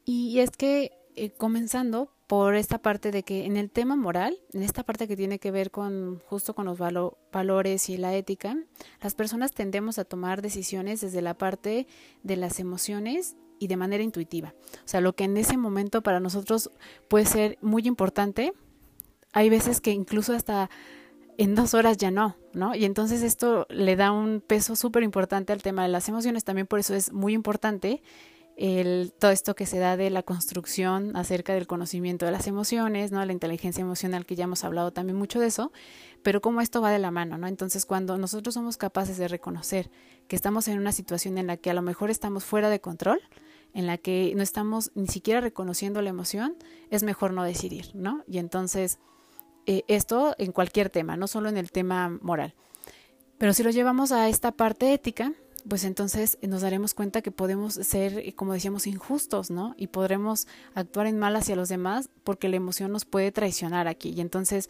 Y 0.04 0.40
es 0.40 0.50
que 0.50 0.90
eh, 1.14 1.30
comenzando 1.30 2.10
por 2.26 2.56
esta 2.56 2.78
parte 2.78 3.12
de 3.12 3.22
que 3.22 3.44
en 3.44 3.56
el 3.56 3.70
tema 3.70 3.94
moral, 3.94 4.38
en 4.52 4.62
esta 4.62 4.82
parte 4.82 5.06
que 5.06 5.16
tiene 5.16 5.38
que 5.38 5.50
ver 5.50 5.70
con 5.70 6.20
justo 6.26 6.54
con 6.54 6.66
los 6.66 6.78
valores 6.78 7.88
y 7.88 7.96
la 7.96 8.14
ética, 8.14 8.56
las 9.00 9.14
personas 9.14 9.52
tendemos 9.52 9.98
a 9.98 10.04
tomar 10.04 10.42
decisiones 10.42 11.00
desde 11.00 11.22
la 11.22 11.34
parte 11.34 11.86
de 12.22 12.36
las 12.36 12.58
emociones 12.58 13.36
y 13.58 13.68
de 13.68 13.76
manera 13.76 14.02
intuitiva. 14.02 14.54
O 14.84 14.88
sea, 14.88 15.00
lo 15.00 15.14
que 15.14 15.24
en 15.24 15.36
ese 15.36 15.56
momento 15.56 16.02
para 16.02 16.20
nosotros 16.20 16.70
puede 17.08 17.26
ser 17.26 17.58
muy 17.62 17.86
importante, 17.86 18.52
hay 19.32 19.48
veces 19.48 19.80
que 19.80 19.92
incluso 19.92 20.32
hasta 20.32 20.68
en 21.38 21.54
dos 21.54 21.74
horas 21.74 21.96
ya 21.96 22.10
no, 22.10 22.36
¿no? 22.54 22.74
Y 22.74 22.84
entonces 22.84 23.22
esto 23.22 23.66
le 23.70 23.94
da 23.94 24.10
un 24.10 24.40
peso 24.40 24.74
súper 24.74 25.02
importante 25.02 25.52
al 25.52 25.62
tema 25.62 25.82
de 25.82 25.88
las 25.88 26.08
emociones, 26.08 26.44
también 26.44 26.66
por 26.66 26.80
eso 26.80 26.94
es 26.94 27.12
muy 27.12 27.34
importante 27.34 28.02
el, 28.56 29.12
todo 29.18 29.30
esto 29.30 29.54
que 29.54 29.66
se 29.66 29.78
da 29.78 29.98
de 29.98 30.08
la 30.08 30.22
construcción 30.22 31.14
acerca 31.14 31.52
del 31.52 31.66
conocimiento 31.66 32.24
de 32.24 32.32
las 32.32 32.46
emociones, 32.46 33.12
¿no? 33.12 33.24
La 33.24 33.32
inteligencia 33.32 33.82
emocional, 33.82 34.24
que 34.24 34.34
ya 34.34 34.44
hemos 34.44 34.64
hablado 34.64 34.92
también 34.92 35.16
mucho 35.16 35.38
de 35.38 35.46
eso, 35.46 35.72
pero 36.22 36.40
cómo 36.40 36.62
esto 36.62 36.80
va 36.80 36.90
de 36.90 36.98
la 36.98 37.10
mano, 37.10 37.36
¿no? 37.36 37.46
Entonces, 37.46 37.84
cuando 37.84 38.16
nosotros 38.16 38.54
somos 38.54 38.78
capaces 38.78 39.18
de 39.18 39.28
reconocer 39.28 39.90
que 40.26 40.36
estamos 40.36 40.68
en 40.68 40.78
una 40.78 40.92
situación 40.92 41.36
en 41.36 41.46
la 41.46 41.58
que 41.58 41.70
a 41.70 41.74
lo 41.74 41.82
mejor 41.82 42.10
estamos 42.10 42.44
fuera 42.44 42.70
de 42.70 42.80
control, 42.80 43.20
en 43.74 43.86
la 43.86 43.98
que 43.98 44.32
no 44.34 44.42
estamos 44.42 44.90
ni 44.94 45.06
siquiera 45.06 45.42
reconociendo 45.42 46.00
la 46.00 46.08
emoción, 46.08 46.56
es 46.90 47.02
mejor 47.02 47.34
no 47.34 47.44
decidir, 47.44 47.90
¿no? 47.92 48.24
Y 48.26 48.38
entonces, 48.38 48.98
eh, 49.66 49.84
esto 49.86 50.34
en 50.38 50.52
cualquier 50.52 50.88
tema, 50.88 51.18
no 51.18 51.26
solo 51.26 51.50
en 51.50 51.58
el 51.58 51.70
tema 51.70 52.08
moral. 52.22 52.54
Pero 53.36 53.52
si 53.52 53.62
lo 53.62 53.68
llevamos 53.68 54.12
a 54.12 54.30
esta 54.30 54.50
parte 54.50 54.94
ética, 54.94 55.34
pues 55.68 55.84
entonces 55.84 56.38
nos 56.42 56.62
daremos 56.62 56.94
cuenta 56.94 57.22
que 57.22 57.30
podemos 57.30 57.74
ser, 57.74 58.18
eh, 58.18 58.32
como 58.34 58.52
decíamos, 58.52 58.86
injustos, 58.86 59.50
¿no? 59.50 59.74
Y 59.76 59.88
podremos 59.88 60.46
actuar 60.74 61.06
en 61.06 61.18
mal 61.18 61.36
hacia 61.36 61.56
los 61.56 61.68
demás 61.68 62.08
porque 62.24 62.48
la 62.48 62.56
emoción 62.56 62.92
nos 62.92 63.04
puede 63.04 63.32
traicionar 63.32 63.88
aquí. 63.88 64.10
Y 64.10 64.20
entonces 64.20 64.68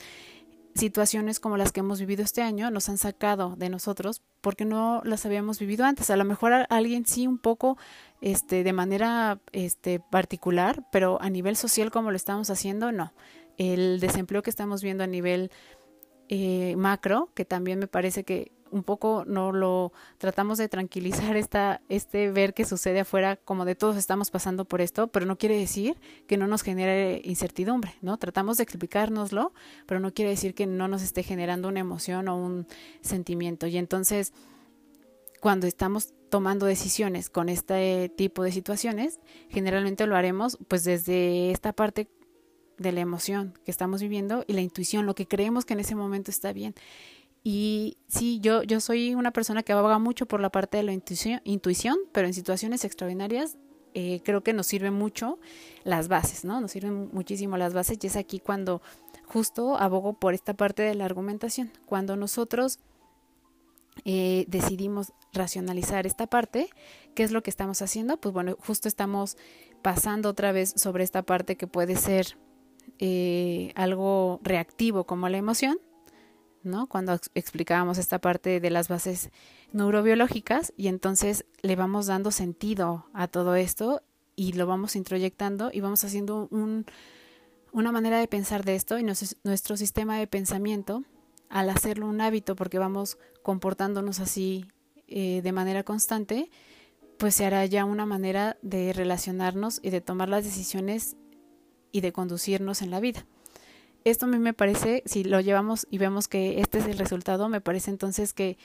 situaciones 0.75 1.41
como 1.41 1.57
las 1.57 1.73
que 1.73 1.81
hemos 1.81 2.01
vivido 2.01 2.23
este 2.23 2.43
año 2.43 2.71
nos 2.71 2.89
han 2.89 2.99
sacado 2.99 3.57
de 3.57 3.71
nosotros 3.71 4.23
porque 4.41 4.65
no 4.65 5.03
las 5.05 5.27
habíamos 5.27 5.59
vivido 5.59 5.85
antes. 5.85 6.11
A 6.11 6.17
lo 6.17 6.25
mejor 6.25 6.67
alguien 6.69 7.07
sí 7.07 7.27
un 7.27 7.39
poco 7.39 7.79
este 8.21 8.63
de 8.65 8.73
manera 8.73 9.41
este 9.53 10.01
particular, 10.01 10.85
pero 10.93 11.21
a 11.21 11.31
nivel 11.31 11.57
social 11.57 11.91
como 11.91 12.11
lo 12.11 12.17
estamos 12.17 12.51
haciendo, 12.51 12.93
no. 12.93 13.13
El 13.59 14.01
desempleo 14.01 14.43
que 14.43 14.51
estamos 14.51 14.83
viendo 14.83 15.03
a 15.03 15.07
nivel 15.07 15.51
eh, 16.29 16.75
macro, 16.77 17.31
que 17.35 17.45
también 17.45 17.79
me 17.79 17.87
parece 17.87 18.25
que 18.25 18.53
un 18.77 18.85
poco 18.85 19.25
no 19.27 19.53
lo 19.53 19.93
tratamos 20.19 20.59
de 20.59 20.69
tranquilizar 20.69 21.37
esta, 21.37 21.81
este 21.89 22.31
ver 22.31 22.55
que 22.55 22.65
sucede 22.65 23.01
afuera, 23.01 23.37
como 23.37 23.65
de 23.65 23.75
todos 23.75 23.97
estamos 23.97 24.31
pasando 24.31 24.65
por 24.65 24.81
esto, 24.81 25.09
pero 25.09 25.27
no 25.27 25.37
quiere 25.37 25.59
decir 25.59 25.97
que 26.27 26.37
no 26.37 26.47
nos 26.47 26.63
genere 26.63 27.21
incertidumbre, 27.25 27.95
¿no? 28.03 28.19
Tratamos 28.19 28.59
de 28.59 28.65
explicárnoslo, 28.65 29.53
pero 29.87 29.99
no 29.99 30.13
quiere 30.13 30.31
decir 30.31 30.55
que 30.55 30.67
no 30.67 30.89
nos 30.89 31.03
esté 31.03 31.23
generando 31.23 31.69
una 31.69 31.81
emoción 31.81 32.29
o 32.29 32.37
un 32.37 32.67
sentimiento. 33.01 33.67
Y 33.67 33.79
entonces, 33.79 34.33
cuando 35.41 35.67
estamos 35.67 36.13
tomando 36.29 36.67
decisiones 36.67 37.31
con 37.31 37.49
este 37.49 38.11
tipo 38.11 38.43
de 38.43 38.53
situaciones, 38.53 39.21
generalmente 39.49 40.07
lo 40.07 40.17
haremos 40.17 40.59
pues 40.69 40.85
desde 40.85 41.51
esta 41.51 41.73
parte 41.73 42.09
de 42.79 42.93
la 42.93 43.01
emoción 43.01 43.55
que 43.65 43.71
estamos 43.71 44.03
viviendo 44.03 44.45
y 44.47 44.53
la 44.53 44.61
intuición, 44.61 45.07
lo 45.07 45.15
que 45.15 45.27
creemos 45.27 45.65
que 45.65 45.75
en 45.75 45.81
ese 45.81 45.95
momento 45.95 46.31
está 46.31 46.53
bien. 46.53 46.75
Y 47.49 47.99
sí, 48.09 48.41
yo, 48.41 48.65
yo 48.65 48.81
soy 48.81 49.15
una 49.15 49.31
persona 49.31 49.63
que 49.63 49.73
aboga 49.73 50.01
mucho 50.01 50.27
por 50.27 50.41
la 50.41 50.51
parte 50.51 50.79
de 50.79 50.83
la 50.83 50.93
intuición, 50.93 51.41
intuición 51.45 51.97
pero 52.11 52.27
en 52.27 52.35
situaciones 52.35 52.85
extraordinarias 52.85 53.57
eh, 53.95 54.21
creo 54.25 54.43
que 54.43 54.53
nos 54.53 54.67
sirven 54.67 54.95
mucho 54.95 55.39
las 55.85 56.09
bases, 56.09 56.45
¿no? 56.45 56.61
Nos 56.61 56.73
sirven 56.73 57.09
muchísimo 57.13 57.57
las 57.57 57.73
bases 57.73 57.99
y 58.03 58.09
es 58.09 58.17
aquí 58.17 58.41
cuando 58.41 58.83
justo 59.27 59.79
abogo 59.79 60.15
por 60.15 60.35
esta 60.35 60.55
parte 60.55 60.83
de 60.83 60.97
la 60.97 61.05
argumentación. 61.05 61.71
Cuando 61.87 62.17
nosotros 62.17 62.81
eh, 64.05 64.45
decidimos 64.49 65.13
racionalizar 65.33 66.05
esta 66.05 66.27
parte, 66.27 66.69
¿qué 67.15 67.23
es 67.23 67.31
lo 67.31 67.45
que 67.45 67.51
estamos 67.51 67.81
haciendo? 67.81 68.17
Pues 68.17 68.35
bueno, 68.35 68.57
justo 68.59 68.89
estamos 68.89 69.37
pasando 69.83 70.31
otra 70.31 70.51
vez 70.51 70.75
sobre 70.75 71.05
esta 71.05 71.23
parte 71.23 71.57
que 71.57 71.69
puede 71.69 71.95
ser 71.95 72.37
eh, 72.99 73.71
algo 73.77 74.41
reactivo 74.43 75.05
como 75.05 75.29
la 75.29 75.39
emoción 75.39 75.79
¿no? 76.67 76.87
Cuando 76.89 77.19
explicábamos 77.35 77.99
esta 77.99 78.19
parte 78.19 78.61
de 78.61 78.71
las 78.71 78.89
bases 78.89 79.31
neurobiológicas 79.73 80.73
y 80.77 80.89
entonces 80.89 81.47
le 81.63 81.77
vamos 81.77 82.07
dando 82.07 82.31
sentido 82.31 83.07
a 83.15 83.29
todo 83.29 83.55
esto 83.55 84.03
y 84.35 84.53
lo 84.53 84.67
vamos 84.67 84.97
introyectando 84.97 85.71
y 85.73 85.81
vamos 85.81 86.05
haciendo 86.05 86.49
un, 86.51 86.85
una 87.73 87.93
manera 87.93 88.19
de 88.19 88.29
pensar 88.29 88.65
de 88.65 88.75
esto 88.75 88.99
y 88.99 89.05
nuestro 89.05 89.77
sistema 89.77 90.19
de 90.19 90.27
pensamiento 90.27 91.03
al 91.49 91.71
hacerlo 91.71 92.09
un 92.09 92.21
hábito 92.21 92.57
porque 92.57 92.79
vamos 92.79 93.19
comportándonos 93.43 94.21
así 94.21 94.67
eh, 95.09 95.41
de 95.43 95.53
manera 95.53 95.85
constante, 95.85 96.51
pues 97.19 97.35
se 97.35 97.47
hará 97.47 97.65
ya 97.67 97.85
una 97.85 98.07
manera 98.07 98.57
de 98.63 98.93
relacionarnos 98.93 99.79
y 99.83 99.91
de 99.91 100.01
tomar 100.01 100.29
las 100.29 100.45
decisiones 100.45 101.17
y 101.93 102.01
de 102.01 102.13
conducirnos 102.13 102.83
en 102.83 102.91
la 102.91 103.01
vida. 103.01 103.25
Esto 104.07 104.27
a 104.27 104.29
mí 104.29 104.39
me 104.39 104.55
parece, 104.55 105.03
si 105.05 105.25
lo 105.25 105.41
llevamos 105.41 105.89
y 105.91 105.99
vemos 105.99 106.29
que 106.29 106.61
este 106.61 106.79
es 106.79 106.87
el 106.87 106.97
resultado, 106.97 107.49
me 107.49 107.61
parece 107.61 107.91
entonces 107.91 108.33
que 108.33 108.57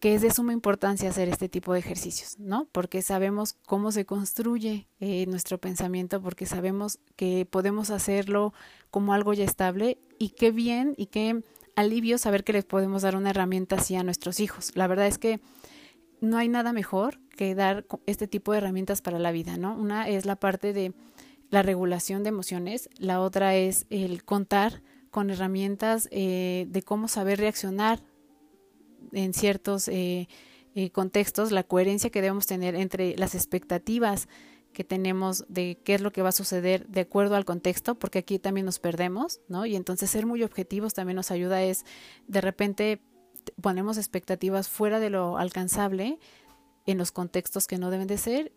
que 0.00 0.14
es 0.14 0.22
de 0.22 0.30
suma 0.30 0.52
importancia 0.52 1.08
hacer 1.08 1.28
este 1.28 1.48
tipo 1.48 1.72
de 1.72 1.78
ejercicios, 1.78 2.38
¿no? 2.38 2.68
Porque 2.72 3.00
sabemos 3.00 3.54
cómo 3.64 3.92
se 3.92 4.04
construye 4.04 4.88
eh, 4.98 5.24
nuestro 5.28 5.58
pensamiento, 5.58 6.20
porque 6.20 6.46
sabemos 6.46 6.98
que 7.16 7.46
podemos 7.48 7.88
hacerlo 7.90 8.52
como 8.90 9.14
algo 9.14 9.32
ya 9.32 9.44
estable 9.44 9.98
y 10.18 10.30
qué 10.30 10.50
bien 10.50 10.94
y 10.98 11.06
qué 11.06 11.40
alivio 11.76 12.18
saber 12.18 12.42
que 12.42 12.52
les 12.52 12.64
podemos 12.64 13.02
dar 13.02 13.16
una 13.16 13.30
herramienta 13.30 13.76
así 13.76 13.94
a 13.94 14.02
nuestros 14.02 14.40
hijos. 14.40 14.72
La 14.74 14.88
verdad 14.88 15.06
es 15.06 15.16
que 15.16 15.40
no 16.20 16.36
hay 16.38 16.48
nada 16.48 16.72
mejor 16.72 17.18
que 17.36 17.54
dar 17.54 17.86
este 18.06 18.26
tipo 18.26 18.50
de 18.50 18.58
herramientas 18.58 19.00
para 19.00 19.18
la 19.18 19.32
vida, 19.32 19.56
¿no? 19.56 19.74
Una 19.74 20.08
es 20.08 20.26
la 20.26 20.36
parte 20.36 20.72
de 20.72 20.92
la 21.54 21.62
regulación 21.62 22.24
de 22.24 22.30
emociones, 22.30 22.90
la 22.98 23.20
otra 23.20 23.54
es 23.54 23.86
el 23.88 24.24
contar 24.24 24.82
con 25.10 25.30
herramientas 25.30 26.08
eh, 26.10 26.66
de 26.68 26.82
cómo 26.82 27.06
saber 27.06 27.38
reaccionar 27.38 28.02
en 29.12 29.32
ciertos 29.32 29.86
eh, 29.86 30.28
eh, 30.74 30.90
contextos, 30.90 31.52
la 31.52 31.62
coherencia 31.62 32.10
que 32.10 32.20
debemos 32.20 32.46
tener 32.46 32.74
entre 32.74 33.16
las 33.16 33.36
expectativas 33.36 34.28
que 34.72 34.82
tenemos 34.82 35.44
de 35.48 35.78
qué 35.84 35.94
es 35.94 36.00
lo 36.00 36.10
que 36.10 36.22
va 36.22 36.30
a 36.30 36.32
suceder 36.32 36.88
de 36.88 37.02
acuerdo 37.02 37.36
al 37.36 37.44
contexto, 37.44 37.94
porque 37.94 38.18
aquí 38.18 38.40
también 38.40 38.66
nos 38.66 38.80
perdemos, 38.80 39.40
¿no? 39.46 39.64
Y 39.64 39.76
entonces 39.76 40.10
ser 40.10 40.26
muy 40.26 40.42
objetivos 40.42 40.92
también 40.92 41.14
nos 41.14 41.30
ayuda 41.30 41.62
es, 41.62 41.84
de 42.26 42.40
repente 42.40 43.00
ponemos 43.60 43.96
expectativas 43.96 44.68
fuera 44.68 44.98
de 44.98 45.10
lo 45.10 45.38
alcanzable 45.38 46.18
en 46.84 46.98
los 46.98 47.12
contextos 47.12 47.68
que 47.68 47.78
no 47.78 47.90
deben 47.90 48.08
de 48.08 48.18
ser 48.18 48.52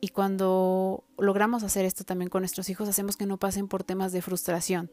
y 0.00 0.08
cuando 0.08 1.04
logramos 1.16 1.62
hacer 1.62 1.84
esto 1.84 2.04
también 2.04 2.28
con 2.28 2.42
nuestros 2.42 2.68
hijos, 2.70 2.88
hacemos 2.88 3.16
que 3.16 3.26
no 3.26 3.38
pasen 3.38 3.68
por 3.68 3.84
temas 3.84 4.12
de 4.12 4.22
frustración. 4.22 4.90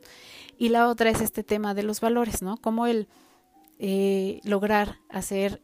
Y 0.57 0.69
la 0.69 0.87
otra 0.87 1.09
es 1.09 1.21
este 1.21 1.43
tema 1.43 1.73
de 1.73 1.83
los 1.83 2.01
valores, 2.01 2.41
¿no? 2.41 2.57
Como 2.57 2.87
el 2.87 3.07
eh, 3.77 4.39
lograr 4.43 4.97
hacer 5.09 5.61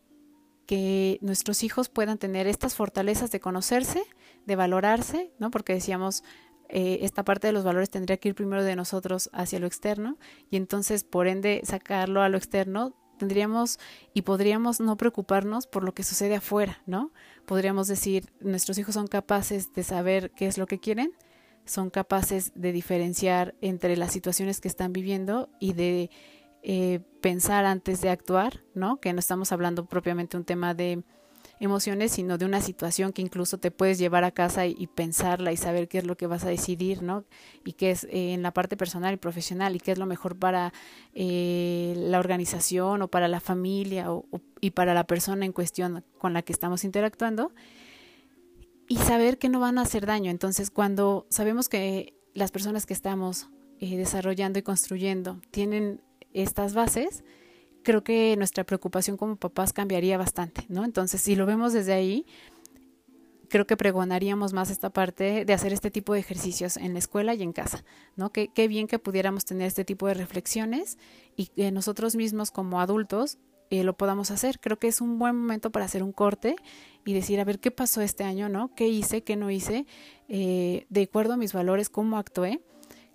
que 0.66 1.18
nuestros 1.22 1.64
hijos 1.64 1.90
puedan 1.90 2.18
tener 2.18 2.48
estas 2.48 2.76
fortalezas 2.76 3.32
de 3.32 3.40
conocerse, 3.40 4.04
de 4.46 4.56
valorarse, 4.56 5.34
¿no? 5.40 5.52
Porque 5.52 5.74
decíamos, 5.74 6.24
eh, 6.70 7.00
esta 7.02 7.24
parte 7.24 7.48
de 7.48 7.54
los 7.54 7.64
valores 7.64 7.90
tendría 7.90 8.18
que 8.18 8.30
ir 8.30 8.36
primero 8.36 8.64
de 8.64 8.76
nosotros 8.76 9.30
hacia 9.34 9.60
lo 9.60 9.68
externo 9.68 10.18
y 10.50 10.58
entonces, 10.58 11.04
por 11.04 11.28
ende, 11.28 11.62
sacarlo 11.66 12.22
a 12.22 12.30
lo 12.30 12.38
externo, 12.38 12.96
tendríamos 13.18 13.80
y 14.14 14.22
podríamos 14.22 14.80
no 14.80 14.98
preocuparnos 14.98 15.68
por 15.68 15.84
lo 15.84 15.94
que 15.94 16.04
sucede 16.04 16.36
afuera, 16.36 16.82
¿no? 16.86 17.12
Podríamos 17.46 17.88
decir, 17.88 18.26
nuestros 18.40 18.78
hijos 18.78 18.96
son 18.96 19.08
capaces 19.08 19.74
de 19.74 19.84
saber 19.84 20.32
qué 20.32 20.48
es 20.48 20.58
lo 20.58 20.68
que 20.68 20.80
quieren, 20.80 21.12
son 21.66 21.90
capaces 21.90 22.52
de 22.56 22.72
diferenciar 22.72 23.56
entre 23.62 23.96
las 23.98 24.12
situaciones 24.12 24.60
que 24.62 24.68
están 24.68 24.94
viviendo 24.94 25.50
y 25.60 25.74
de 25.74 26.10
eh, 26.64 27.00
pensar 27.22 27.66
antes 27.66 28.02
de 28.02 28.10
actuar, 28.10 28.64
¿no? 28.74 28.98
Que 28.98 29.14
no 29.14 29.20
estamos 29.20 29.52
hablando 29.52 29.86
propiamente 29.86 30.38
un 30.38 30.44
tema 30.44 30.74
de 30.74 31.04
emociones, 31.62 32.12
sino 32.12 32.38
de 32.40 32.46
una 32.46 32.60
situación 32.60 33.14
que 33.14 33.22
incluso 33.22 33.60
te 33.60 33.70
puedes 33.70 34.00
llevar 34.00 34.24
a 34.24 34.32
casa 34.32 34.66
y, 34.66 34.88
pensarla 34.88 35.52
y 35.52 35.58
saber 35.58 35.88
qué 35.88 36.00
es 36.00 36.06
lo 36.06 36.18
que 36.18 36.26
vas 36.26 36.44
a 36.44 36.50
decidir, 36.50 37.04
¿no? 37.04 37.24
Y 37.64 37.74
qué 37.74 37.92
es 37.92 38.06
eh, 38.06 38.34
en 38.34 38.42
la 38.42 38.52
parte 38.52 38.76
personal 38.76 39.14
y 39.14 39.18
profesional 39.18 39.76
y 39.76 39.80
qué 39.80 39.92
es 39.92 40.00
lo 40.00 40.08
mejor 40.08 40.36
para 40.36 40.74
eh, 41.14 41.94
la 41.96 42.20
organización 42.20 43.04
o 43.04 43.08
para 43.10 43.28
la 43.28 43.40
familia 43.40 44.12
o, 44.12 44.26
y 44.60 44.72
para 44.72 44.96
la 44.96 45.06
persona 45.06 45.46
en 45.46 45.54
cuestión 45.54 46.04
con 46.18 46.34
la 46.34 46.42
que 46.42 46.52
estamos 46.52 46.84
interactuando 46.84 47.54
y 48.88 48.98
saber 48.98 49.38
que 49.38 49.48
no 49.48 49.60
van 49.60 49.78
a 49.78 49.84
hacer 49.84 50.08
daño. 50.08 50.32
Entonces, 50.32 50.72
cuando 50.72 51.28
sabemos 51.30 51.70
que 51.70 52.16
las 52.34 52.52
personas 52.52 52.88
que 52.88 52.94
estamos 52.94 53.50
desarrollando 53.80 54.60
y 54.60 54.62
construyendo 54.64 55.40
tienen 55.52 56.02
estas 56.34 56.74
bases, 56.74 57.24
creo 57.84 58.04
que 58.04 58.36
nuestra 58.38 58.64
preocupación 58.64 59.18
como 59.18 59.36
papás 59.36 59.74
cambiaría 59.74 60.18
bastante, 60.18 60.66
¿no? 60.70 60.86
Entonces, 60.86 61.22
si 61.22 61.36
lo 61.36 61.46
vemos 61.46 61.74
desde 61.74 61.94
ahí, 61.94 62.26
creo 63.50 63.68
que 63.68 63.78
pregonaríamos 63.78 64.54
más 64.54 64.70
esta 64.72 64.90
parte 64.90 65.46
de 65.46 65.54
hacer 65.54 65.74
este 65.74 65.92
tipo 65.92 66.14
de 66.14 66.20
ejercicios 66.20 66.78
en 66.78 66.94
la 66.94 67.00
escuela 67.00 67.34
y 67.34 67.44
en 67.44 67.52
casa, 67.52 67.84
¿no? 68.16 68.32
Qué, 68.32 68.48
qué 68.48 68.68
bien 68.68 68.88
que 68.88 69.00
pudiéramos 69.00 69.46
tener 69.46 69.68
este 69.68 69.84
tipo 69.84 70.08
de 70.08 70.14
reflexiones 70.14 70.98
y 71.36 71.48
que 71.48 71.72
nosotros 71.72 72.16
mismos 72.16 72.52
como 72.52 72.80
adultos 72.80 73.38
eh, 73.72 73.86
lo 73.86 73.94
podamos 73.94 74.32
hacer. 74.32 74.60
Creo 74.60 74.78
que 74.78 74.90
es 74.90 75.00
un 75.00 75.18
buen 75.18 75.36
momento 75.36 75.72
para 75.72 75.86
hacer 75.86 76.04
un 76.04 76.12
corte 76.12 76.56
y 77.06 77.14
decir, 77.14 77.40
a 77.40 77.46
ver, 77.46 77.60
¿qué 77.60 77.72
pasó 77.72 78.02
este 78.02 78.26
año, 78.26 78.50
no? 78.50 78.76
¿Qué 78.76 78.88
hice, 78.90 79.24
qué 79.24 79.38
no 79.38 79.50
hice? 79.50 79.86
Eh, 80.28 80.86
de 80.90 81.04
acuerdo 81.04 81.34
a 81.34 81.38
mis 81.38 81.54
valores, 81.54 81.90
¿cómo 81.90 82.18
actué? 82.18 82.62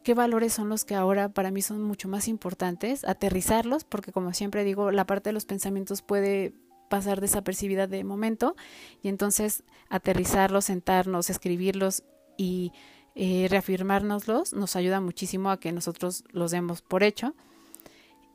Qué 0.06 0.14
valores 0.14 0.52
son 0.52 0.68
los 0.68 0.84
que 0.84 0.94
ahora 0.94 1.30
para 1.30 1.50
mí 1.50 1.62
son 1.62 1.82
mucho 1.82 2.06
más 2.06 2.28
importantes, 2.28 3.02
aterrizarlos, 3.02 3.82
porque 3.82 4.12
como 4.12 4.32
siempre 4.34 4.62
digo, 4.62 4.92
la 4.92 5.04
parte 5.04 5.30
de 5.30 5.32
los 5.32 5.46
pensamientos 5.46 6.00
puede 6.00 6.54
pasar 6.88 7.20
desapercibida 7.20 7.88
de 7.88 8.04
momento, 8.04 8.54
y 9.02 9.08
entonces 9.08 9.64
aterrizarlos, 9.88 10.66
sentarnos, 10.66 11.28
escribirlos 11.28 12.04
y 12.36 12.70
eh, 13.16 13.48
reafirmárnoslos 13.50 14.52
nos 14.52 14.76
ayuda 14.76 15.00
muchísimo 15.00 15.50
a 15.50 15.58
que 15.58 15.72
nosotros 15.72 16.22
los 16.30 16.52
demos 16.52 16.82
por 16.82 17.02
hecho 17.02 17.34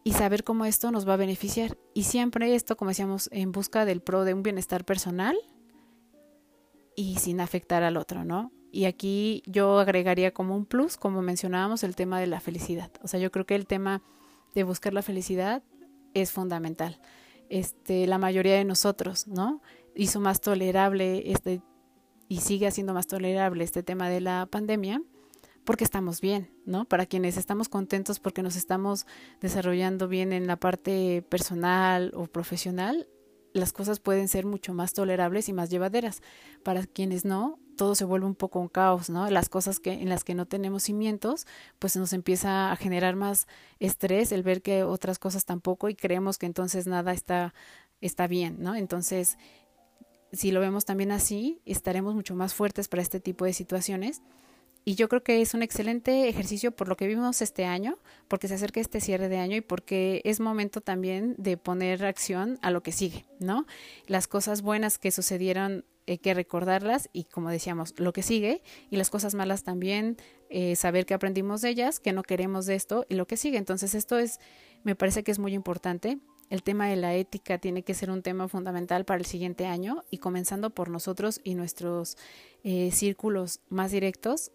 y 0.04 0.12
saber 0.12 0.44
cómo 0.44 0.66
esto 0.66 0.92
nos 0.92 1.08
va 1.08 1.14
a 1.14 1.24
beneficiar. 1.24 1.78
Y 1.94 2.04
siempre 2.04 2.54
esto, 2.54 2.76
como 2.76 2.90
decíamos, 2.90 3.30
en 3.32 3.54
busca 3.54 3.86
del 3.86 4.02
pro 4.02 4.26
de 4.26 4.34
un 4.34 4.44
bienestar 4.44 4.84
personal 4.84 5.38
y 6.98 7.20
sin 7.20 7.40
afectar 7.40 7.82
al 7.82 7.96
otro, 7.96 8.26
¿no? 8.26 8.52
Y 8.72 8.86
aquí 8.86 9.44
yo 9.46 9.80
agregaría 9.80 10.34
como 10.34 10.56
un 10.56 10.66
plus, 10.66 10.98
como 10.98 11.22
mencionábamos, 11.22 11.84
el 11.84 11.96
tema 11.96 12.20
de 12.20 12.28
la 12.28 12.40
felicidad. 12.40 12.92
O 13.04 13.08
sea, 13.08 13.20
yo 13.20 13.32
creo 13.32 13.46
que 13.46 13.56
el 13.56 13.68
tema 13.68 14.02
de 14.56 14.64
buscar 14.64 14.94
la 14.94 15.02
felicidad 15.02 15.62
es 16.14 16.32
fundamental. 16.32 17.00
Este, 17.50 18.08
la 18.08 18.18
mayoría 18.18 18.56
de 18.56 18.64
nosotros, 18.64 19.28
¿no? 19.28 19.62
Hizo 19.96 20.22
más 20.22 20.40
tolerable 20.40 21.32
este 21.32 21.62
y 22.30 22.38
sigue 22.38 22.66
haciendo 22.66 22.94
más 22.94 23.08
tolerable 23.08 23.66
este 23.66 23.84
tema 23.84 24.08
de 24.08 24.22
la 24.22 24.48
pandemia 24.50 25.02
porque 25.66 25.84
estamos 25.84 26.22
bien, 26.22 26.50
¿no? 26.66 26.86
Para 26.86 27.06
quienes 27.06 27.38
estamos 27.38 27.70
contentos 27.70 28.20
porque 28.20 28.42
nos 28.42 28.56
estamos 28.56 29.06
desarrollando 29.42 30.08
bien 30.08 30.34
en 30.34 30.48
la 30.48 30.56
parte 30.56 31.24
personal 31.30 32.12
o 32.16 32.28
profesional, 32.28 33.08
las 33.54 33.74
cosas 33.74 34.00
pueden 34.00 34.28
ser 34.28 34.46
mucho 34.46 34.74
más 34.74 34.94
tolerables 34.94 35.50
y 35.50 35.54
más 35.54 35.70
llevaderas. 35.70 36.22
Para 36.64 36.86
quienes 36.86 37.26
no, 37.26 37.60
todo 37.78 37.96
se 37.96 38.06
vuelve 38.06 38.26
un 38.26 38.36
poco 38.36 38.60
un 38.60 38.68
caos, 38.68 39.10
¿no? 39.10 39.30
Las 39.30 39.50
cosas 39.50 39.80
que 39.80 39.94
en 39.94 40.10
las 40.10 40.24
que 40.24 40.36
no 40.36 40.46
tenemos 40.46 40.84
cimientos, 40.84 41.48
pues 41.80 41.96
nos 41.96 42.14
empieza 42.14 42.72
a 42.72 42.76
generar 42.76 43.16
más 43.16 43.48
estrés 43.80 44.32
el 44.32 44.44
ver 44.44 44.62
que 44.62 44.84
otras 44.84 45.20
cosas 45.20 45.46
tampoco 45.46 45.90
y 45.90 45.96
creemos 45.96 46.38
que 46.38 46.46
entonces 46.46 46.88
nada 46.88 47.14
está 47.14 47.54
está 48.02 48.28
bien, 48.28 48.58
¿no? 48.60 48.76
Entonces, 48.76 49.38
si 50.34 50.52
lo 50.52 50.60
vemos 50.60 50.86
también 50.86 51.12
así, 51.12 51.62
estaremos 51.66 52.16
mucho 52.16 52.36
más 52.36 52.54
fuertes 52.54 52.88
para 52.88 53.02
este 53.02 53.20
tipo 53.20 53.46
de 53.46 53.54
situaciones. 53.54 54.22
Y 54.84 54.96
yo 54.96 55.10
creo 55.10 55.24
que 55.24 55.42
es 55.42 55.54
un 55.54 55.62
excelente 55.62 56.28
ejercicio 56.28 56.72
por 56.72 56.88
lo 56.88 56.98
que 56.98 57.08
vimos 57.08 57.42
este 57.42 57.66
año, 57.66 58.00
porque 58.28 58.48
se 58.48 58.56
acerca 58.56 58.80
este 58.80 59.00
cierre 59.00 59.30
de 59.30 59.38
año 59.38 59.58
y 59.58 59.62
porque 59.62 60.22
es 60.26 60.40
momento 60.40 60.82
también 60.82 61.36
de 61.38 61.58
poner 61.58 62.04
acción 62.04 62.58
a 62.62 62.72
lo 62.72 62.82
que 62.82 62.92
sigue, 62.92 63.26
¿no? 63.40 63.66
Las 64.08 64.28
cosas 64.28 64.62
buenas 64.62 64.98
que 64.98 65.12
sucedieron 65.12 65.86
hay 66.08 66.18
que 66.18 66.34
recordarlas 66.34 67.10
y 67.14 67.26
como 67.26 67.50
decíamos, 67.50 67.94
lo 67.98 68.14
que 68.14 68.24
sigue 68.24 68.62
y 68.90 68.98
las 68.98 69.10
cosas 69.10 69.36
malas 69.36 69.64
también, 69.64 70.18
eh, 70.50 70.76
saber 70.76 71.06
que 71.06 71.14
aprendimos 71.14 71.62
de 71.62 71.70
ellas, 71.70 72.00
que 72.00 72.12
no 72.12 72.24
queremos 72.24 72.66
de 72.66 72.76
esto 72.76 73.06
y 73.10 73.16
lo 73.16 73.28
que 73.28 73.38
sigue. 73.38 73.58
Entonces 73.58 73.96
esto 73.96 74.18
es, 74.18 74.40
me 74.84 74.96
parece 74.96 75.24
que 75.24 75.32
es 75.32 75.40
muy 75.40 75.54
importante. 75.54 76.20
El 76.50 76.64
tema 76.64 76.88
de 76.88 76.98
la 76.98 77.16
ética 77.16 77.60
tiene 77.60 77.84
que 77.84 77.94
ser 77.94 78.12
un 78.12 78.22
tema 78.22 78.50
fundamental 78.50 79.06
para 79.06 79.20
el 79.20 79.26
siguiente 79.26 79.68
año 79.68 80.04
y 80.10 80.18
comenzando 80.18 80.70
por 80.72 80.90
nosotros 80.90 81.40
y 81.44 81.56
nuestros 81.56 82.18
eh, 82.64 82.92
círculos 82.92 83.62
más 83.70 83.92
directos, 83.92 84.52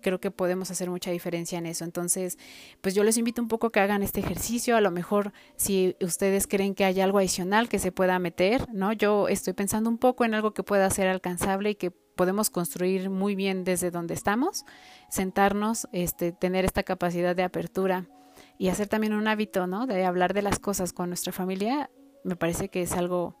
creo 0.00 0.20
que 0.20 0.30
podemos 0.30 0.70
hacer 0.70 0.90
mucha 0.90 1.10
diferencia 1.10 1.58
en 1.58 1.66
eso. 1.66 1.84
Entonces, 1.84 2.38
pues 2.80 2.94
yo 2.94 3.04
les 3.04 3.16
invito 3.16 3.42
un 3.42 3.48
poco 3.48 3.70
que 3.70 3.80
hagan 3.80 4.02
este 4.02 4.20
ejercicio. 4.20 4.76
A 4.76 4.80
lo 4.80 4.90
mejor 4.90 5.32
si 5.56 5.96
ustedes 6.00 6.46
creen 6.46 6.74
que 6.74 6.84
hay 6.84 7.00
algo 7.00 7.18
adicional 7.18 7.68
que 7.68 7.78
se 7.78 7.92
pueda 7.92 8.18
meter, 8.18 8.66
¿no? 8.72 8.92
Yo 8.92 9.28
estoy 9.28 9.52
pensando 9.52 9.90
un 9.90 9.98
poco 9.98 10.24
en 10.24 10.34
algo 10.34 10.52
que 10.52 10.62
pueda 10.62 10.88
ser 10.90 11.08
alcanzable 11.08 11.70
y 11.70 11.74
que 11.74 11.90
podemos 11.90 12.50
construir 12.50 13.10
muy 13.10 13.36
bien 13.36 13.64
desde 13.64 13.90
donde 13.90 14.14
estamos, 14.14 14.64
sentarnos, 15.08 15.88
este, 15.92 16.32
tener 16.32 16.64
esta 16.64 16.82
capacidad 16.82 17.36
de 17.36 17.44
apertura 17.44 18.06
y 18.58 18.68
hacer 18.68 18.88
también 18.88 19.14
un 19.14 19.28
hábito, 19.28 19.66
¿no? 19.66 19.86
De 19.86 20.04
hablar 20.04 20.34
de 20.34 20.42
las 20.42 20.58
cosas 20.58 20.92
con 20.92 21.10
nuestra 21.10 21.32
familia, 21.32 21.90
me 22.24 22.34
parece 22.34 22.68
que 22.68 22.82
es 22.82 22.92
algo 22.92 23.36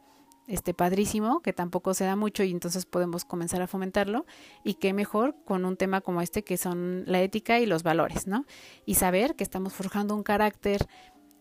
este 0.48 0.72
padrísimo, 0.74 1.40
que 1.40 1.52
tampoco 1.52 1.94
se 1.94 2.04
da 2.04 2.16
mucho 2.16 2.42
y 2.42 2.50
entonces 2.50 2.86
podemos 2.86 3.24
comenzar 3.24 3.60
a 3.62 3.66
fomentarlo 3.66 4.26
y 4.64 4.74
qué 4.74 4.92
mejor 4.92 5.36
con 5.44 5.64
un 5.64 5.76
tema 5.76 6.00
como 6.00 6.22
este 6.22 6.42
que 6.42 6.56
son 6.56 7.04
la 7.06 7.20
ética 7.20 7.60
y 7.60 7.66
los 7.66 7.82
valores, 7.82 8.26
¿no? 8.26 8.46
Y 8.86 8.94
saber 8.94 9.36
que 9.36 9.44
estamos 9.44 9.74
forjando 9.74 10.16
un 10.16 10.22
carácter 10.22 10.86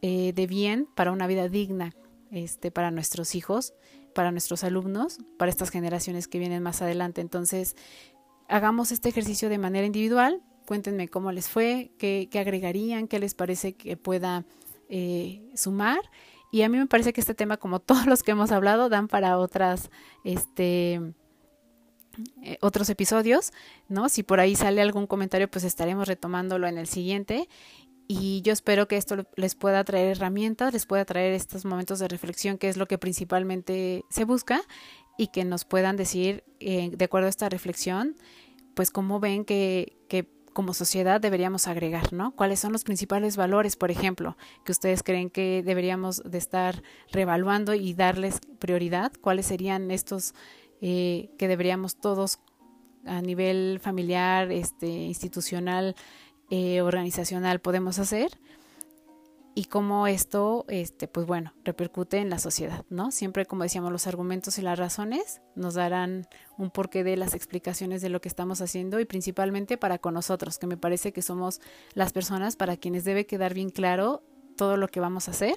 eh, 0.02 0.34
de 0.34 0.46
bien 0.46 0.88
para 0.94 1.12
una 1.12 1.26
vida 1.26 1.48
digna, 1.48 1.94
este, 2.32 2.70
para 2.70 2.92
nuestros 2.92 3.34
hijos, 3.34 3.74
para 4.14 4.32
nuestros 4.32 4.64
alumnos, 4.64 5.20
para 5.38 5.50
estas 5.50 5.70
generaciones 5.70 6.28
que 6.28 6.40
vienen 6.40 6.62
más 6.62 6.82
adelante. 6.82 7.22
Entonces, 7.22 7.76
hagamos 8.50 8.92
este 8.92 9.10
ejercicio 9.10 9.48
de 9.48 9.58
manera 9.58 9.86
individual, 9.86 10.42
cuéntenme 10.66 11.08
cómo 11.08 11.32
les 11.32 11.48
fue, 11.48 11.92
qué, 11.98 12.28
qué 12.30 12.40
agregarían, 12.40 13.08
qué 13.08 13.20
les 13.20 13.34
parece 13.34 13.74
que 13.74 13.96
pueda 13.96 14.46
eh, 14.90 15.42
sumar. 15.56 16.00
Y 16.52 16.62
a 16.62 16.70
mí 16.70 16.78
me 16.78 16.88
parece 16.88 17.14
que 17.14 17.22
este 17.22 17.34
tema, 17.34 17.58
como 17.58 17.80
todos 17.82 18.06
los 18.06 18.24
que 18.24 18.32
hemos 18.32 18.52
hablado, 18.52 18.90
dan 18.90 19.08
para 19.08 19.38
otras, 19.38 19.90
este, 20.24 21.02
eh, 22.44 22.58
otros 22.62 22.90
episodios, 22.90 23.52
¿no? 23.90 24.10
Si 24.10 24.24
por 24.24 24.40
ahí 24.40 24.56
sale 24.56 24.82
algún 24.82 25.08
comentario, 25.08 25.50
pues 25.50 25.64
estaremos 25.64 26.08
retomándolo 26.08 26.68
en 26.68 26.78
el 26.78 26.88
siguiente. 26.88 27.48
Y 28.10 28.42
yo 28.42 28.54
espero 28.54 28.88
que 28.88 28.96
esto 28.96 29.28
les 29.36 29.56
pueda 29.56 29.84
traer 29.84 30.16
herramientas, 30.16 30.72
les 30.72 30.86
pueda 30.86 31.04
traer 31.04 31.34
estos 31.34 31.66
momentos 31.66 32.00
de 32.00 32.08
reflexión, 32.08 32.58
que 32.58 32.70
es 32.70 32.78
lo 32.78 32.86
que 32.86 32.98
principalmente 32.98 34.06
se 34.10 34.24
busca, 34.24 34.62
y 35.18 35.28
que 35.28 35.44
nos 35.44 35.66
puedan 35.66 35.98
decir, 35.98 36.46
eh, 36.60 36.92
de 36.94 37.06
acuerdo 37.06 37.28
a 37.28 37.30
esta 37.30 37.50
reflexión, 37.50 38.16
pues 38.76 38.92
cómo 38.92 39.20
ven 39.20 39.44
que, 39.44 39.98
que 40.08 40.30
como 40.58 40.74
sociedad 40.74 41.22
deberíamos 41.22 41.68
agregar, 41.68 42.14
¿no? 42.14 42.32
¿Cuáles 42.32 42.60
son 42.60 42.72
los 42.72 42.84
principales 42.84 43.38
valores, 43.38 43.76
por 43.76 43.92
ejemplo, 43.92 44.38
que 44.66 44.72
ustedes 44.72 45.04
creen 45.04 45.30
que 45.30 45.62
deberíamos 45.64 46.24
de 46.26 46.40
estar 46.40 46.82
reevaluando 47.12 47.76
y 47.76 47.94
darles 47.94 48.40
prioridad? 48.58 49.12
¿Cuáles 49.22 49.46
serían 49.46 49.92
estos 49.92 50.34
eh, 50.82 51.30
que 51.38 51.48
deberíamos 51.48 51.98
todos 51.98 52.40
a 53.06 53.22
nivel 53.22 53.80
familiar, 53.84 54.52
este, 54.52 54.88
institucional, 54.88 55.96
eh, 56.50 56.82
organizacional 56.82 57.60
podemos 57.60 58.00
hacer? 58.00 58.40
Y 59.58 59.66
cómo 59.66 60.06
esto, 60.06 60.66
este, 60.68 61.08
pues 61.08 61.26
bueno, 61.26 61.52
repercute 61.64 62.18
en 62.18 62.30
la 62.30 62.38
sociedad, 62.38 62.86
¿no? 62.92 63.10
Siempre, 63.10 63.48
como 63.48 63.64
decíamos, 63.64 63.92
los 63.92 64.06
argumentos 64.06 64.60
y 64.60 64.62
las 64.62 64.78
razones 64.78 65.42
nos 65.56 65.74
darán 65.74 66.28
un 66.60 66.70
porqué 66.70 67.04
de 67.04 67.18
las 67.18 67.34
explicaciones 67.34 68.04
de 68.04 68.10
lo 68.10 68.22
que 68.22 68.30
estamos 68.30 68.62
haciendo 68.62 69.00
y 69.00 69.06
principalmente 69.06 69.76
para 69.76 69.98
con 69.98 70.14
nosotros, 70.14 70.60
que 70.60 70.68
me 70.68 70.78
parece 70.78 71.12
que 71.12 71.24
somos 71.24 71.60
las 71.96 72.14
personas 72.14 72.56
para 72.56 72.78
quienes 72.78 73.04
debe 73.04 73.26
quedar 73.26 73.56
bien 73.56 73.72
claro 73.72 74.22
todo 74.58 74.78
lo 74.78 74.90
que 74.90 75.00
vamos 75.00 75.28
a 75.28 75.32
hacer 75.32 75.56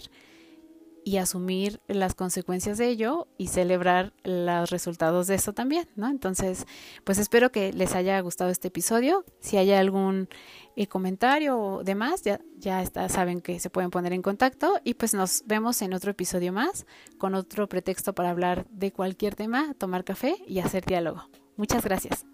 y 1.05 1.17
asumir 1.17 1.81
las 1.87 2.15
consecuencias 2.15 2.79
de 2.79 2.89
ello 2.89 3.29
y 3.39 3.49
celebrar 3.49 4.13
los 4.25 4.71
resultados 4.71 5.27
de 5.27 5.35
eso 5.35 5.53
también, 5.53 5.89
¿no? 5.95 6.09
Entonces, 6.09 6.67
pues 7.05 7.19
espero 7.19 7.53
que 7.53 7.73
les 7.73 7.95
haya 7.95 8.21
gustado 8.21 8.51
este 8.51 8.69
episodio. 8.69 9.25
Si 9.41 9.57
hay 9.57 9.73
algún 9.73 10.29
eh, 10.77 10.87
comentario 10.87 11.59
o 11.59 11.85
demás, 11.85 12.23
ya, 12.23 12.41
ya 12.59 12.85
saben 13.09 13.41
que 13.41 13.61
se 13.61 13.71
pueden 13.71 13.91
poner 13.91 14.13
en 14.13 14.23
contacto 14.23 14.81
y 14.85 14.95
pues 14.95 15.15
nos 15.15 15.43
vemos 15.47 15.83
en 15.83 15.95
otro 15.95 16.11
episodio 16.11 16.53
más 16.53 16.87
con 17.19 17.35
otro 17.35 17.69
pretexto 17.69 18.15
para 18.15 18.31
hablar 18.31 18.67
de 18.71 18.93
cualquier 18.93 19.35
tema, 19.35 19.75
tomar 19.75 20.05
café 20.05 20.37
y 20.47 20.61
hacer 20.61 20.85
diálogo. 20.85 21.29
Muchas 21.57 21.85
gracias. 21.85 22.27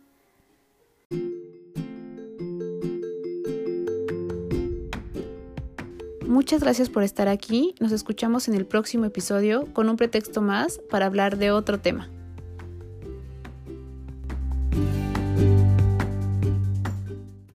Muchas 6.27 6.61
gracias 6.61 6.91
por 6.91 7.03
estar 7.03 7.29
aquí. 7.29 7.75
Nos 7.81 7.93
escuchamos 7.93 8.49
en 8.49 8.55
el 8.55 8.67
próximo 8.67 9.05
episodio 9.05 9.73
con 9.73 9.89
un 9.89 9.97
pretexto 9.97 10.43
más 10.43 10.81
para 10.91 11.07
hablar 11.07 11.39
de 11.39 11.51
otro 11.51 11.81
tema. 11.81 12.11